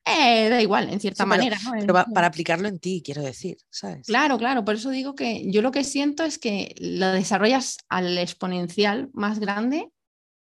eh, 0.05 0.49
da 0.49 0.61
igual, 0.61 0.89
en 0.89 0.99
cierta 0.99 1.25
manera. 1.25 1.57
Pero 1.79 1.93
para 2.13 2.27
aplicarlo 2.27 2.67
en 2.67 2.77
ti, 2.77 3.01
quiero 3.03 3.23
decir, 3.23 3.57
¿sabes? 3.71 4.05
Claro, 4.05 4.37
claro, 4.37 4.63
por 4.63 4.75
eso 4.75 4.91
digo 4.91 5.15
que 5.15 5.49
yo 5.49 5.63
lo 5.63 5.71
que 5.71 5.83
siento 5.83 6.23
es 6.23 6.37
que 6.37 6.75
lo 6.77 7.11
desarrollas 7.11 7.77
al 7.89 8.17
exponencial 8.17 9.09
más 9.13 9.39
grande 9.39 9.89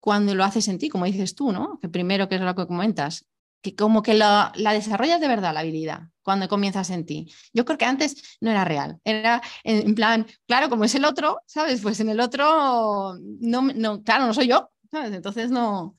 cuando 0.01 0.34
lo 0.34 0.43
haces 0.43 0.66
en 0.66 0.78
ti, 0.78 0.88
como 0.88 1.05
dices 1.05 1.36
tú, 1.36 1.53
¿no? 1.53 1.78
Que 1.80 1.88
primero, 1.88 2.28
que 2.28 2.36
es 2.36 2.40
lo 2.40 2.55
que 2.57 2.66
comentas, 2.66 3.26
que 3.61 3.76
como 3.76 4.03
que 4.03 4.14
la, 4.14 4.53
desarrollas 4.57 5.20
de 5.20 5.28
verdad 5.28 5.55
la 5.55 5.61
habilidad 5.61 6.09
cuando 6.22 6.49
comienzas 6.49 6.90
en 6.90 7.05
ti. 7.05 7.32
Yo 7.53 7.64
creo 7.64 7.78
que 7.78 7.84
antes 7.84 8.38
no 8.40 8.51
era 8.51 8.64
real, 8.64 8.99
era 9.05 9.43
en, 9.64 9.95
plan, 9.95 10.26
claro, 10.49 10.68
como 10.68 10.84
es 10.84 10.95
el 10.95 11.05
otro, 11.05 11.40
¿sabes? 11.47 11.82
Pues 11.82 12.01
en 12.01 12.09
el 12.09 12.20
otro, 12.20 13.16
no, 13.40 13.62
no, 13.62 14.03
claro, 14.03 14.26
no 14.26 14.34
soy 14.34 14.49
yo, 14.49 14.70
¿sabes? 14.90 15.12
Entonces 15.12 15.51
no, 15.51 15.97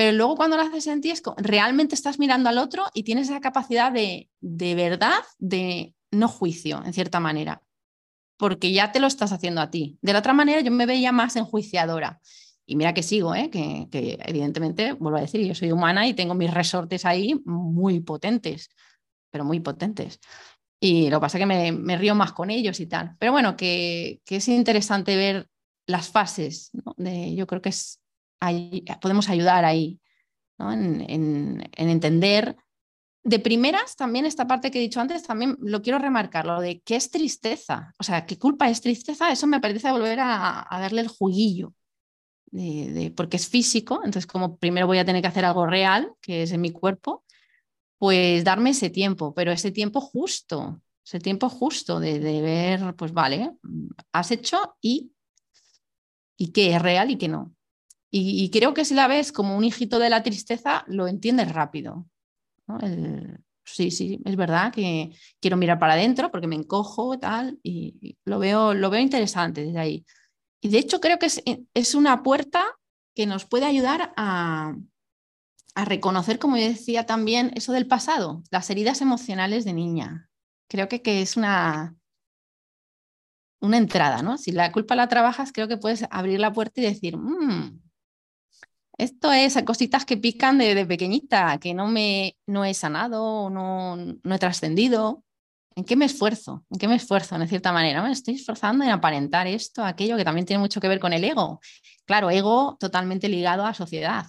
pero 0.00 0.16
luego 0.16 0.34
cuando 0.34 0.56
lo 0.56 0.62
haces 0.62 0.86
en 0.86 1.02
ti 1.02 1.10
es 1.10 1.22
realmente 1.36 1.94
estás 1.94 2.18
mirando 2.18 2.48
al 2.48 2.56
otro 2.56 2.86
y 2.94 3.02
tienes 3.02 3.28
esa 3.28 3.38
capacidad 3.42 3.92
de, 3.92 4.30
de 4.40 4.74
verdad, 4.74 5.18
de 5.38 5.94
no 6.10 6.26
juicio, 6.26 6.82
en 6.82 6.94
cierta 6.94 7.20
manera, 7.20 7.62
porque 8.38 8.72
ya 8.72 8.92
te 8.92 8.98
lo 8.98 9.06
estás 9.06 9.30
haciendo 9.30 9.60
a 9.60 9.70
ti. 9.70 9.98
De 10.00 10.14
la 10.14 10.20
otra 10.20 10.32
manera 10.32 10.62
yo 10.62 10.70
me 10.70 10.86
veía 10.86 11.12
más 11.12 11.36
enjuiciadora 11.36 12.18
y 12.64 12.76
mira 12.76 12.94
que 12.94 13.02
sigo, 13.02 13.34
¿eh? 13.34 13.50
que, 13.50 13.88
evidentemente, 14.24 14.94
vuelvo 14.94 15.18
a 15.18 15.20
decir, 15.20 15.46
yo 15.46 15.54
soy 15.54 15.70
humana 15.70 16.08
y 16.08 16.14
tengo 16.14 16.34
mis 16.34 16.50
resortes 16.50 17.04
ahí 17.04 17.38
muy 17.44 18.00
potentes, 18.00 18.70
pero 19.30 19.44
muy 19.44 19.60
potentes. 19.60 20.18
Y 20.80 21.10
lo 21.10 21.18
que 21.18 21.20
pasa 21.20 21.36
es 21.36 21.42
que 21.42 21.72
me, 21.74 21.98
río 21.98 22.14
más 22.14 22.32
con 22.32 22.48
ellos 22.48 22.80
y 22.80 22.86
tal. 22.86 23.16
Pero 23.18 23.32
bueno, 23.32 23.54
que, 23.54 24.22
es 24.26 24.48
interesante 24.48 25.14
ver 25.14 25.50
las 25.86 26.08
fases. 26.08 26.70
Yo 26.96 27.46
creo 27.46 27.60
que 27.60 27.68
es, 27.68 28.00
podemos 29.00 29.28
ayudar 29.28 29.64
ahí 29.64 30.00
en, 30.58 31.00
en, 31.08 31.70
entender. 31.76 32.56
De 33.22 33.38
primeras, 33.38 33.96
también 33.96 34.24
esta 34.24 34.46
parte 34.46 34.70
que 34.70 34.78
he 34.78 34.82
dicho 34.82 35.00
antes, 35.00 35.22
también 35.22 35.56
lo 35.60 35.82
quiero 35.82 35.98
remarcar, 35.98 36.46
lo 36.46 36.60
de 36.60 36.80
qué 36.80 36.96
es 36.96 37.10
tristeza. 37.10 37.94
O 37.98 38.02
sea, 38.02 38.24
qué 38.24 38.38
culpa 38.38 38.70
es 38.70 38.80
tristeza, 38.80 39.30
eso 39.30 39.46
me 39.46 39.60
parece 39.60 39.90
volver 39.92 40.20
a 40.20 40.66
darle 40.70 41.02
el 41.02 41.08
juguillo 41.08 41.74
porque 43.16 43.36
es 43.36 43.48
físico, 43.48 43.96
entonces 44.04 44.26
como 44.26 44.56
primero 44.56 44.86
voy 44.86 44.98
a 44.98 45.04
tener 45.04 45.22
que 45.22 45.28
hacer 45.28 45.44
algo 45.44 45.66
real, 45.66 46.12
que 46.20 46.42
es 46.42 46.52
en 46.52 46.60
mi 46.60 46.70
cuerpo, 46.70 47.24
pues 47.98 48.44
darme 48.44 48.70
ese 48.70 48.90
tiempo, 48.90 49.34
pero 49.34 49.52
ese 49.52 49.70
tiempo 49.70 50.00
justo, 50.00 50.80
ese 51.04 51.20
tiempo 51.20 51.48
justo 51.48 52.00
de, 52.00 52.18
ver, 52.18 52.96
pues 52.96 53.12
vale, 53.12 53.52
has 54.12 54.30
hecho 54.30 54.76
y, 54.80 55.12
y 56.36 56.52
qué 56.52 56.74
es 56.74 56.82
real 56.82 57.10
y 57.10 57.18
qué 57.18 57.28
no. 57.28 57.54
Y, 58.12 58.50
creo 58.50 58.74
que 58.74 58.84
si 58.84 58.94
la 58.94 59.06
ves 59.06 59.30
como 59.30 59.56
un 59.56 59.62
hijito 59.62 60.00
de 60.00 60.10
la 60.10 60.22
tristeza, 60.22 60.84
lo 60.88 61.06
entiendes 61.06 61.52
rápido. 61.52 62.06
sí, 63.64 63.90
sí, 63.92 64.20
es 64.24 64.36
verdad 64.36 64.72
que 64.72 65.12
quiero 65.40 65.56
mirar 65.56 65.78
para 65.78 65.92
adentro 65.92 66.30
porque 66.30 66.48
me 66.48 66.56
encojo 66.56 67.18
tal, 67.18 67.58
y 67.62 68.16
lo 68.24 68.40
veo, 68.40 68.74
lo 68.74 68.90
veo 68.90 69.00
interesante 69.00 69.64
desde 69.64 69.78
ahí. 69.78 70.04
Y 70.60 70.68
de 70.70 70.78
hecho 70.78 71.00
creo 71.00 71.18
que 71.18 71.28
eh, 71.46 71.62
es, 71.72 71.94
una 71.94 72.22
puerta 72.22 72.64
que 73.14 73.26
nos 73.26 73.46
puede 73.46 73.66
ayudar 73.66 74.12
a, 74.16 74.74
reconocer, 75.76 76.38
como 76.38 76.56
yo 76.56 76.64
decía 76.64 77.06
también, 77.06 77.52
eso 77.54 77.72
del 77.72 77.86
pasado, 77.86 78.42
las 78.50 78.68
heridas 78.70 79.00
emocionales 79.00 79.64
de 79.64 79.72
niña. 79.72 80.28
Creo 80.68 80.88
que, 80.88 81.00
que 81.00 81.22
es 81.22 81.36
una, 81.36 81.94
una 83.60 83.78
entrada, 83.78 84.22
¿no? 84.22 84.36
Si 84.36 84.52
la 84.52 84.72
culpa 84.72 84.94
la 84.94 85.08
trabajas, 85.08 85.52
creo 85.52 85.68
que 85.68 85.78
puedes 85.78 86.04
abrir 86.10 86.40
la 86.40 86.52
puerta 86.52 86.80
y 86.80 86.84
decir, 86.84 87.16
mm, 87.16 87.80
esto 89.02 89.32
es 89.32 89.56
cositas 89.64 90.04
que 90.04 90.16
pican 90.16 90.58
de, 90.58 90.84
pequeñita, 90.86 91.58
que 91.58 91.74
no 91.74 91.88
me 91.88 92.36
no 92.46 92.64
he 92.64 92.74
sanado, 92.74 93.50
no, 93.50 93.96
no 93.96 94.34
he 94.34 94.38
trascendido. 94.38 95.24
¿En 95.76 95.84
qué 95.84 95.96
me 95.96 96.04
esfuerzo? 96.04 96.66
¿En 96.70 96.78
qué 96.78 96.88
me 96.88 96.96
esfuerzo, 96.96 97.36
en 97.36 97.48
cierta 97.48 97.72
manera? 97.72 98.02
Me 98.02 98.12
estoy 98.12 98.34
esforzando 98.34 98.84
en 98.84 98.90
aparentar 98.90 99.46
esto, 99.46 99.84
aquello, 99.84 100.16
que 100.16 100.24
también 100.24 100.46
tiene 100.46 100.60
mucho 100.60 100.80
que 100.80 100.88
ver 100.88 101.00
con 101.00 101.12
el 101.12 101.24
ego. 101.24 101.60
Claro, 102.04 102.28
ego 102.30 102.76
totalmente 102.78 103.28
ligado 103.28 103.64
a 103.64 103.72
sociedad, 103.72 104.26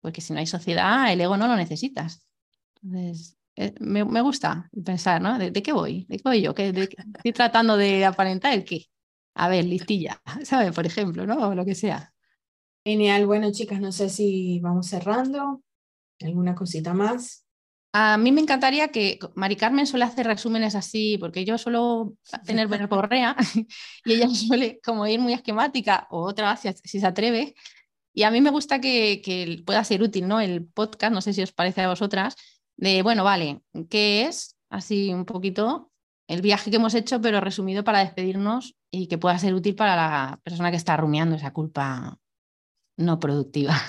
porque 0.00 0.20
si 0.20 0.32
no 0.32 0.40
hay 0.40 0.46
sociedad, 0.46 1.10
el 1.12 1.20
ego 1.20 1.36
no 1.36 1.46
lo 1.46 1.56
necesitas. 1.56 2.26
Eh, 3.56 3.74
me, 3.80 4.02
gusta 4.20 4.68
pensar, 4.84 5.22
¿no? 5.22 5.38
¿De, 5.38 5.52
qué 5.62 5.72
voy? 5.72 6.06
¿De 6.08 6.16
qué 6.18 6.22
voy 6.24 6.42
yo? 6.42 6.54
estoy 6.56 7.32
tratando 7.32 7.76
de 7.76 8.04
aparentar 8.04 8.52
el 8.52 8.64
qué. 8.64 8.86
A 9.34 9.48
ver, 9.48 9.64
listilla, 9.64 10.20
¿sabes? 10.44 10.72
Por 10.74 10.86
ejemplo, 10.86 11.26
¿no? 11.26 11.54
Lo 11.54 11.64
que 11.64 11.74
sea. 11.74 12.12
Genial. 12.88 13.26
Bueno, 13.26 13.52
chicas, 13.52 13.82
no 13.82 13.92
sé 13.92 14.08
si 14.08 14.60
vamos 14.60 14.86
cerrando. 14.86 15.62
¿Alguna 16.22 16.54
cosita 16.54 16.94
más? 16.94 17.44
A 17.92 18.16
mí 18.16 18.32
me 18.32 18.40
encantaría 18.40 18.88
que 18.88 19.18
Mari 19.34 19.56
Carmen 19.56 19.86
suele 19.86 20.06
hacer 20.06 20.26
resúmenes 20.26 20.74
así, 20.74 21.18
porque 21.18 21.44
yo 21.44 21.58
suelo 21.58 22.14
tener 22.46 22.66
correa 22.88 23.36
y 24.06 24.12
ella 24.14 24.28
suele 24.34 24.80
como 24.82 25.06
ir 25.06 25.20
muy 25.20 25.34
esquemática 25.34 26.06
o 26.10 26.22
otra 26.22 26.56
si, 26.56 26.70
si 26.82 26.98
se 26.98 27.06
atreve. 27.06 27.54
Y 28.14 28.22
a 28.22 28.30
mí 28.30 28.40
me 28.40 28.48
gusta 28.48 28.80
que, 28.80 29.20
que, 29.22 29.62
pueda 29.66 29.84
ser 29.84 30.02
útil 30.02 30.26
¿no? 30.26 30.40
el 30.40 30.64
podcast, 30.64 31.12
no 31.12 31.20
sé 31.20 31.34
si 31.34 31.42
os 31.42 31.52
parece 31.52 31.82
a 31.82 31.90
vosotras, 31.90 32.36
de, 32.78 33.02
bueno, 33.02 33.22
vale, 33.22 33.60
¿qué 33.90 34.22
es? 34.22 34.56
Así 34.70 35.12
un 35.12 35.26
poquito 35.26 35.90
el 36.26 36.40
viaje 36.40 36.70
que 36.70 36.76
hemos 36.76 36.94
hecho, 36.94 37.20
pero 37.20 37.42
resumido 37.42 37.84
para 37.84 37.98
despedirnos 37.98 38.76
y 38.90 39.08
que 39.08 39.18
pueda 39.18 39.38
ser 39.38 39.52
útil 39.52 39.74
para 39.74 39.94
la 39.94 40.40
persona 40.42 40.70
que 40.70 40.78
está 40.78 40.96
rumiando 40.96 41.36
esa 41.36 41.52
culpa 41.52 42.18
no 42.98 43.18
productiva. 43.18 43.80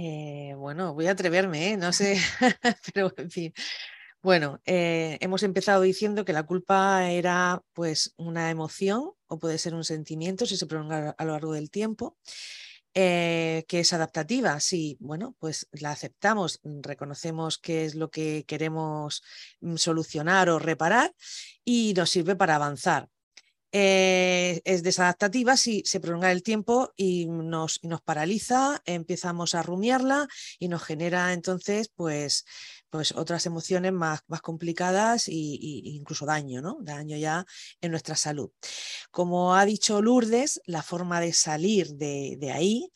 Eh, 0.00 0.54
bueno, 0.56 0.94
voy 0.94 1.08
a 1.08 1.10
atreverme, 1.10 1.72
¿eh? 1.72 1.76
no 1.76 1.92
sé, 1.92 2.20
pero 2.94 3.12
en 3.16 3.32
fin. 3.32 3.52
Bueno, 4.22 4.60
eh, 4.64 5.18
hemos 5.20 5.42
empezado 5.42 5.82
diciendo 5.82 6.24
que 6.24 6.32
la 6.32 6.44
culpa 6.44 7.10
era 7.10 7.60
pues 7.72 8.14
una 8.16 8.50
emoción 8.50 9.10
o 9.26 9.38
puede 9.40 9.58
ser 9.58 9.74
un 9.74 9.82
sentimiento 9.82 10.46
si 10.46 10.56
se 10.56 10.68
prolonga 10.68 11.16
a 11.18 11.24
lo 11.24 11.32
largo 11.32 11.52
del 11.52 11.72
tiempo, 11.72 12.16
que 12.94 13.66
es 13.68 13.92
adaptativa. 13.92 14.60
Sí, 14.60 14.96
bueno, 15.00 15.34
pues 15.40 15.66
la 15.72 15.90
aceptamos, 15.90 16.60
reconocemos 16.62 17.58
qué 17.58 17.84
es 17.84 17.96
lo 17.96 18.08
que 18.08 18.44
queremos 18.46 19.24
mm, 19.60 19.74
solucionar 19.78 20.48
o 20.48 20.60
reparar 20.60 21.12
y 21.64 21.92
nos 21.96 22.10
sirve 22.10 22.36
para 22.36 22.54
avanzar. 22.54 23.08
Eh, 23.70 24.62
es 24.64 24.82
desadaptativa 24.82 25.54
si 25.58 25.82
se 25.84 26.00
prolonga 26.00 26.32
el 26.32 26.42
tiempo 26.42 26.90
y 26.96 27.26
nos, 27.26 27.84
nos, 27.84 28.00
paraliza, 28.00 28.80
empezamos 28.86 29.54
a 29.54 29.62
rumiarla 29.62 30.26
y 30.58 30.68
nos 30.68 30.82
genera 30.82 31.34
entonces 31.34 31.90
pues, 31.94 32.46
pues 32.88 33.12
otras 33.12 33.44
emociones 33.44 33.92
más, 33.92 34.20
más 34.26 34.40
complicadas 34.40 35.28
e 35.28 35.32
incluso 35.34 36.24
daño, 36.24 36.62
¿no? 36.62 36.78
daño 36.80 37.18
ya 37.18 37.44
en 37.82 37.90
nuestra 37.90 38.16
salud. 38.16 38.50
Como 39.10 39.54
ha 39.54 39.66
dicho 39.66 40.00
Lourdes, 40.00 40.62
la 40.64 40.82
forma 40.82 41.20
de 41.20 41.34
salir 41.34 41.88
de, 41.94 42.50
ahí, 42.54 42.90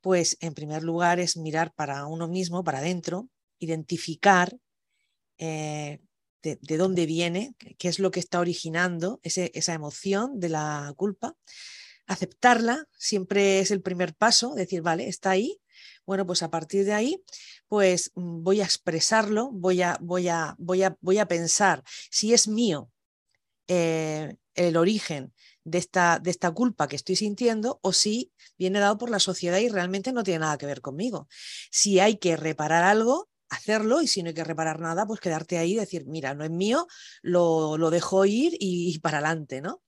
pues 0.00 0.36
en 0.40 0.54
primer 0.54 0.82
lugar 0.82 1.20
es 1.20 1.36
mirar 1.36 1.72
para 1.74 2.06
uno 2.06 2.26
mismo, 2.26 2.64
para 2.64 2.78
adentro, 2.78 3.28
identificar 3.60 4.56
eh, 5.38 6.00
de, 6.54 6.76
dónde 6.76 7.06
viene, 7.06 7.54
qué 7.78 7.88
es 7.88 7.98
lo 7.98 8.10
que 8.10 8.20
está 8.20 8.40
originando 8.40 9.20
esa 9.22 9.74
emoción 9.74 10.38
de 10.38 10.48
la 10.50 10.92
culpa. 10.96 11.34
Aceptarla 12.06 12.86
siempre 12.96 13.58
es 13.58 13.70
el 13.70 13.82
primer 13.82 14.14
paso, 14.14 14.54
decir, 14.54 14.82
vale, 14.82 15.08
está 15.08 15.30
ahí. 15.30 15.60
Bueno, 16.06 16.24
pues 16.24 16.42
a 16.42 16.50
partir 16.50 16.84
de 16.84 16.92
ahí, 16.92 17.22
pues 17.68 18.12
mm, 18.14 18.42
voy 18.42 18.60
a 18.60 18.64
expresarlo, 18.64 19.50
voy 19.50 19.82
a, 19.82 19.98
voy 20.00 20.28
a, 20.28 20.54
voy 20.58 20.84
a, 20.84 20.96
voy 21.00 21.18
a 21.18 21.26
pensar 21.26 21.82
si 22.10 22.32
es 22.32 22.46
mío 22.46 22.90
eh, 23.66 24.36
el 24.54 24.76
origen 24.76 25.32
de 25.64 25.78
esta, 25.78 26.20
de 26.20 26.30
esta 26.30 26.52
culpa 26.52 26.86
que 26.86 26.96
estoy 26.96 27.16
sintiendo 27.16 27.80
o 27.82 27.92
si 27.92 28.32
viene 28.56 28.78
dado 28.78 28.98
por 28.98 29.10
la 29.10 29.18
sociedad 29.18 29.58
y 29.58 29.68
realmente 29.68 30.12
no 30.12 30.22
tiene 30.22 30.40
nada 30.40 30.58
que 30.58 30.66
ver 30.66 30.80
conmigo. 30.80 31.28
Si 31.72 31.98
hay 31.98 32.16
que 32.18 32.36
reparar 32.36 32.84
algo, 32.84 33.28
hacerlo 33.50 34.02
y 34.02 34.06
si 34.06 34.22
no 34.22 34.28
hay 34.28 34.34
que 34.34 34.44
reparar 34.44 34.80
nada, 34.80 35.06
pues 35.06 35.20
quedarte 35.20 35.58
ahí 35.58 35.72
y 35.72 35.76
decir, 35.76 36.06
mira, 36.06 36.34
no 36.34 36.44
es 36.44 36.50
mío, 36.50 36.86
lo, 37.22 37.76
lo 37.78 37.90
dejo 37.90 38.24
ir 38.24 38.56
y, 38.58 38.98
para 39.00 39.18
adelante, 39.18 39.60
¿no? 39.60 39.82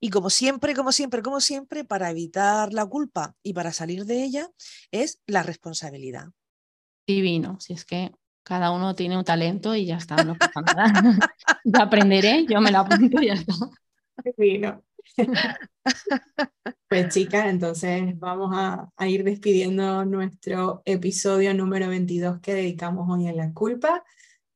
Y 0.00 0.10
como 0.10 0.30
siempre, 0.30 0.74
como 0.74 0.92
siempre, 0.92 1.22
como 1.22 1.40
siempre, 1.40 1.84
para 1.84 2.10
evitar 2.10 2.72
la 2.72 2.86
culpa 2.86 3.34
y 3.42 3.52
para 3.52 3.72
salir 3.72 4.04
de 4.04 4.22
ella 4.22 4.48
es 4.92 5.20
la 5.26 5.42
responsabilidad. 5.42 6.28
Divino, 7.06 7.58
si 7.60 7.72
es 7.72 7.84
que 7.84 8.12
cada 8.44 8.70
uno 8.70 8.94
tiene 8.94 9.18
un 9.18 9.24
talento 9.24 9.74
y 9.74 9.86
ya 9.86 9.96
está, 9.96 10.22
no 10.24 10.36
pasa 10.36 10.60
nada. 10.60 11.18
ya 11.64 11.82
aprenderé, 11.82 12.46
yo 12.48 12.60
me 12.60 12.70
la 12.70 12.80
apunto 12.80 13.20
y 13.20 13.26
ya 13.26 13.34
está. 13.34 13.54
Divino. 14.24 14.82
Pues 16.88 17.12
chicas, 17.12 17.46
entonces 17.46 18.18
vamos 18.18 18.50
a, 18.54 18.90
ir 19.06 19.22
despidiendo 19.22 20.06
nuestro 20.06 20.80
episodio 20.86 21.52
número 21.52 21.88
22 21.88 22.40
que 22.40 22.54
dedicamos 22.54 23.06
hoy 23.10 23.28
a 23.28 23.32
la 23.32 23.52
culpa. 23.52 24.04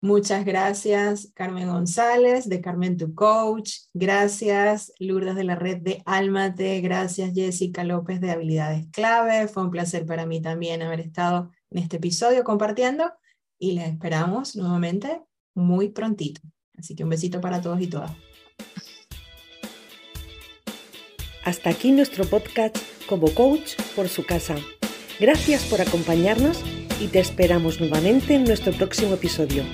Muchas 0.00 0.44
gracias, 0.44 1.30
Carmen 1.34 1.68
González, 1.68 2.48
de 2.48 2.60
Carmen 2.60 2.96
Tu 2.96 3.14
Coach. 3.14 3.80
Gracias, 3.92 4.92
Lourdes 4.98 5.36
de 5.36 5.44
la 5.44 5.56
red 5.56 5.82
de 5.82 6.02
Almate. 6.06 6.80
Gracias, 6.80 7.34
Jessica 7.34 7.84
López 7.84 8.20
de 8.20 8.30
Habilidades 8.30 8.86
Clave. 8.92 9.46
Fue 9.46 9.62
un 9.62 9.70
placer 9.70 10.06
para 10.06 10.24
mí 10.24 10.40
también 10.40 10.82
haber 10.82 11.00
estado 11.00 11.50
en 11.70 11.78
este 11.82 11.98
episodio 11.98 12.44
compartiendo 12.44 13.12
y 13.58 13.72
les 13.72 13.88
esperamos 13.92 14.56
nuevamente 14.56 15.22
muy 15.54 15.90
prontito. 15.90 16.40
Así 16.76 16.94
que 16.94 17.04
un 17.04 17.10
besito 17.10 17.40
para 17.40 17.60
todos 17.60 17.80
y 17.80 17.86
todas. 17.86 18.10
Hasta 21.44 21.70
aquí 21.70 21.90
nuestro 21.90 22.24
podcast 22.24 22.76
como 23.08 23.32
coach 23.34 23.74
por 23.96 24.08
su 24.08 24.24
casa. 24.24 24.56
Gracias 25.18 25.64
por 25.64 25.80
acompañarnos 25.80 26.62
y 27.00 27.08
te 27.08 27.18
esperamos 27.18 27.80
nuevamente 27.80 28.34
en 28.34 28.44
nuestro 28.44 28.72
próximo 28.72 29.14
episodio. 29.14 29.64